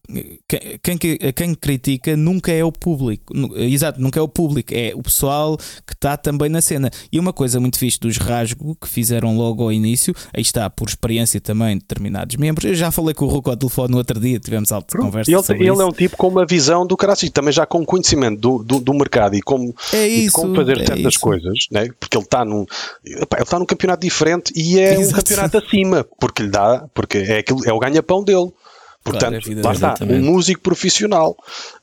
quem, 0.46 0.78
quem, 0.82 0.98
que- 0.98 1.32
quem 1.32 1.54
critica 1.54 2.16
nunca 2.16 2.52
é 2.52 2.62
o 2.62 2.70
público. 2.70 3.34
Exato, 3.56 4.00
nunca 4.00 4.20
é 4.20 4.22
o 4.22 4.28
público, 4.28 4.72
é 4.72 4.92
o 4.94 5.02
pessoal 5.02 5.56
que 5.56 5.92
está 5.92 6.16
também 6.16 6.48
na 6.48 6.60
cena. 6.60 6.90
E 7.10 7.18
uma 7.18 7.32
coisa 7.32 7.58
muito 7.58 7.78
fixe 7.78 7.98
dos 7.98 8.16
Rasgo 8.16 8.76
que 8.80 8.88
fizeram 8.88 9.36
logo 9.36 9.62
ao 9.64 9.72
início, 9.72 10.14
aí 10.32 10.42
está, 10.42 10.70
por 10.70 10.88
experiência 10.88 11.40
também 11.40 11.74
de 11.76 11.80
determinados 11.80 12.36
membros. 12.36 12.64
Eu 12.70 12.74
já 12.74 12.90
falei 12.92 13.12
com 13.14 13.24
o 13.24 13.28
Ruco 13.28 13.50
ao 13.50 13.56
telefone 13.56 13.90
no 13.90 13.96
outro 13.98 14.20
dia, 14.20 14.38
tivemos 14.38 14.70
alta 14.70 14.96
conversa. 14.96 15.30
Ele, 15.30 15.42
sobre 15.42 15.62
ele 15.64 15.72
isso. 15.72 15.82
é 15.82 15.86
um 15.86 15.92
tipo 15.92 16.16
com 16.16 16.28
uma 16.28 16.46
visão 16.46 16.86
do 16.86 16.96
caraças 16.96 17.24
e 17.24 17.30
também 17.30 17.52
já 17.52 17.66
com 17.66 17.84
conhecimento 17.84 18.38
do, 18.40 18.62
do, 18.62 18.80
do 18.80 18.94
mercado 18.94 19.34
e 19.34 19.42
como, 19.42 19.74
É 19.92 20.06
isso, 20.06 20.32
como 20.32 20.54
fazer 20.54 20.80
é 20.80 20.86
certas 20.86 21.14
isso. 21.14 21.20
coisas, 21.20 21.58
né? 21.72 21.88
porque 21.98 22.16
ele 22.16 22.24
está 22.24 22.44
num, 22.44 22.64
ele 23.04 23.26
está 23.40 23.58
num 23.58 23.66
campeonato 23.66 24.02
diferente 24.02 24.52
e 24.54 24.78
é 24.78 24.96
um 24.96 25.00
Exato. 25.00 25.16
campeonato 25.24 25.58
acima, 25.58 26.06
porque 26.20 26.42
lhe 26.44 26.50
dá, 26.50 26.86
porque 26.94 27.18
é, 27.18 27.38
aquilo, 27.38 27.60
é 27.64 27.72
o 27.72 27.78
ganha-pão 27.80 28.22
dele. 28.22 28.52
Portanto, 29.12 29.44
vida 29.48 29.62
lá 29.64 29.72
está, 29.72 30.04
um 30.04 30.20
músico 30.24 30.60
profissional. 30.60 31.36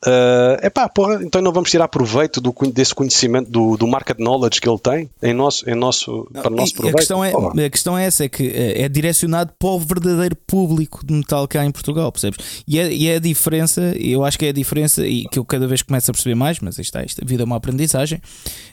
É 0.05 0.67
epá, 0.67 0.88
porra, 0.89 1.21
então 1.23 1.41
não 1.41 1.51
vamos 1.51 1.69
tirar 1.71 1.88
proveito 1.88 2.39
do, 2.41 2.53
desse 2.71 2.93
conhecimento, 2.93 3.49
do, 3.49 3.77
do 3.77 3.88
market 3.88 4.17
knowledge 4.19 4.59
que 4.61 4.69
ele 4.69 4.79
tem 4.79 5.09
em 5.21 5.33
nosso, 5.33 5.67
em 5.69 5.75
nosso, 5.75 6.27
para 6.33 6.47
o 6.51 6.55
nosso 6.55 6.73
proveito. 6.73 6.95
a, 6.95 6.97
questão 6.99 7.23
é, 7.23 7.31
a 7.65 7.69
questão 7.69 7.97
é 7.97 8.05
essa: 8.05 8.23
é 8.25 8.29
que 8.29 8.43
eh, 8.47 8.81
é 8.83 8.89
direcionado 8.89 9.51
para 9.57 9.69
o 9.69 9.79
verdadeiro 9.79 10.35
público 10.47 11.05
de 11.05 11.13
metal 11.13 11.47
cá 11.47 11.65
em 11.65 11.71
Portugal, 11.71 12.11
percebes? 12.11 12.63
E 12.67 12.79
é, 12.79 12.91
e 12.93 13.07
é 13.07 13.15
a 13.15 13.19
diferença, 13.19 13.81
eu 13.99 14.23
acho 14.23 14.38
que 14.38 14.45
é 14.45 14.49
a 14.49 14.53
diferença, 14.53 15.05
e 15.05 15.25
que 15.29 15.39
eu 15.39 15.45
cada 15.45 15.67
vez 15.67 15.81
começo 15.81 16.11
a 16.11 16.13
perceber 16.13 16.35
mais, 16.35 16.59
mas 16.59 16.77
está, 16.79 17.03
isto, 17.03 17.21
a 17.23 17.25
vida 17.27 17.43
é 17.43 17.45
uma 17.45 17.55
aprendizagem. 17.57 18.21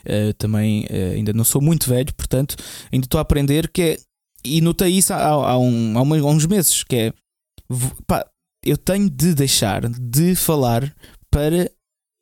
Eh, 0.05 0.33
também 0.37 0.85
eh, 0.89 1.13
ainda 1.15 1.33
não 1.33 1.43
sou 1.43 1.61
muito 1.61 1.89
velho, 1.89 2.13
portanto, 2.15 2.55
ainda 2.91 3.05
estou 3.05 3.17
a 3.17 3.21
aprender 3.21 3.69
que 3.71 3.81
é. 3.81 3.97
E 4.45 4.59
notei 4.59 4.89
isso 4.91 5.13
há, 5.13 5.17
há, 5.25 5.57
um- 5.57 5.97
há 5.97 6.01
uma- 6.01 6.19
há 6.19 6.25
uns 6.25 6.45
meses, 6.45 6.83
que 6.83 6.95
é 6.97 7.13
pá, 8.05 8.25
eu 8.65 8.77
tenho 8.77 9.09
de 9.09 9.33
deixar 9.33 9.87
de 9.89 10.35
falar 10.35 10.93
para 11.29 11.69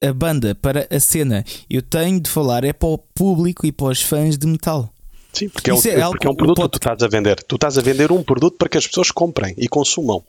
a 0.04 0.14
banda, 0.14 0.56
para 0.56 0.88
a 0.90 1.00
cena. 1.00 1.44
Eu 1.70 1.82
tenho 1.82 2.20
de 2.20 2.30
falar 2.30 2.64
é 2.64 2.74
para 2.74 2.90
o 2.90 2.98
público 2.98 3.66
e 3.66 3.72
para 3.72 3.88
os 3.88 4.02
fãs 4.02 4.38
de 4.38 4.48
metal. 4.48 4.90
Sim, 5.34 5.48
porque 5.50 5.70
é, 5.70 5.74
um, 5.74 5.78
Isso 5.78 5.88
é 5.90 6.02
algo 6.02 6.12
porque 6.18 6.28
é 6.28 6.30
um 6.30 6.36
produto 6.36 6.58
pode- 6.58 6.72
que 6.72 6.80
tu 6.80 6.82
estás 6.84 7.04
a 7.04 7.08
vender. 7.08 7.44
Tu 7.44 7.56
estás 7.56 7.78
a 7.78 7.82
vender 7.82 8.12
um 8.12 8.22
produto 8.24 8.58
para 8.58 8.68
que 8.68 8.78
as 8.78 8.86
pessoas 8.88 9.12
comprem 9.12 9.54
e 9.58 9.68
consumam. 9.68 10.24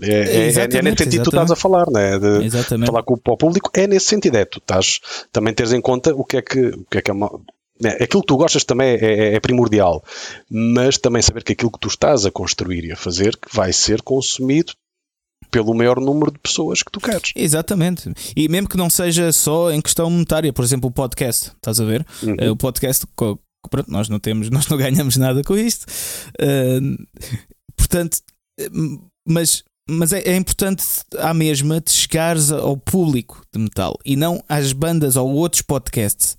É, 0.00 0.08
é- 0.08 0.48
é, 0.48 0.82
nesse 0.82 1.04
sentido 1.04 1.18
que 1.24 1.30
tu 1.30 1.36
estás 1.36 1.50
a 1.50 1.56
falar, 1.56 1.86
né? 1.90 2.18
de 2.18 2.44
Exatamente. 2.46 2.86
falar 2.86 3.02
com 3.02 3.14
o, 3.14 3.36
público, 3.36 3.70
é 3.74 3.86
nesse 3.86 4.06
sentido. 4.06 4.36
É, 4.36 4.44
tu 4.44 4.58
estás 4.58 5.00
também 5.30 5.52
teres 5.52 5.72
em 5.72 5.80
conta 5.80 6.14
o 6.14 6.24
que 6.24 6.38
é 6.38 6.42
que, 6.42 6.58
o 6.68 6.84
que, 6.90 6.98
é, 6.98 7.02
que 7.02 7.10
é, 7.10 7.14
uma, 7.14 7.30
é, 7.84 8.02
aquilo 8.04 8.22
que 8.22 8.26
tu 8.28 8.36
gostas 8.36 8.64
também 8.64 8.88
é, 8.88 9.04
é- 9.04 9.34
é 9.34 9.40
primordial, 9.40 10.02
mas 10.50 10.96
também 10.96 11.20
saber 11.20 11.44
que 11.44 11.52
aquilo 11.52 11.70
que 11.70 11.78
tu 11.78 11.88
estás 11.88 12.24
a 12.24 12.30
construir 12.30 12.84
e 12.86 12.92
a 12.92 12.96
fazer 12.96 13.36
que 13.36 13.54
vai 13.54 13.72
ser 13.72 14.00
consumido 14.02 14.72
pelo 15.52 15.74
maior 15.74 16.00
número 16.00 16.32
de 16.32 16.38
pessoas 16.40 16.82
que 16.82 16.90
tu 16.90 16.98
queres. 16.98 17.30
Exatamente. 17.36 18.10
E 18.34 18.48
mesmo 18.48 18.68
que 18.68 18.76
não 18.76 18.90
seja 18.90 19.30
só 19.32 19.70
em 19.70 19.80
questão 19.80 20.10
monetária, 20.10 20.52
por 20.52 20.64
exemplo, 20.64 20.88
o 20.88 20.92
podcast, 20.92 21.52
estás 21.54 21.78
a 21.78 21.84
ver? 21.84 22.04
Uhum. 22.22 22.34
Eh, 22.38 22.50
O 22.50 22.56
podcast, 22.56 23.06
pronto, 23.14 23.88
nós 23.88 24.08
não 24.08 24.18
temos, 24.18 24.48
nós 24.50 24.66
não 24.66 24.76
ganhamos 24.78 25.16
nada 25.16 25.44
com 25.44 25.54
isto. 25.56 25.86
Eh, 26.40 26.80
portanto, 27.76 28.18
mas, 29.28 29.62
mas 29.88 30.12
é, 30.12 30.20
é 30.22 30.36
importante 30.36 30.84
à 31.18 31.34
mesma 31.34 31.80
de 31.80 31.90
chegares 31.90 32.50
ao 32.50 32.76
público 32.76 33.42
de 33.52 33.60
metal 33.60 33.96
e 34.04 34.16
não 34.16 34.42
às 34.48 34.72
bandas 34.72 35.16
ou 35.16 35.30
outros 35.32 35.62
podcasts. 35.62 36.36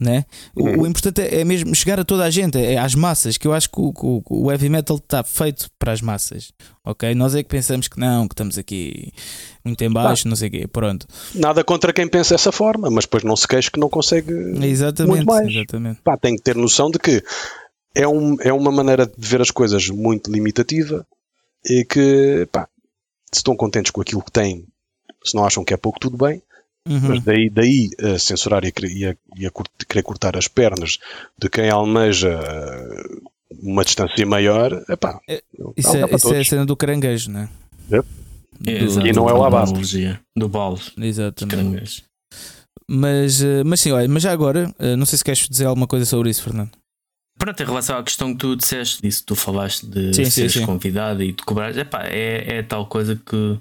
Né? 0.00 0.24
O, 0.56 0.64
Uhum. 0.64 0.80
o 0.82 0.86
importante 0.88 1.20
é, 1.20 1.40
é 1.40 1.44
mesmo 1.44 1.72
chegar 1.72 2.00
a 2.00 2.04
toda 2.04 2.24
a 2.24 2.30
gente, 2.30 2.58
é 2.58 2.76
às 2.76 2.96
massas, 2.96 3.38
que 3.38 3.46
eu 3.46 3.52
acho 3.52 3.70
que 3.70 3.80
o, 3.80 3.92
o- 3.96 4.22
o 4.28 4.50
heavy 4.50 4.68
metal 4.68 4.96
está 4.96 5.22
feito 5.22 5.70
para 5.78 5.92
as 5.92 6.00
massas. 6.00 6.52
Ok? 6.84 7.14
Nós 7.14 7.34
é 7.36 7.42
que 7.44 7.48
pensamos 7.48 7.86
que 7.86 7.98
não, 7.98 8.26
que 8.26 8.34
estamos 8.34 8.58
aqui 8.58 9.12
muito 9.64 9.80
em 9.82 9.90
baixo, 9.90 10.26
não 10.28 10.34
sei 10.34 10.48
o 10.48 10.50
quê. 10.50 10.66
Pronto. 10.66 11.06
Nada 11.34 11.62
contra 11.62 11.92
quem 11.92 12.08
pensa 12.08 12.34
dessa 12.34 12.50
forma, 12.50 12.90
mas 12.90 13.04
depois 13.04 13.22
não 13.22 13.36
se 13.36 13.46
queixa 13.46 13.70
que 13.70 13.78
não 13.78 13.88
consegue 13.88 14.32
Exatamente. 14.66 15.14
muito 15.16 15.26
mais. 15.26 15.48
exatamente. 15.48 16.00
pá, 16.02 16.16
tem 16.16 16.34
que 16.34 16.42
ter 16.42 16.56
noção 16.56 16.90
de 16.90 16.98
que 16.98 17.22
é, 17.94 18.06
um, 18.06 18.36
é 18.40 18.52
uma 18.52 18.72
maneira 18.72 19.06
de 19.06 19.12
ver 19.16 19.40
as 19.40 19.52
coisas 19.52 19.88
muito 19.88 20.28
limitativa 20.30 21.06
e 21.64 21.84
que, 21.84 22.48
pá, 22.50 22.68
se 23.32 23.38
estão 23.38 23.54
contentes 23.56 23.92
com 23.92 24.00
aquilo 24.00 24.22
que 24.22 24.32
têm, 24.32 24.66
se 25.24 25.36
não 25.36 25.44
acham 25.46 25.64
que 25.64 25.72
é 25.72 25.76
pouco, 25.76 26.00
tudo 26.00 26.16
bem, 26.16 26.42
Uhum. 26.86 27.00
mas 27.08 27.22
daí, 27.24 27.48
daí 27.50 27.88
a 27.98 28.18
censurar 28.18 28.62
e 28.64 28.68
a, 28.68 28.72
querer- 28.72 28.92
e 28.94 29.06
a- 29.06 29.16
e 29.38 29.46
a 29.46 29.50
cur- 29.50 29.66
querer 29.88 30.02
cortar 30.02 30.36
as 30.36 30.48
pernas 30.48 30.98
de 31.38 31.48
quem 31.48 31.70
almeja 31.70 32.28
eh, 32.28 33.04
uma 33.62 33.84
distância 33.84 34.26
maior, 34.26 34.84
epá, 34.88 35.18
É, 35.28 35.42
não 35.58 35.72
Isso, 35.76 35.96
é, 35.96 36.14
isso 36.14 36.34
é 36.34 36.40
a 36.40 36.44
cena 36.44 36.66
do 36.66 36.76
caranguejo, 36.76 37.30
né? 37.30 37.48
Yep. 37.90 38.06
É, 38.66 38.84
Do- 38.84 39.06
E 39.06 39.12
não 39.12 39.28
é 39.28 39.32
o 39.32 39.42
abate. 39.42 39.70
analogia 39.70 40.20
Do 40.36 40.48
balde, 40.48 40.92
Exatamente. 40.98 42.04
Mas, 42.88 43.42
eh, 43.42 43.64
mas 43.64 43.80
sim, 43.80 43.92
olha, 43.92 44.06
mas 44.08 44.22
já 44.22 44.30
agora, 44.32 44.70
eh, 44.78 44.94
não 44.96 45.06
sei 45.06 45.16
se 45.18 45.24
queres 45.24 45.48
dizer 45.48 45.64
alguma 45.64 45.86
coisa 45.86 46.04
sobre 46.04 46.28
isso, 46.28 46.42
Fernando. 46.42 46.72
Pronto, 47.38 47.60
em 47.62 47.66
relação 47.66 47.96
à 47.98 48.02
questão 48.02 48.32
que 48.32 48.38
tu 48.38 48.54
disseste, 48.54 49.00
disso 49.02 49.20
que 49.20 49.26
tu 49.26 49.34
falaste 49.34 49.86
de 49.86 50.14
sim, 50.14 50.24
seres 50.30 50.52
sim, 50.52 50.60
sim. 50.60 50.66
convidado 50.66 51.22
e 51.22 51.32
de 51.32 51.42
cobrar, 51.42 51.76
epá, 51.76 52.04
é, 52.04 52.58
é 52.58 52.62
tal 52.62 52.86
coisa 52.86 53.16
que 53.16 53.58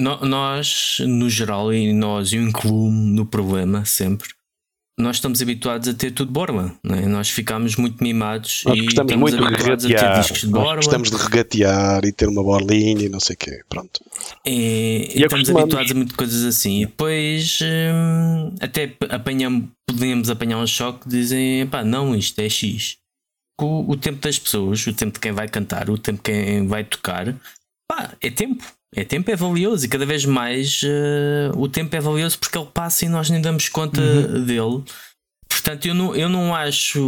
no, 0.00 0.18
nós, 0.24 0.98
no 1.00 1.28
geral, 1.28 1.72
e 1.72 1.92
nós, 1.92 2.32
eu 2.32 2.42
incluo-me 2.42 3.10
no 3.10 3.26
problema 3.26 3.84
sempre, 3.84 4.28
nós 5.00 5.16
estamos 5.16 5.40
habituados 5.40 5.88
a 5.88 5.94
ter 5.94 6.10
tudo 6.10 6.30
borla, 6.30 6.74
é? 6.84 7.06
nós 7.06 7.30
ficamos 7.30 7.76
muito 7.76 8.02
mimados 8.02 8.62
nós 8.66 8.78
e 8.78 8.84
estamos 8.86 9.14
muito 9.14 9.42
habituados 9.42 9.86
de 9.86 9.96
a 9.96 9.98
ter 9.98 10.20
discos 10.20 10.40
de 10.40 10.48
borla. 10.48 10.76
Gostamos 10.76 11.10
de 11.10 11.16
regatear 11.16 12.04
e 12.04 12.12
ter 12.12 12.28
uma 12.28 12.42
borlinha 12.42 13.06
e 13.06 13.08
não 13.08 13.18
sei 13.18 13.34
o 13.34 13.38
quê, 13.38 13.62
pronto. 13.68 14.04
E, 14.46 15.12
e, 15.14 15.20
e 15.20 15.22
estamos 15.22 15.50
habituados 15.50 15.90
a 15.90 15.94
muitas 15.94 16.16
coisas 16.16 16.44
assim. 16.44 16.82
E 16.82 16.86
depois 16.86 17.58
hum, 17.62 18.54
até 18.60 18.94
apanhamos, 19.08 19.70
podemos 19.86 20.30
apanhar 20.30 20.58
um 20.58 20.66
choque 20.66 21.08
de 21.08 21.20
dizem, 21.20 21.66
pá, 21.66 21.82
não, 21.82 22.14
isto 22.14 22.38
é 22.40 22.48
X. 22.48 22.98
O, 23.60 23.92
o 23.92 23.96
tempo 23.96 24.20
das 24.20 24.38
pessoas, 24.38 24.86
o 24.86 24.92
tempo 24.92 25.14
de 25.14 25.20
quem 25.20 25.32
vai 25.32 25.48
cantar, 25.48 25.90
o 25.90 25.98
tempo 25.98 26.18
de 26.18 26.22
quem 26.22 26.66
vai 26.66 26.84
tocar, 26.84 27.34
pá, 27.88 28.14
é 28.20 28.30
tempo. 28.30 28.64
É 28.94 29.04
tempo 29.04 29.30
é 29.30 29.36
valioso 29.36 29.86
e 29.86 29.88
cada 29.88 30.04
vez 30.04 30.24
mais 30.24 30.82
uh, 30.82 31.56
o 31.56 31.68
tempo 31.68 31.94
é 31.94 32.00
valioso 32.00 32.38
porque 32.38 32.58
ele 32.58 32.66
passa 32.74 33.04
e 33.04 33.08
nós 33.08 33.30
nem 33.30 33.40
damos 33.40 33.68
conta 33.68 34.00
uhum. 34.00 34.44
dele. 34.44 34.82
Portanto, 35.62 35.86
eu 35.86 35.94
não, 35.94 36.14
eu 36.16 36.28
não 36.28 36.54
acho. 36.54 37.00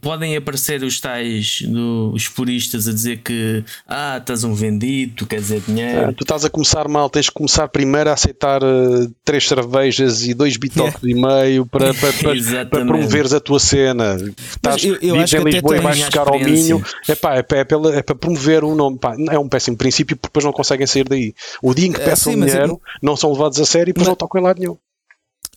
Podem 0.00 0.36
aparecer 0.36 0.82
os 0.84 1.00
tais 1.00 1.62
dos 1.62 2.28
puristas 2.28 2.86
a 2.86 2.92
dizer 2.92 3.18
que 3.18 3.64
ah, 3.88 4.18
estás 4.18 4.44
um 4.44 4.54
vendido, 4.54 5.14
tu 5.16 5.26
queres 5.26 5.46
dizer 5.46 5.62
dinheiro. 5.66 6.10
Ah, 6.10 6.12
tu 6.12 6.22
estás 6.22 6.44
a 6.44 6.50
começar 6.50 6.86
mal, 6.86 7.10
tens 7.10 7.28
que 7.28 7.34
começar 7.34 7.66
primeiro 7.68 8.08
a 8.08 8.12
aceitar 8.12 8.62
uh, 8.62 9.12
três 9.24 9.46
cervejas 9.46 10.22
e 10.26 10.32
dois 10.32 10.56
bitoques 10.56 11.02
e 11.02 11.12
meio 11.12 11.66
para, 11.70 11.92
para, 11.92 12.12
para, 12.12 12.66
para, 12.66 12.84
promoveres 12.84 13.32
a 13.32 13.40
tua 13.40 13.58
cena. 13.58 14.16
Estás 14.38 14.84
eu, 14.84 14.96
eu 15.02 15.20
acho 15.20 15.36
em 15.36 15.44
Lisboa 15.44 15.76
e 15.76 15.80
vais 15.80 16.02
ficar 16.02 16.28
ao 16.28 16.38
Minho. 16.38 16.84
Epá, 17.08 17.36
é, 17.36 17.44
é, 17.50 17.64
pela, 17.64 17.96
é 17.96 18.02
para 18.02 18.14
promover 18.14 18.62
o 18.62 18.76
nome. 18.76 18.98
Pá, 18.98 19.16
é 19.28 19.38
um 19.38 19.48
péssimo 19.48 19.76
princípio 19.76 20.16
porque 20.16 20.28
depois 20.28 20.44
não 20.44 20.52
conseguem 20.52 20.86
sair 20.86 21.08
daí. 21.08 21.34
O 21.60 21.74
dia 21.74 21.88
em 21.88 21.92
que 21.92 22.00
é, 22.00 22.04
peçam 22.04 22.32
dinheiro, 22.32 22.72
eu... 22.72 22.80
não 23.02 23.16
são 23.16 23.32
levados 23.32 23.58
a 23.58 23.66
sério 23.66 23.90
e 23.90 23.92
depois 23.92 24.06
mas... 24.06 24.12
não 24.12 24.16
tocam 24.16 24.40
em 24.40 24.44
lado 24.44 24.60
nenhum. 24.60 24.76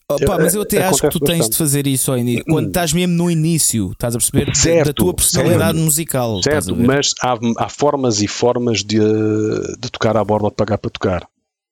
Opa, 0.10 0.38
mas 0.38 0.54
eu 0.54 0.62
até 0.62 0.84
acho 0.84 1.02
que 1.02 1.10
tu 1.10 1.20
tens 1.20 1.50
de 1.50 1.58
fazer 1.58 1.88
isso 1.88 2.12
ao 2.12 2.18
início. 2.18 2.44
Quando 2.46 2.68
estás 2.68 2.92
mesmo 2.92 3.14
no 3.16 3.32
início, 3.32 3.92
estás 3.92 4.16
a 4.16 4.20
perceber 4.20 4.56
certo, 4.56 4.88
da 4.88 4.94
tua 4.94 5.14
personalidade 5.14 5.78
certo, 5.78 5.78
musical. 5.78 6.44
Certo, 6.44 6.76
mas 6.76 7.12
há, 7.22 7.38
há, 7.58 7.70
formas 7.70 8.22
e 8.22 8.28
formas 8.28 8.84
de, 8.84 9.00
de 9.00 9.90
tocar 9.90 10.18
à 10.18 10.24
borda 10.24 10.50
de 10.50 10.56
pagar 10.56 10.78
para 10.78 10.92
tocar. 10.92 11.28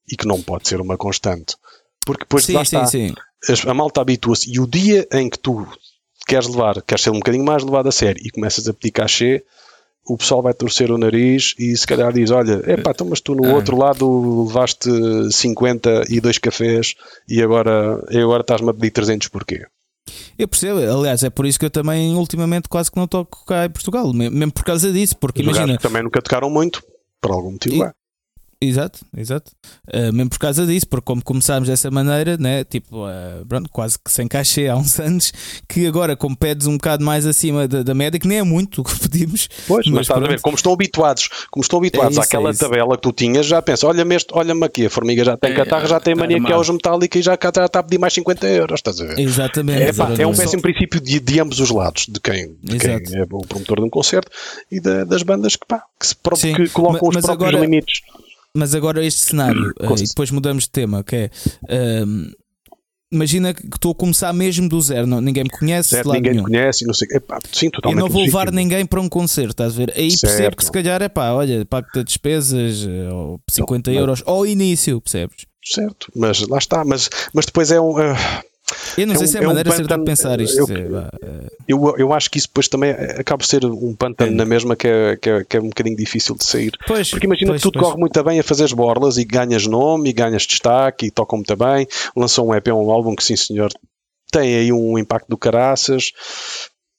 E 0.09 0.15
que 0.15 0.27
não 0.27 0.41
pode 0.41 0.67
ser 0.67 0.79
uma 0.81 0.97
constante. 0.97 1.55
Porque 2.05 2.23
depois 2.23 2.45
sim, 2.45 2.53
lá 2.53 2.65
sim, 2.65 2.77
está, 2.77 2.87
sim. 2.87 3.69
a 3.69 3.73
malta 3.73 4.01
habitua-se. 4.01 4.51
E 4.51 4.59
o 4.59 4.65
dia 4.65 5.07
em 5.11 5.29
que 5.29 5.37
tu 5.37 5.67
queres 6.25 6.47
levar, 6.47 6.81
queres 6.81 7.03
ser 7.03 7.09
um 7.11 7.19
bocadinho 7.19 7.45
mais 7.45 7.63
levado 7.63 7.87
a 7.87 7.91
sério 7.91 8.21
e 8.25 8.31
começas 8.31 8.67
a 8.67 8.73
pedir 8.73 8.91
cachê, 8.91 9.43
o 10.05 10.17
pessoal 10.17 10.41
vai 10.41 10.53
torcer 10.53 10.91
o 10.91 10.97
nariz 10.97 11.53
e 11.59 11.75
se 11.75 11.85
calhar 11.85 12.11
diz: 12.11 12.31
Olha, 12.31 12.61
é 12.65 12.77
pá, 12.77 12.91
então, 12.91 13.07
mas 13.07 13.21
tu 13.21 13.35
no 13.35 13.45
ah. 13.45 13.53
outro 13.53 13.77
lado 13.77 14.45
levaste 14.45 14.89
50 15.31 16.05
e 16.09 16.19
dois 16.19 16.37
cafés 16.37 16.95
e 17.27 17.41
agora, 17.41 18.03
e 18.09 18.17
agora 18.17 18.41
estás-me 18.41 18.69
a 18.69 18.73
pedir 18.73 18.91
300 18.91 19.27
porquê? 19.27 19.65
Eu 20.37 20.47
percebo, 20.47 20.79
aliás, 20.79 21.23
é 21.23 21.29
por 21.29 21.45
isso 21.45 21.59
que 21.59 21.65
eu 21.65 21.69
também 21.69 22.15
ultimamente 22.15 22.67
quase 22.67 22.91
que 22.91 22.97
não 22.97 23.07
toco 23.07 23.45
cá 23.45 23.65
em 23.65 23.69
Portugal, 23.69 24.11
mesmo 24.11 24.51
por 24.51 24.63
causa 24.63 24.91
disso, 24.91 25.15
porque 25.17 25.41
imagina. 25.41 25.77
Também 25.77 26.03
nunca 26.03 26.21
tocaram 26.21 26.49
muito, 26.49 26.83
por 27.21 27.31
algum 27.31 27.51
motivo. 27.51 27.85
E, 27.85 28.00
Exato, 28.63 28.99
exato. 29.17 29.51
Uh, 29.91 30.13
mesmo 30.13 30.29
por 30.29 30.37
causa 30.37 30.67
disso, 30.67 30.87
porque 30.87 31.05
como 31.05 31.23
começámos 31.23 31.67
dessa 31.67 31.89
maneira, 31.89 32.37
né, 32.37 32.63
tipo, 32.63 33.07
uh, 33.07 33.43
pronto, 33.47 33.67
quase 33.71 33.97
que 33.97 34.11
sem 34.11 34.27
cachê 34.27 34.67
há 34.67 34.75
uns 34.75 34.99
anos, 35.01 35.33
que 35.67 35.87
agora, 35.87 36.15
como 36.15 36.37
pedes 36.37 36.67
um 36.67 36.73
bocado 36.73 37.03
mais 37.03 37.25
acima 37.25 37.67
da, 37.67 37.81
da 37.81 37.95
média, 37.95 38.19
que 38.19 38.27
nem 38.27 38.37
é 38.37 38.43
muito 38.43 38.81
o 38.81 38.83
que 38.83 38.97
pedimos. 39.01 39.49
Pois, 39.67 39.87
mas, 39.87 39.95
mas 39.95 40.01
estás 40.01 40.23
a 40.23 40.27
ver, 40.27 40.39
como 40.41 40.55
estão 40.55 40.73
habituados, 40.73 41.27
como 41.49 41.63
estão 41.63 41.79
habituados 41.79 42.17
é 42.17 42.19
isso, 42.19 42.27
àquela 42.27 42.51
é 42.51 42.53
tabela 42.53 42.95
que 42.95 43.01
tu 43.01 43.11
tinhas, 43.11 43.47
já 43.47 43.59
pensa, 43.63 43.87
olha-me 43.87 44.15
olha 44.33 44.65
aqui, 44.65 44.85
a 44.85 44.89
formiga 44.91 45.23
já 45.23 45.35
tem 45.35 45.53
é, 45.53 45.55
catarro, 45.55 45.87
já 45.87 45.99
tem 45.99 46.13
mania 46.13 46.39
que 46.39 46.51
é 46.51 46.55
os 46.55 46.69
metálica 46.69 47.17
e 47.17 47.21
já, 47.23 47.35
já 47.41 47.65
está 47.65 47.79
a 47.79 47.83
pedir 47.83 47.97
mais 47.97 48.13
50 48.13 48.47
euros, 48.47 48.77
estás 48.77 49.01
a 49.01 49.05
ver? 49.05 49.19
Exatamente. 49.19 49.81
É, 49.81 49.91
pá, 49.93 50.13
é 50.19 50.27
um 50.27 50.35
péssimo 50.35 50.61
princípio 50.61 51.01
de, 51.01 51.19
de, 51.19 51.39
ambos 51.39 51.59
os 51.59 51.71
lados, 51.71 52.05
de 52.07 52.19
quem, 52.19 52.55
de 52.61 52.77
quem 52.77 52.91
é 52.91 53.23
o 53.23 53.41
promotor 53.41 53.79
de 53.79 53.85
um 53.85 53.89
concerto 53.89 54.29
e 54.71 54.79
da, 54.79 55.03
das 55.03 55.23
bandas 55.23 55.55
que, 55.55 55.65
pá, 55.65 55.83
que, 55.99 56.05
se, 56.05 56.15
que 56.15 56.69
colocam 56.69 57.09
mas, 57.11 57.17
os 57.17 57.25
próprios 57.25 57.49
agora... 57.49 57.59
limites. 57.59 58.01
Mas 58.55 58.75
agora 58.75 59.03
este 59.05 59.21
cenário, 59.21 59.73
uh, 59.81 59.95
e 59.99 60.03
depois 60.03 60.31
mudamos 60.31 60.65
de 60.65 60.71
tema, 60.71 61.03
que 61.03 61.15
é. 61.15 61.29
Uh, 61.63 62.31
imagina 63.11 63.53
que 63.53 63.65
estou 63.65 63.91
a 63.91 63.95
começar 63.95 64.31
mesmo 64.31 64.69
do 64.69 64.81
zero, 64.81 65.05
não, 65.05 65.19
ninguém 65.19 65.43
me 65.43 65.49
conhece, 65.49 65.89
certo, 65.89 66.13
ninguém 66.13 66.35
me 66.35 66.43
conhece, 66.43 66.85
não 66.85 66.93
sei, 66.93 67.07
epá, 67.11 67.39
sim, 67.51 67.69
totalmente 67.69 67.99
e 67.99 68.01
não 68.01 68.09
vou 68.09 68.23
levar 68.23 68.51
ninguém 68.51 68.85
para 68.85 69.01
um 69.01 69.09
concerto, 69.09 69.51
estás 69.51 69.73
a 69.73 69.77
ver? 69.77 69.93
Aí 69.95 70.09
certo. 70.11 70.21
percebo 70.21 70.55
que 70.55 70.63
se 70.63 70.71
calhar 70.71 71.01
é 71.01 71.09
pá, 71.09 71.33
olha, 71.33 71.65
pago-te 71.65 72.03
despesas, 72.05 72.87
eh, 72.87 73.11
ou 73.11 73.41
50 73.49 73.91
não, 73.91 73.99
euros, 73.99 74.23
ao 74.25 74.45
início, 74.47 75.01
percebes? 75.01 75.45
Certo, 75.63 76.09
mas 76.15 76.47
lá 76.47 76.57
está, 76.57 76.85
mas, 76.85 77.09
mas 77.33 77.45
depois 77.45 77.69
é 77.69 77.79
um. 77.81 77.91
Uh, 77.91 78.15
eu 78.97 79.07
não 79.07 79.13
é 79.13 79.17
sei 79.17 79.25
um, 79.25 79.29
se 79.29 79.37
é 79.37 79.39
a 79.39 79.43
é 79.43 79.47
maneira 79.47 79.69
um 79.69 79.73
certa 79.73 79.97
de 79.97 80.03
pensar 80.03 80.41
isto. 80.41 80.59
Eu, 80.59 80.67
eu, 81.67 81.95
eu, 81.97 82.13
acho 82.13 82.29
que 82.29 82.37
isso 82.37 82.47
depois 82.47 82.67
também 82.67 82.91
acaba 82.91 83.39
por 83.39 83.45
ser 83.45 83.65
um 83.65 83.95
pântano 83.95 84.31
é. 84.31 84.35
na 84.35 84.45
mesma 84.45 84.75
que 84.75 84.87
é, 84.87 85.17
que, 85.17 85.29
é, 85.29 85.43
que 85.43 85.57
é 85.57 85.59
um 85.59 85.69
bocadinho 85.69 85.95
difícil 85.95 86.35
de 86.35 86.43
sair. 86.45 86.71
Pois, 86.87 87.09
Porque 87.09 87.25
imagina 87.25 87.51
pois, 87.51 87.61
que 87.61 87.67
tudo 87.67 87.79
pois. 87.79 87.85
corre 87.85 87.99
muito 87.99 88.23
bem 88.23 88.39
a 88.39 88.43
fazer 88.43 88.65
as 88.65 88.73
borlas 88.73 89.17
e 89.17 89.25
ganhas 89.25 89.65
nome 89.65 90.09
e 90.09 90.13
ganhas 90.13 90.45
destaque 90.45 91.07
e 91.07 91.11
tocam 91.11 91.37
muito 91.37 91.55
bem. 91.55 91.87
Lançou 92.15 92.47
um 92.47 92.55
EP, 92.55 92.67
um 92.69 92.91
álbum 92.91 93.15
que 93.15 93.23
sim 93.23 93.35
senhor 93.35 93.71
tem 94.31 94.55
aí 94.55 94.71
um 94.71 94.97
impacto 94.97 95.27
do 95.27 95.37
caraças, 95.37 96.11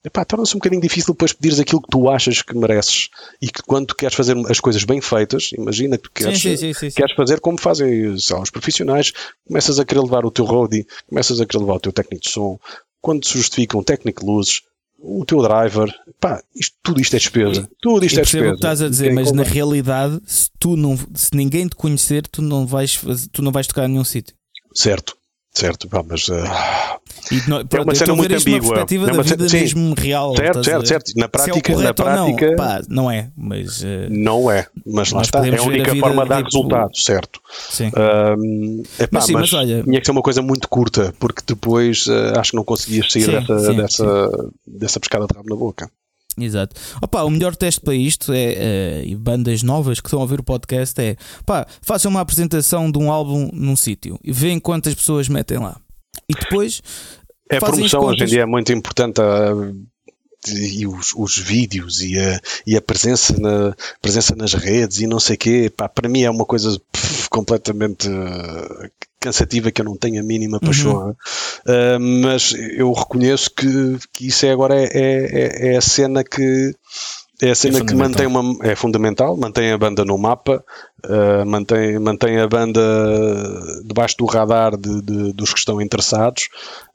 epá, 0.04 0.24
torna-se 0.24 0.54
um 0.54 0.58
bocadinho 0.58 0.82
difícil 0.82 1.14
depois 1.14 1.32
pedires 1.32 1.60
aquilo 1.60 1.80
que 1.80 1.88
tu 1.88 2.08
achas 2.08 2.42
que 2.42 2.56
mereces 2.56 3.08
e 3.40 3.48
que 3.48 3.62
quando 3.62 3.88
tu 3.88 3.96
queres 3.96 4.14
fazer 4.14 4.36
as 4.48 4.60
coisas 4.60 4.84
bem 4.84 5.00
feitas, 5.00 5.50
imagina 5.56 5.96
que 5.96 6.04
tu 6.04 6.10
queres, 6.12 6.40
sim, 6.40 6.56
sim, 6.56 6.72
sim, 6.72 6.90
queres 6.90 7.14
fazer 7.14 7.40
como 7.40 7.58
fazem 7.58 8.08
lá, 8.30 8.40
os 8.40 8.50
profissionais, 8.50 9.12
começas 9.46 9.78
a 9.78 9.84
querer 9.84 10.00
levar 10.00 10.24
o 10.24 10.30
teu 10.30 10.44
roadie, 10.44 10.86
começas 11.08 11.40
a 11.40 11.46
querer 11.46 11.60
levar 11.60 11.74
o 11.74 11.80
teu 11.80 11.92
técnico 11.92 12.24
de 12.24 12.30
som, 12.30 12.58
quando 13.00 13.26
se 13.26 13.36
justifica 13.38 13.76
um 13.76 13.82
técnico 13.82 14.24
de 14.24 14.26
luzes, 14.26 14.62
o 14.98 15.24
teu 15.24 15.42
driver, 15.42 15.92
pá, 16.20 16.40
isto, 16.54 16.76
tudo 16.82 17.00
isto 17.00 17.14
é 17.16 17.18
despesa. 17.18 17.68
Tudo 17.80 18.06
isto 18.06 18.20
é 18.20 18.22
despesa. 18.22 18.46
o 18.46 18.50
que 18.50 18.54
estás 18.54 18.82
a 18.82 18.88
dizer, 18.88 19.12
mas 19.12 19.32
na 19.32 19.42
realidade, 19.42 20.20
se 20.26 20.48
tu 20.58 20.76
não, 20.76 20.96
se 21.14 21.30
ninguém 21.34 21.66
te 21.66 21.74
conhecer, 21.74 22.26
tu 22.28 22.40
não 22.40 22.66
vais, 22.66 23.00
tu 23.32 23.42
não 23.42 23.50
vais 23.50 23.66
tocar 23.66 23.86
em 23.86 23.88
nenhum 23.88 24.04
sítio. 24.04 24.34
Certo, 24.72 25.16
certo, 25.52 25.88
pá, 25.88 26.02
mas 26.06 26.28
uh, 26.28 26.34
não, 27.48 27.66
pronto, 27.66 27.76
é 27.76 27.80
uma 27.82 27.94
cena 27.94 28.14
muito 28.14 28.34
ambígua. 28.34 28.86
É 28.90 29.12
uma 29.12 29.16
da 29.16 29.22
vida 29.22 29.48
sim, 29.48 29.60
mesmo 29.60 29.94
real. 29.94 30.34
Certo, 30.36 30.64
certo, 30.64 30.88
certo. 30.88 31.12
Na 31.16 31.28
prática, 31.28 31.72
é 31.72 31.76
na 31.76 31.94
prática 31.94 32.48
não, 32.48 32.56
pá, 32.56 32.82
não 32.88 33.10
é, 33.10 33.30
mas 33.36 33.82
uh, 33.82 33.86
não 34.10 34.50
é, 34.50 34.66
mas 34.86 35.12
lá 35.12 35.22
está. 35.22 35.46
É 35.46 35.58
a 35.58 35.62
única 35.62 35.92
a 35.92 35.96
forma 35.96 36.22
de 36.22 36.28
dar 36.28 36.42
resultado, 36.42 36.96
certo? 36.96 37.40
Sim. 37.70 37.90
Um, 38.38 38.82
epá, 38.98 39.08
mas, 39.12 39.24
sim, 39.24 39.32
mas, 39.32 39.42
mas, 39.42 39.52
olha, 39.52 39.82
tinha 39.82 40.00
que 40.00 40.06
ser 40.06 40.12
uma 40.12 40.22
coisa 40.22 40.42
muito 40.42 40.68
curta, 40.68 41.14
porque 41.18 41.42
depois 41.46 42.06
uh, 42.06 42.38
acho 42.38 42.50
que 42.50 42.56
não 42.56 42.64
conseguias 42.64 43.10
sair 43.10 43.24
sim, 43.24 43.32
dessa, 43.32 43.58
sim, 43.58 43.76
dessa, 43.76 44.30
dessa 44.66 45.00
pescada 45.00 45.26
de 45.26 45.34
rabo 45.34 45.48
na 45.48 45.56
boca. 45.56 45.90
Exato. 46.38 46.74
Opa, 47.00 47.22
o 47.22 47.30
melhor 47.30 47.54
teste 47.54 47.80
para 47.80 47.94
isto 47.94 48.32
é, 48.32 49.04
uh, 49.06 49.18
bandas 49.18 49.62
novas 49.62 50.00
que 50.00 50.08
estão 50.08 50.20
a 50.20 50.22
ouvir 50.22 50.40
o 50.40 50.44
podcast 50.44 51.00
é 51.00 51.16
pá, 51.44 51.66
façam 51.80 52.10
uma 52.10 52.20
apresentação 52.20 52.90
de 52.90 52.98
um 52.98 53.10
álbum 53.10 53.50
num 53.52 53.76
sítio 53.76 54.18
e 54.24 54.32
veem 54.32 54.58
quantas 54.58 54.94
pessoas 54.94 55.28
metem 55.28 55.58
lá. 55.58 55.76
E 56.28 56.34
depois. 56.34 56.82
A 57.50 57.58
promoção 57.58 58.04
hoje 58.04 58.24
em 58.24 58.26
dia 58.26 58.42
é 58.42 58.46
muito 58.46 58.72
importante. 58.72 59.20
A, 59.20 59.52
e 60.48 60.86
os, 60.86 61.12
os, 61.14 61.38
vídeos 61.38 62.00
e 62.00 62.18
a, 62.18 62.40
e 62.66 62.76
a 62.76 62.82
presença, 62.82 63.38
na, 63.38 63.74
presença 64.00 64.34
nas 64.34 64.52
redes 64.54 64.98
e 64.98 65.06
não 65.06 65.20
sei 65.20 65.36
o 65.36 65.38
quê, 65.38 65.72
pá, 65.74 65.88
para 65.88 66.08
mim 66.08 66.22
é 66.22 66.30
uma 66.30 66.44
coisa 66.44 66.80
pff, 66.90 67.11
completamente 67.32 68.08
uh, 68.08 68.90
cansativa 69.18 69.70
que 69.70 69.80
eu 69.80 69.84
não 69.84 69.96
tenho 69.96 70.20
a 70.20 70.24
mínima 70.24 70.60
paixão. 70.60 70.92
Uhum. 70.92 71.10
Uh, 71.10 72.22
mas 72.22 72.54
eu 72.76 72.92
reconheço 72.92 73.50
que, 73.50 73.98
que 74.12 74.26
isso 74.28 74.44
é 74.44 74.50
agora 74.50 74.74
é, 74.76 74.88
é, 74.92 75.72
é 75.72 75.76
a 75.76 75.80
cena 75.80 76.22
que 76.22 76.74
é 77.40 77.50
a 77.50 77.54
cena 77.54 77.78
é 77.78 77.84
que 77.84 77.94
mantém 77.94 78.26
uma 78.26 78.56
é 78.62 78.76
fundamental, 78.76 79.36
mantém 79.36 79.72
a 79.72 79.78
banda 79.78 80.04
no 80.04 80.16
mapa, 80.16 80.62
uh, 81.04 81.46
mantém, 81.46 81.98
mantém 81.98 82.38
a 82.38 82.46
banda 82.46 82.80
debaixo 83.84 84.16
do 84.18 84.26
radar 84.26 84.76
de, 84.76 85.02
de 85.02 85.32
dos 85.32 85.52
que 85.52 85.58
estão 85.58 85.80
interessados. 85.80 86.48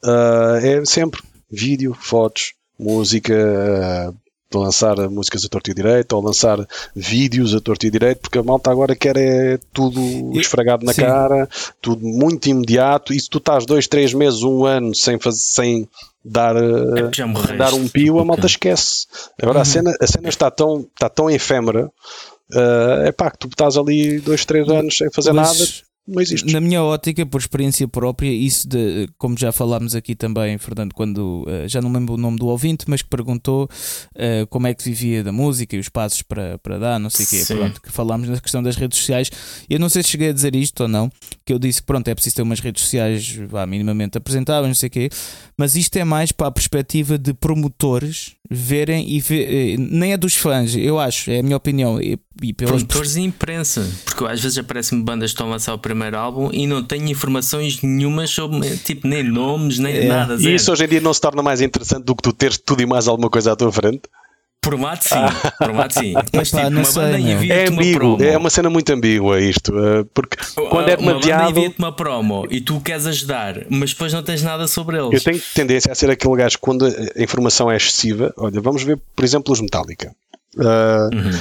Uh, 0.06 0.56
é 0.64 0.86
sempre 0.86 1.22
vídeo, 1.52 1.94
fotos, 2.00 2.54
música, 2.80 4.14
uh, 4.54 4.60
lançar 4.60 4.96
músicas 5.10 5.46
a 5.46 5.50
torto 5.50 5.72
e 5.72 5.74
direito 5.74 6.14
ou 6.14 6.24
lançar 6.24 6.58
vídeos 6.96 7.54
a 7.54 7.60
torto 7.60 7.86
e 7.86 7.92
direito, 7.92 8.20
porque 8.22 8.38
a 8.38 8.44
malta 8.44 8.72
agora 8.72 8.96
quer 8.96 9.18
é 9.18 9.60
tudo 9.74 10.32
esfragado 10.40 10.86
na 10.86 10.94
Sim. 10.94 11.02
cara, 11.02 11.50
tudo 11.82 12.06
muito 12.06 12.48
imediato. 12.48 13.14
E 13.14 13.20
se 13.20 13.30
tu 13.30 13.38
estás 13.38 13.66
dois, 13.66 13.88
três 13.88 14.14
meses, 14.14 14.44
um 14.44 14.66
ano 14.66 14.94
sem, 14.96 15.20
fazer, 15.20 15.40
sem 15.40 15.90
dar, 16.24 16.56
é 16.56 17.58
dar 17.58 17.74
um 17.74 17.88
pio, 17.88 18.20
a 18.20 18.26
malta 18.26 18.46
esquece. 18.46 19.08
Agora 19.42 19.58
uhum. 19.58 19.62
a, 19.62 19.66
cena, 19.66 19.94
a 20.00 20.08
cena 20.08 20.30
está 20.30 20.52
tão, 20.52 20.88
está 20.94 21.10
tão 21.10 21.30
efêmera. 21.30 21.92
Uh, 22.54 23.04
é 23.06 23.12
pá, 23.12 23.30
que 23.30 23.40
tu 23.40 23.48
estás 23.48 23.76
ali 23.76 24.20
dois, 24.22 24.46
três 24.46 24.70
anos 24.70 24.98
sem 24.98 25.12
fazer 25.12 25.34
mas, 25.34 25.60
nada. 25.60 25.72
Não 26.08 26.22
existe. 26.22 26.52
Na 26.52 26.62
minha 26.62 26.82
ótica, 26.82 27.26
por 27.26 27.40
experiência 27.40 27.88
própria, 27.88 28.32
isso 28.32 28.68
de, 28.68 29.10
como 29.18 29.38
já 29.38 29.52
falámos 29.52 29.94
aqui 29.94 30.16
também, 30.16 30.58
Fernando, 30.58 30.94
quando 30.94 31.44
uh, 31.44 31.68
já 31.68 31.82
não 31.82 31.92
lembro 31.92 32.14
o 32.14 32.18
nome 32.18 32.38
do 32.38 32.48
ouvinte, 32.48 32.86
mas 32.88 33.02
que 33.02 33.10
perguntou 33.10 33.66
uh, 33.66 34.48
como 34.48 34.68
é 34.68 34.74
que 34.74 34.84
vivia 34.84 35.24
da 35.24 35.32
música 35.32 35.76
e 35.76 35.80
os 35.80 35.90
passos 35.90 36.22
para, 36.22 36.58
para 36.60 36.80
dar, 36.80 37.00
não 37.00 37.10
sei 37.10 37.26
o 37.26 37.30
quê. 37.30 37.54
Pronto, 37.54 37.82
que 37.82 37.92
falámos 37.92 38.30
na 38.30 38.40
questão 38.40 38.64
das 38.64 38.78
redes 38.78 38.98
sociais. 38.98 39.30
Eu 39.70 39.80
não 39.80 39.90
sei 39.90 40.02
se 40.02 40.10
cheguei 40.10 40.30
a 40.30 40.34
dizer 40.34 40.56
isto 40.56 40.82
ou 40.84 40.88
não, 40.88 41.12
que 41.46 41.52
eu 41.52 41.60
disse 41.60 41.82
que 41.82 41.88
pronto, 41.88 42.08
é 42.08 42.16
preciso 42.16 42.38
ter 42.38 42.42
umas 42.42 42.60
redes 42.60 42.84
sociais 42.84 43.34
vá, 43.50 43.66
minimamente 43.66 44.18
apresentáveis, 44.18 44.70
não 44.70 44.76
sei 44.76 44.88
o 44.88 44.92
quê, 44.92 45.10
mas 45.58 45.76
isto 45.76 45.98
é 45.98 46.06
mais 46.06 46.32
para 46.32 46.48
a 46.48 46.52
perspectiva 46.52 47.18
de 47.18 47.34
promotores 47.34 48.36
verem 48.50 49.10
e 49.10 49.20
ver, 49.20 49.74
eh, 49.74 49.76
nem 49.78 50.14
é 50.14 50.18
dos 50.18 50.36
fãs, 50.36 50.76
eu 50.76 50.98
acho, 50.98 51.30
é 51.30 51.40
a 51.40 51.44
minha 51.44 51.58
opinião. 51.58 52.00
E, 52.42 52.50
e 52.50 52.54
pelos 52.54 52.84
Produtores 52.84 53.16
e 53.16 53.22
imprensa, 53.22 53.88
porque 54.06 54.26
às 54.26 54.42
vezes 54.42 54.58
aparecem-me 54.58 55.04
bandas 55.04 55.32
que 55.32 55.36
estão 55.36 55.48
a 55.48 55.52
lançar 55.52 55.74
o 55.74 55.80
primeiro 55.80 56.18
álbum 56.18 56.50
e 56.52 56.68
não 56.68 56.84
tenho 56.84 57.08
informações 57.08 57.82
nenhumas 57.82 58.30
sobre, 58.30 58.78
tipo, 58.78 59.08
nem 59.08 59.24
nomes, 59.24 59.80
nem 59.80 59.96
é. 59.96 60.06
nada. 60.06 60.38
Zero. 60.38 60.50
E 60.50 60.56
isso 60.56 60.72
hoje 60.72 60.86
em 60.86 60.88
dia 60.88 61.02
não 61.02 61.14
se 61.14 61.22
torna 61.22 61.42
mais 61.42 61.62
interessante 61.62 62.04
do 62.04 62.16
que 62.16 62.24
tu 62.24 62.34
teres 62.34 62.58
tudo 62.58 62.82
e 62.82 62.86
mais 62.86 63.08
alguma 63.08 63.30
coisa 63.30 63.54
à 63.54 63.56
tua 63.56 63.72
frente? 63.72 64.02
Formato 64.64 65.08
sim, 65.08 65.16
ah. 65.16 65.90
sim. 65.90 66.14
Mas 66.34 66.52
Epá, 66.52 66.66
tipo, 66.66 66.78
uma 66.78 66.84
sei, 66.84 67.02
banda 67.02 67.54
é 67.54 67.68
ambíguo, 67.68 68.16
uma 68.16 68.26
é 68.26 68.38
uma 68.38 68.50
cena 68.50 68.70
muito 68.70 68.92
ambígua 68.92 69.40
isto, 69.40 69.72
eh, 69.80 70.04
porque 70.14 70.38
quando 70.70 70.90
é 70.90 70.98
demasiado. 70.98 71.42
Uma 71.42 71.62
banda 71.62 71.76
uma 71.78 71.92
promo 71.94 72.48
e 72.50 72.60
tu 72.60 72.82
queres 72.82 73.06
ajudar, 73.06 73.66
mas 73.70 73.92
depois 73.92 74.12
não 74.12 74.22
tens 74.24 74.44
nada 74.44 74.68
sobre 74.68 74.98
eles. 74.98 75.14
Eu 75.14 75.22
tenho 75.22 75.42
tendência 75.54 75.92
a 75.92 75.96
ser 75.96 76.10
aquele 76.10 76.36
gajo 76.36 76.58
que 76.58 76.62
quando 76.62 76.86
a 76.86 77.24
informação 77.24 77.72
é 77.72 77.78
excessiva, 77.78 78.34
olha, 78.36 78.60
vamos 78.60 78.84
ver, 78.84 79.00
por 79.16 79.24
exemplo, 79.24 79.54
os 79.54 79.62
Metallica. 79.62 80.14
Uh, 80.56 81.16
uhum. 81.16 81.40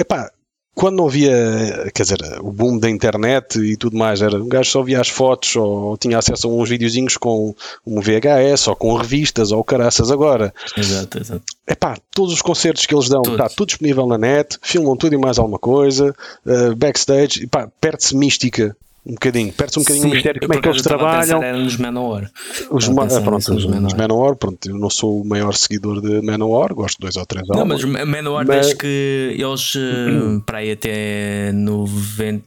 Epá, 0.00 0.30
quando 0.74 0.96
não 0.96 1.08
havia, 1.08 1.90
quer 1.94 2.04
dizer, 2.04 2.18
o 2.40 2.50
boom 2.50 2.78
da 2.78 2.88
internet 2.88 3.58
e 3.58 3.76
tudo 3.76 3.98
mais, 3.98 4.22
era 4.22 4.42
um 4.42 4.48
gajo 4.48 4.70
só 4.70 4.82
via 4.82 4.98
as 4.98 5.10
fotos 5.10 5.54
ou 5.56 5.94
tinha 5.98 6.16
acesso 6.16 6.48
a 6.48 6.50
uns 6.50 6.70
videozinhos 6.70 7.18
com 7.18 7.54
um 7.86 8.00
VHS 8.00 8.68
ou 8.68 8.76
com 8.76 8.94
revistas 8.94 9.52
ou 9.52 9.62
caraças 9.62 10.10
agora. 10.10 10.54
Exato, 10.74 11.18
exato. 11.18 11.42
Epá, 11.68 11.98
todos 12.14 12.32
os 12.32 12.40
concertos 12.40 12.86
que 12.86 12.94
eles 12.94 13.10
dão, 13.10 13.20
está 13.26 13.46
tudo 13.50 13.68
disponível 13.68 14.06
na 14.06 14.16
net, 14.16 14.58
filmam 14.62 14.96
tudo 14.96 15.14
e 15.14 15.18
mais 15.18 15.38
alguma 15.38 15.58
coisa, 15.58 16.16
uh, 16.46 16.74
backstage, 16.74 17.44
epá, 17.44 17.68
perde-se 17.78 18.16
mística 18.16 18.74
um 19.04 19.12
bocadinho, 19.12 19.52
perde-se 19.52 19.78
um 19.78 19.82
bocadinho 19.82 20.04
Sim, 20.04 20.10
o 20.10 20.14
mistério 20.14 20.40
como 20.40 20.54
é 20.54 20.60
que 20.60 20.68
eles 20.68 20.82
trabalham. 20.82 21.40
Nos 21.58 21.76
Manowar. 21.76 22.30
Os, 22.70 22.88
ma 22.88 23.06
pronto, 23.06 23.54
os 23.54 23.64
Manowar. 23.64 23.96
Manowar, 23.96 24.36
pronto, 24.36 24.68
eu 24.68 24.78
não 24.78 24.90
sou 24.90 25.22
o 25.22 25.24
maior 25.24 25.54
seguidor 25.54 26.00
de 26.00 26.20
Manowar, 26.20 26.74
gosto 26.74 26.98
de 26.98 27.02
dois 27.02 27.16
ou 27.16 27.24
três 27.26 27.46
Não, 27.48 27.64
mas 27.64 27.82
Manowar 27.84 28.46
mas... 28.46 28.56
desde 28.56 28.76
que 28.76 29.36
eles 29.38 29.74
uh, 29.74 30.42
para 30.46 30.58
aí 30.58 30.72
até 30.72 31.50
97 31.52 32.44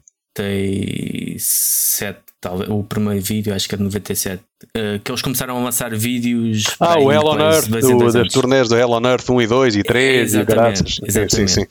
talvez, 2.44 2.70
o 2.70 2.84
primeiro 2.84 3.24
vídeo, 3.24 3.56
acho 3.56 3.68
que 3.68 3.74
é 3.74 3.78
de 3.78 3.84
97, 3.84 4.44
uh, 4.44 5.00
que 5.02 5.10
eles 5.10 5.22
começaram 5.22 5.58
a 5.58 5.64
lançar 5.64 5.96
vídeos. 5.96 6.66
Ah, 6.80 7.00
o 7.00 7.12
Hell 7.12 7.26
on 7.26 7.40
Earth, 7.40 7.70
do, 7.70 8.12
das 8.12 8.28
turnés 8.28 8.68
do 8.68 8.76
Hell 8.78 8.92
on 8.92 9.06
Earth 9.08 9.30
1 9.30 9.42
e 9.42 9.48
2 9.48 9.76
e 9.78 9.84
3 9.84 10.36
e 10.36 10.44
graças. 10.44 11.00
Exatamente. 11.02 11.36
Sim, 11.36 11.48
sim. 11.48 11.66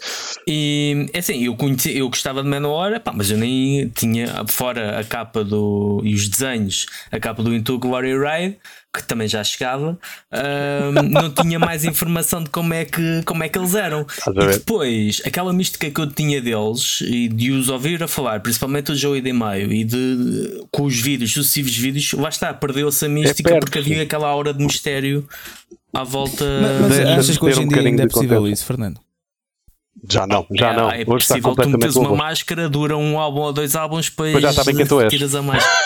E 0.49 1.07
é 1.12 1.18
assim, 1.18 1.45
eu, 1.45 1.55
conheci, 1.55 1.97
eu 1.97 2.09
gostava 2.09 2.43
de 2.43 2.49
Manowar, 2.49 2.99
pá, 3.01 3.12
mas 3.14 3.31
eu 3.31 3.37
nem 3.37 3.89
tinha, 3.91 4.45
fora 4.47 4.99
a 4.99 5.05
capa 5.05 5.45
do. 5.45 6.01
e 6.03 6.14
os 6.14 6.27
desenhos, 6.29 6.87
a 7.11 7.20
capa 7.20 7.43
do 7.43 7.55
Into 7.55 7.79
Glory 7.79 8.14
Ride 8.16 8.57
que 8.95 9.03
também 9.03 9.26
já 9.26 9.43
chegava, 9.43 9.99
uh, 10.30 10.93
não 11.03 11.30
tinha 11.30 11.59
mais 11.59 11.84
informação 11.84 12.45
de 12.45 12.51
como 12.51 12.74
é 12.74 12.84
que, 12.84 13.22
como 13.24 13.43
é 13.43 13.49
que 13.49 13.59
eles 13.59 13.74
eram. 13.74 14.07
E 14.28 14.59
depois, 14.59 15.22
aquela 15.24 15.53
mística 15.53 15.90
que 15.90 16.01
eu 16.01 16.07
tinha 16.07 16.43
deles 16.43 17.01
e 17.01 17.28
de 17.28 17.53
os 17.53 17.70
ouvir 17.70 18.03
a 18.03 18.09
falar, 18.09 18.40
principalmente 18.40 18.93
o 18.93 18.95
Joey 18.95 19.22
de 19.22 19.32
Maio 19.32 19.72
e 19.72 19.82
de, 19.82 20.64
com 20.70 20.84
os 20.84 21.01
vídeos, 21.01 21.32
sucessivos 21.32 21.74
vídeos, 21.74 22.12
lá 22.12 22.28
está, 22.28 22.53
perdeu-se 22.53 23.07
a 23.07 23.09
mística 23.09 23.49
é 23.49 23.53
perto, 23.53 23.64
porque 23.64 23.78
havia 23.78 24.03
aquela 24.03 24.28
aura 24.28 24.53
de 24.53 24.62
mistério 24.62 25.26
à 25.95 26.05
volta. 26.05 26.45
Mas, 26.82 26.99
mas 26.99 27.18
achas 27.18 27.38
que 27.38 27.45
hoje 27.47 27.62
em 27.62 27.68
dia 27.68 27.80
ainda 27.80 28.03
é 28.03 28.07
possível 28.07 28.47
isso, 28.47 28.66
Fernando? 28.66 29.01
Já 30.11 30.26
não, 30.26 30.47
já 30.51 30.72
é, 30.72 30.76
não. 30.76 30.90
É 30.90 31.05
Hoje 31.07 31.26
possível 31.28 31.55
tu 31.55 31.68
metes 31.70 31.97
uma 31.97 32.14
máscara, 32.14 32.68
dura 32.68 32.97
um 32.97 33.18
álbum 33.18 33.40
ou 33.40 33.53
dois 33.53 33.76
álbuns, 33.76 34.11
depois 34.11 34.40
já 34.43 34.53
sabem 34.53 34.74
quem 34.74 34.86
tu 34.86 35.01
és. 35.01 35.11
tiras 35.11 35.34
a 35.34 35.43
máscara. 35.43 35.80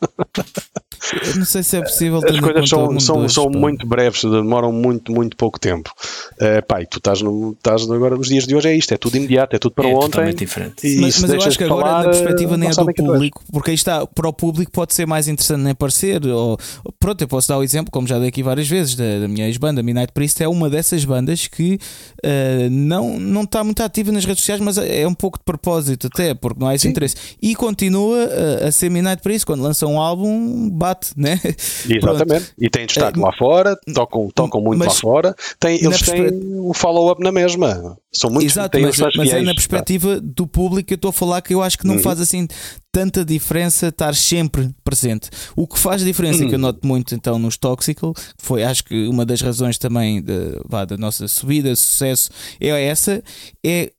Eu 1.12 1.36
não 1.36 1.44
sei 1.44 1.62
se 1.62 1.76
é 1.76 1.80
possível. 1.80 2.20
As 2.24 2.40
coisas 2.40 2.68
são, 2.68 3.00
são, 3.00 3.28
são 3.28 3.50
muito 3.50 3.86
breves, 3.86 4.22
demoram 4.22 4.72
muito, 4.72 5.12
muito 5.12 5.36
pouco 5.36 5.58
tempo. 5.58 5.92
Uh, 6.34 6.64
pá, 6.66 6.82
e 6.82 6.86
tu 6.86 6.98
estás, 6.98 7.22
no, 7.22 7.52
estás 7.52 7.90
agora, 7.90 8.16
os 8.16 8.28
dias 8.28 8.46
de 8.46 8.54
hoje 8.54 8.68
é 8.68 8.76
isto, 8.76 8.92
é 8.92 8.96
tudo 8.96 9.16
imediato, 9.16 9.56
é 9.56 9.58
tudo 9.58 9.72
para 9.72 9.88
é 9.88 9.94
ontem. 9.94 10.34
Diferente. 10.34 10.86
E 10.86 11.00
mas, 11.00 11.20
mas 11.20 11.32
eu 11.32 11.42
acho 11.42 11.58
que 11.58 11.64
agora 11.64 11.86
falar, 11.86 12.04
na 12.04 12.10
perspectiva 12.10 12.56
nem 12.56 12.68
é 12.68 12.72
do 12.72 12.94
público, 12.94 13.42
porque 13.52 13.70
aí 13.70 13.74
está, 13.74 14.06
para 14.06 14.28
o 14.28 14.32
público 14.32 14.70
pode 14.70 14.94
ser 14.94 15.06
mais 15.06 15.28
interessante 15.28 15.62
nem 15.62 15.74
parecer. 15.74 16.24
Ou, 16.26 16.58
pronto, 16.98 17.20
eu 17.20 17.28
posso 17.28 17.48
dar 17.48 17.58
o 17.58 17.62
exemplo, 17.62 17.90
como 17.90 18.06
já 18.06 18.18
dei 18.18 18.28
aqui 18.28 18.42
várias 18.42 18.68
vezes, 18.68 18.94
da, 18.94 19.20
da 19.20 19.28
minha 19.28 19.46
ex-banda, 19.46 19.82
Midnight 19.82 20.12
Priest, 20.12 20.42
é 20.42 20.48
uma 20.48 20.68
dessas 20.68 21.04
bandas 21.04 21.46
que 21.46 21.78
uh, 22.24 22.70
não, 22.70 23.18
não 23.18 23.42
está 23.42 23.64
muito 23.64 23.82
ativa 23.82 24.12
nas 24.12 24.24
redes 24.24 24.40
sociais, 24.40 24.60
mas 24.60 24.78
é 24.78 25.06
um 25.06 25.14
pouco 25.14 25.38
de 25.38 25.44
propósito 25.44 26.08
até, 26.08 26.34
porque 26.34 26.60
não 26.60 26.68
há 26.68 26.74
esse 26.74 26.82
Sim. 26.82 26.90
interesse. 26.90 27.16
E 27.40 27.54
continua 27.54 28.28
a, 28.62 28.68
a 28.68 28.72
ser 28.72 28.90
Midnight 28.90 29.22
Priest, 29.22 29.46
quando 29.46 29.62
lança 29.62 29.86
um 29.86 30.00
álbum, 30.00 30.68
bate, 30.70 30.97
né? 31.16 31.40
Exatamente. 31.88 32.52
E 32.58 32.68
tem 32.68 32.86
destaque 32.86 33.18
é, 33.18 33.22
lá 33.22 33.32
fora, 33.36 33.76
tocam, 33.94 34.28
tocam 34.34 34.60
muito 34.60 34.84
lá 34.84 34.90
fora. 34.90 35.34
Tem, 35.58 35.82
eles 35.82 36.02
têm 36.02 36.30
o 36.58 36.72
follow-up 36.74 37.22
na 37.22 37.32
mesma. 37.32 37.96
São 38.12 38.30
muitos 38.30 38.52
Exato, 38.52 38.78
mas, 38.80 38.98
mas 39.16 39.32
é 39.32 39.40
na 39.42 39.54
perspectiva 39.54 40.16
tá. 40.16 40.22
do 40.22 40.46
público 40.46 40.88
que 40.88 40.94
eu 40.94 40.96
estou 40.96 41.10
a 41.10 41.12
falar 41.12 41.42
que 41.42 41.54
eu 41.54 41.62
acho 41.62 41.78
que 41.78 41.86
não 41.86 41.96
uhum. 41.96 42.02
faz 42.02 42.20
assim 42.20 42.48
tanta 42.90 43.24
diferença 43.24 43.88
estar 43.88 44.14
sempre 44.14 44.70
presente. 44.82 45.28
O 45.54 45.66
que 45.66 45.78
faz 45.78 46.02
diferença, 46.02 46.42
uhum. 46.42 46.48
que 46.48 46.54
eu 46.54 46.58
noto 46.58 46.86
muito 46.86 47.14
então 47.14 47.38
nos 47.38 47.56
Toxical, 47.56 48.14
foi 48.38 48.64
acho 48.64 48.84
que 48.84 49.06
uma 49.06 49.24
das 49.24 49.40
razões 49.40 49.78
também 49.78 50.22
de, 50.22 50.60
vá, 50.66 50.84
da 50.84 50.96
nossa 50.96 51.28
subida, 51.28 51.74
sucesso, 51.76 52.30
é 52.60 52.68
essa, 52.68 53.22
é 53.64 53.92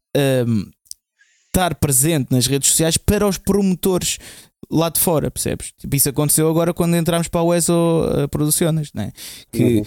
um, 0.47 0.65
estar 1.49 1.75
presente 1.75 2.31
nas 2.31 2.47
redes 2.47 2.69
sociais 2.69 2.97
para 2.97 3.27
os 3.27 3.37
promotores 3.37 4.17
lá 4.69 4.89
de 4.89 4.99
fora, 4.99 5.31
percebes? 5.31 5.71
Tipo, 5.77 5.95
isso 5.95 6.09
aconteceu 6.09 6.49
agora 6.49 6.73
quando 6.73 6.95
entramos 6.95 7.27
para 7.27 7.41
o 7.41 7.53
ESO 7.53 7.73
uh, 7.73 8.27
Produções, 8.29 8.93
né? 8.93 9.11
que 9.51 9.77
uhum. 9.77 9.83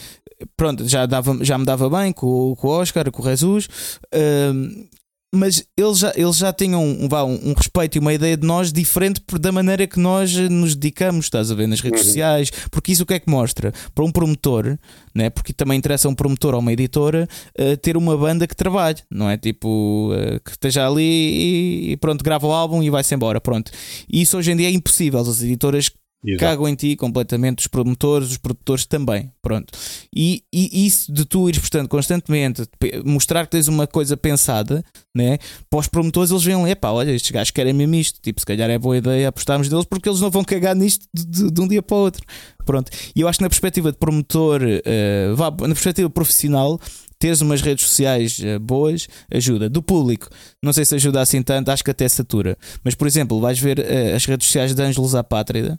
pronto, 0.57 0.89
já, 0.89 1.07
dava, 1.07 1.39
já 1.45 1.59
me 1.59 1.65
dava 1.65 1.89
bem 1.91 2.13
com, 2.13 2.55
com 2.57 2.69
o 2.69 2.71
Oscar, 2.71 3.11
com 3.11 3.23
o 3.23 3.25
Jesus, 3.25 3.67
uh, 4.15 4.89
mas 5.35 5.65
eles 5.77 5.99
já, 5.99 6.13
eles 6.15 6.37
já 6.37 6.53
tinham 6.53 6.85
um, 6.85 7.05
um, 7.05 7.51
um, 7.51 7.55
respeito 7.55 7.97
e 7.97 7.99
uma 7.99 8.13
ideia 8.13 8.37
de 8.37 8.47
nós 8.47 8.71
diferente 8.71 9.23
da 9.41 9.51
maneira 9.51 9.87
que 9.87 9.99
nós 9.99 10.35
nos 10.51 10.75
dedicamos, 10.75 11.25
estás 11.25 11.51
a 11.51 11.55
ver, 11.55 11.67
nas 11.67 11.81
redes 11.81 12.01
uhum. 12.01 12.07
sociais, 12.07 12.51
porque 12.71 12.93
isso 12.93 13.05
o 13.05 13.07
que 13.07 13.15
é 13.15 13.19
que 13.19 13.31
mostra? 13.31 13.73
Para 13.95 14.05
um 14.05 14.13
promotor, 14.13 14.77
né? 15.15 15.31
porque 15.31 15.55
também 15.55 15.79
interessa 15.79 16.07
a 16.07 16.11
um 16.11 16.15
promotor 16.15 16.53
ou 16.53 16.61
uma 16.61 16.73
editora 16.73 17.27
uh, 17.59 17.77
ter 17.79 17.97
uma 17.97 18.17
banda 18.17 18.47
que 18.47 18.55
trabalhe, 18.55 18.99
não 19.11 19.29
é? 19.31 19.39
Tipo, 19.39 20.13
uh, 20.13 20.39
que 20.45 20.51
esteja 20.51 20.87
ali 20.87 21.03
e, 21.03 21.93
e, 21.93 21.97
pronto, 21.97 22.23
grava 22.23 22.47
o 22.47 22.53
álbum 22.53 22.83
e 22.83 22.91
vai-se 22.91 23.15
embora, 23.15 23.41
pronto. 23.41 23.73
E 24.13 24.21
isso 24.21 24.37
hoje 24.37 24.53
em 24.53 24.57
dia 24.57 24.69
é 24.69 24.73
impossível, 24.73 25.21
as 25.21 25.43
editoras 25.43 25.91
Exato. 26.25 26.41
cagam 26.41 26.69
em 26.69 26.75
ti 26.75 26.95
completamente, 26.95 27.61
os 27.61 27.67
promotores, 27.67 28.31
os 28.31 28.39
produtores 28.39 28.87
também. 28.87 29.33
Pronto. 29.43 29.77
E, 30.15 30.45
e 30.53 30.87
isso 30.87 31.13
de 31.13 31.25
tu 31.25 31.49
ires, 31.49 31.59
portanto, 31.59 31.89
constantemente 31.89 32.63
mostrar 33.05 33.45
que 33.45 33.51
tens 33.51 33.67
uma 33.67 33.89
coisa 33.89 34.17
pensada, 34.17 34.85
né? 35.15 35.39
Para 35.69 35.81
os 35.81 35.89
promotores, 35.89 36.31
eles 36.31 36.45
veem, 36.45 36.71
epá, 36.71 36.91
olha, 36.91 37.11
estes 37.11 37.31
gajos 37.31 37.51
querem 37.51 37.73
mesmo 37.73 37.95
isto. 37.97 38.21
Tipo, 38.21 38.41
se 38.41 38.47
calhar 38.47 38.71
é 38.71 38.79
boa 38.79 38.97
ideia 38.97 39.29
apostarmos 39.29 39.69
deles 39.69 39.85
porque 39.85 40.09
eles 40.09 40.21
não 40.21 40.31
vão 40.31 40.45
cagar 40.45 40.77
nisto 40.77 41.07
de, 41.13 41.27
de, 41.27 41.51
de 41.51 41.61
um 41.61 41.67
dia 41.67 41.83
para 41.83 41.97
o 41.97 42.01
outro. 42.01 42.23
Pronto. 42.65 42.91
E 43.17 43.21
eu 43.21 43.27
acho 43.27 43.39
que 43.39 43.43
na 43.43 43.49
perspectiva 43.49 43.91
de 43.91 43.99
promotor, 43.99 44.63
uh, 44.63 45.35
vá, 45.35 45.51
na 45.51 45.75
perspectiva 45.75 46.09
profissional, 46.09 46.81
teres 47.19 47.41
umas 47.41 47.61
redes 47.61 47.85
sociais 47.85 48.39
uh, 48.39 48.61
boas 48.61 49.09
ajuda. 49.29 49.69
Do 49.69 49.83
público, 49.83 50.29
não 50.63 50.73
sei 50.73 50.85
se 50.85 50.95
ajuda 50.95 51.21
assim 51.21 51.43
tanto, 51.43 51.71
acho 51.71 51.83
que 51.83 51.91
até 51.91 52.09
satura. 52.09 52.57
Mas, 52.85 52.95
por 52.95 53.09
exemplo, 53.09 53.41
vais 53.41 53.59
ver 53.59 53.81
uh, 53.81 54.15
as 54.15 54.25
redes 54.25 54.47
sociais 54.47 54.73
de 54.73 54.83
à 55.17 55.25
Pátria 55.25 55.79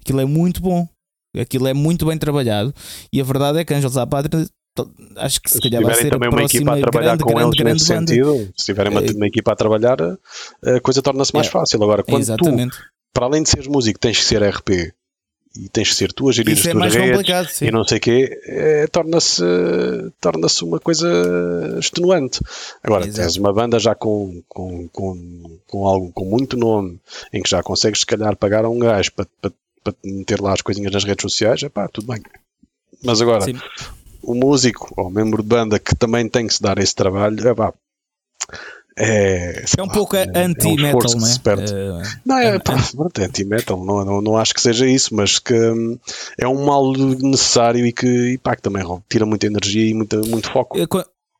Aquilo 0.00 0.20
é 0.20 0.24
muito 0.24 0.60
bom. 0.60 0.88
Aquilo 1.38 1.68
é 1.68 1.74
muito 1.74 2.06
bem 2.06 2.18
trabalhado. 2.18 2.74
E 3.12 3.20
a 3.20 3.24
verdade 3.24 3.58
é 3.58 3.64
que 3.64 3.72
Ângelos 3.72 3.96
à 3.96 4.06
Pátria 4.06 4.48
acho 5.16 5.40
que 5.40 5.50
se, 5.50 5.60
calhar 5.60 5.82
vai 5.82 5.94
ser 5.94 6.10
também 6.10 6.28
a 6.28 6.32
uma 6.32 6.42
equipa 6.44 6.74
a 6.74 6.80
trabalhar 6.80 7.16
grande, 7.16 7.24
com 7.24 7.30
grande, 7.30 7.46
eles 7.46 7.56
grande 7.56 7.72
nesse 7.74 7.92
banda. 7.92 8.06
sentido, 8.06 8.52
se 8.56 8.64
tiverem 8.66 8.92
uma, 8.92 9.04
é. 9.04 9.10
uma, 9.12 9.26
equipa 9.26 9.52
a 9.52 9.56
trabalhar, 9.56 9.98
a 10.00 10.80
coisa 10.80 11.02
torna-se 11.02 11.34
mais 11.34 11.46
é. 11.46 11.50
fácil. 11.50 11.82
Agora, 11.82 12.02
quando 12.02 12.22
Exatamente. 12.22 12.76
tu, 12.76 12.84
para 13.12 13.26
além 13.26 13.42
de 13.42 13.50
seres 13.50 13.66
músico, 13.66 13.98
tens 13.98 14.18
que 14.18 14.24
ser 14.24 14.42
RP 14.42 14.92
e 15.56 15.68
tens 15.68 15.88
que 15.88 15.94
ser 15.96 16.12
tu 16.12 16.28
a 16.28 16.32
gerir 16.32 16.52
Isso 16.52 16.68
as 16.68 16.68
é 16.68 16.72
tuas 16.72 16.94
redes 16.94 17.60
e 17.60 17.70
não 17.72 17.82
sei 17.82 17.98
o 17.98 18.00
quê, 18.00 18.40
é, 18.44 18.86
torna-se 18.86 19.42
torna 20.20 20.46
uma 20.62 20.78
coisa 20.78 21.08
extenuante. 21.78 22.40
Agora, 22.82 23.04
Exato. 23.04 23.20
tens 23.20 23.36
uma 23.36 23.52
banda 23.52 23.78
já 23.78 23.94
com, 23.94 24.42
com, 24.48 24.88
com, 24.88 25.58
com 25.66 25.88
algo 25.88 26.12
com 26.12 26.24
muito 26.24 26.56
nome, 26.56 27.00
em 27.32 27.42
que 27.42 27.50
já 27.50 27.62
consegues 27.62 28.00
se 28.00 28.06
calhar 28.06 28.36
pagar 28.36 28.64
a 28.64 28.70
um 28.70 28.78
gajo 28.78 29.12
para, 29.12 29.26
para 29.40 29.52
para 29.82 29.94
meter 30.04 30.40
lá 30.40 30.52
as 30.52 30.62
coisinhas 30.62 30.92
nas 30.92 31.04
redes 31.04 31.22
sociais, 31.22 31.62
é 31.62 31.68
pá, 31.68 31.88
tudo 31.88 32.06
bem. 32.06 32.22
Mas 33.02 33.20
agora, 33.20 33.42
Sim. 33.42 33.58
o 34.22 34.34
músico 34.34 34.92
ou 34.96 35.10
membro 35.10 35.42
de 35.42 35.48
banda 35.48 35.78
que 35.78 35.94
também 35.94 36.28
tem 36.28 36.46
que 36.46 36.54
se 36.54 36.62
dar 36.62 36.78
esse 36.78 36.94
trabalho, 36.94 37.48
é 37.48 37.54
pá, 37.54 37.72
é, 39.02 39.64
é 39.78 39.82
um 39.82 39.88
pouco 39.88 40.14
é, 40.14 40.26
anti-metal, 40.34 41.00
é 41.00 41.16
um 41.16 41.20
não 41.20 41.26
é? 41.26 41.32
Uh, 41.72 42.02
não, 42.26 42.38
é, 42.38 42.56
é 42.56 43.24
anti-metal, 43.24 43.82
não, 43.82 44.04
não, 44.04 44.20
não 44.20 44.36
acho 44.36 44.52
que 44.52 44.60
seja 44.60 44.86
isso, 44.86 45.14
mas 45.14 45.38
que 45.38 45.54
hum, 45.54 45.98
é 46.38 46.46
um 46.46 46.66
mal 46.66 46.92
necessário 46.92 47.86
e 47.86 47.92
que, 47.92 48.06
e 48.06 48.38
pá, 48.38 48.54
que 48.54 48.62
também 48.62 48.84
tira 49.08 49.24
muita 49.24 49.46
energia 49.46 49.88
e 49.88 49.94
muita, 49.94 50.18
muito 50.18 50.50
foco. 50.50 50.76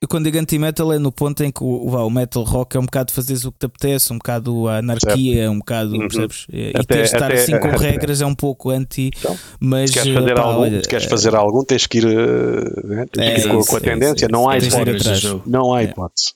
Eu, 0.03 0.09
quando 0.09 0.24
digo 0.24 0.38
anti-metal 0.38 0.94
é 0.94 0.98
no 0.98 1.12
ponto 1.12 1.44
em 1.44 1.53
que 1.53 1.62
o, 1.62 1.84
o, 1.84 2.11
metal 2.11 2.42
rock 2.42 2.74
é 2.74 2.80
um 2.80 2.86
bocado 2.86 3.12
fazeres 3.12 3.44
o 3.44 3.53
que 3.53 3.59
te 3.59 3.66
apetece, 3.66 4.11
um 4.14 4.16
bocado 4.16 4.66
a 4.66 4.78
anarquia, 4.78 5.34
certo. 5.34 5.51
um 5.51 5.59
bocado, 5.59 5.92
uhum. 5.92 6.09
percebes? 6.09 6.46
E 6.51 6.70
até, 6.70 6.84
teres 6.84 7.11
de 7.11 7.16
estar 7.16 7.30
assim 7.30 7.59
com 7.59 7.68
regras 7.76 8.22
é 8.22 8.26
um 8.26 8.34
pouco 8.34 8.70
anti, 8.70 9.11
então, 9.14 9.38
mas. 9.61 9.90
Se 9.90 9.98
queres 9.98 10.14
fazer, 10.14 10.34
pá, 10.34 10.40
algum, 10.40 10.61
olha, 10.62 10.80
queres 10.80 11.05
fazer 11.05 11.34
algum, 11.34 11.64
tens 11.64 11.86
que 11.86 11.98
ir, 11.98 12.07
né? 12.07 13.07
tens 13.12 13.26
é, 13.26 13.34
que 13.34 13.40
ir 13.40 13.51
com, 13.51 13.62
com, 13.62 13.76
a 13.76 13.80
tendência, 13.80 14.26
não, 14.28 14.48
há 14.48 14.57
hipótese, 14.57 15.42
não 15.46 15.74
há 15.74 15.82
hipótese. 15.82 16.32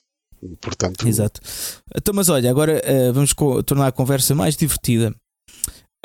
Portanto, 0.61 1.07
Exato. 1.07 1.41
Então, 1.95 2.13
mas 2.13 2.29
olha, 2.29 2.51
agora 2.51 2.79
uh, 2.85 3.13
vamos 3.13 3.33
tornar 3.65 3.87
a 3.87 3.91
conversa 3.91 4.35
mais 4.35 4.55
divertida. 4.55 5.11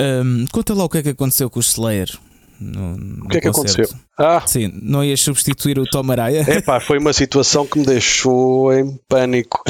Um, 0.01 0.47
conta 0.51 0.73
lá 0.73 0.85
o 0.85 0.89
que 0.89 0.97
é 0.97 1.03
que 1.03 1.11
aconteceu 1.11 1.51
com 1.51 1.59
o 1.59 1.63
Slayer. 1.63 2.11
No, 2.61 2.97
no 2.97 3.25
o 3.25 3.29
que 3.29 3.39
é 3.39 3.41
que 3.41 3.49
aconteceu? 3.49 3.89
Ah, 4.19 4.43
Sim, 4.47 4.71
não 4.83 5.03
ias 5.03 5.21
substituir 5.23 5.79
o 5.79 5.85
Tom 5.85 6.11
Araya? 6.13 6.45
Epá, 6.47 6.79
foi 6.79 6.99
uma 6.99 7.13
situação 7.13 7.67
que 7.67 7.79
me 7.79 7.87
deixou 7.87 8.73
em 8.73 8.99
pânico. 9.09 9.63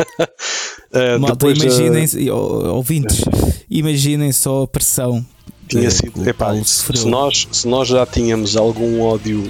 uh, 0.00 1.20
Malta, 1.20 1.46
imaginem, 1.48 2.06
uh, 2.30 2.72
ouvintes, 2.74 3.22
imaginem 3.68 4.32
só 4.32 4.62
a 4.62 4.68
pressão. 4.68 5.24
Tinha 5.68 5.90
sido, 5.90 6.26
epá, 6.26 6.54
se, 6.64 7.06
nós, 7.06 7.48
se 7.52 7.68
nós 7.68 7.88
já 7.88 8.06
tínhamos 8.06 8.56
algum 8.56 9.02
ódio 9.02 9.42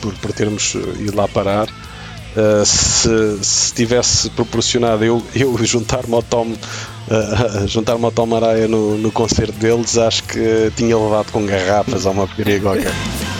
por, 0.00 0.14
por 0.14 0.32
termos 0.32 0.74
ido 0.74 1.16
lá 1.16 1.26
parar, 1.26 1.68
uh, 2.36 2.64
se, 2.64 3.44
se 3.44 3.74
tivesse 3.74 4.30
proporcionado 4.30 5.04
eu, 5.04 5.22
eu 5.34 5.56
juntar-me 5.64 6.14
ao 6.14 6.22
Tom 6.22 6.48
uh, 6.48 7.66
juntar-me 7.66 8.04
ao 8.04 8.12
Tom 8.12 8.34
Araya 8.34 8.68
no, 8.68 8.96
no 8.98 9.10
concerto 9.10 9.54
deles, 9.54 9.96
acho 9.98 10.24
que 10.24 10.70
tinha 10.76 10.96
levado 10.96 11.32
com 11.32 11.44
garrafas 11.44 12.06
a 12.06 12.10
uma 12.10 12.26
porcaria. 12.26 12.92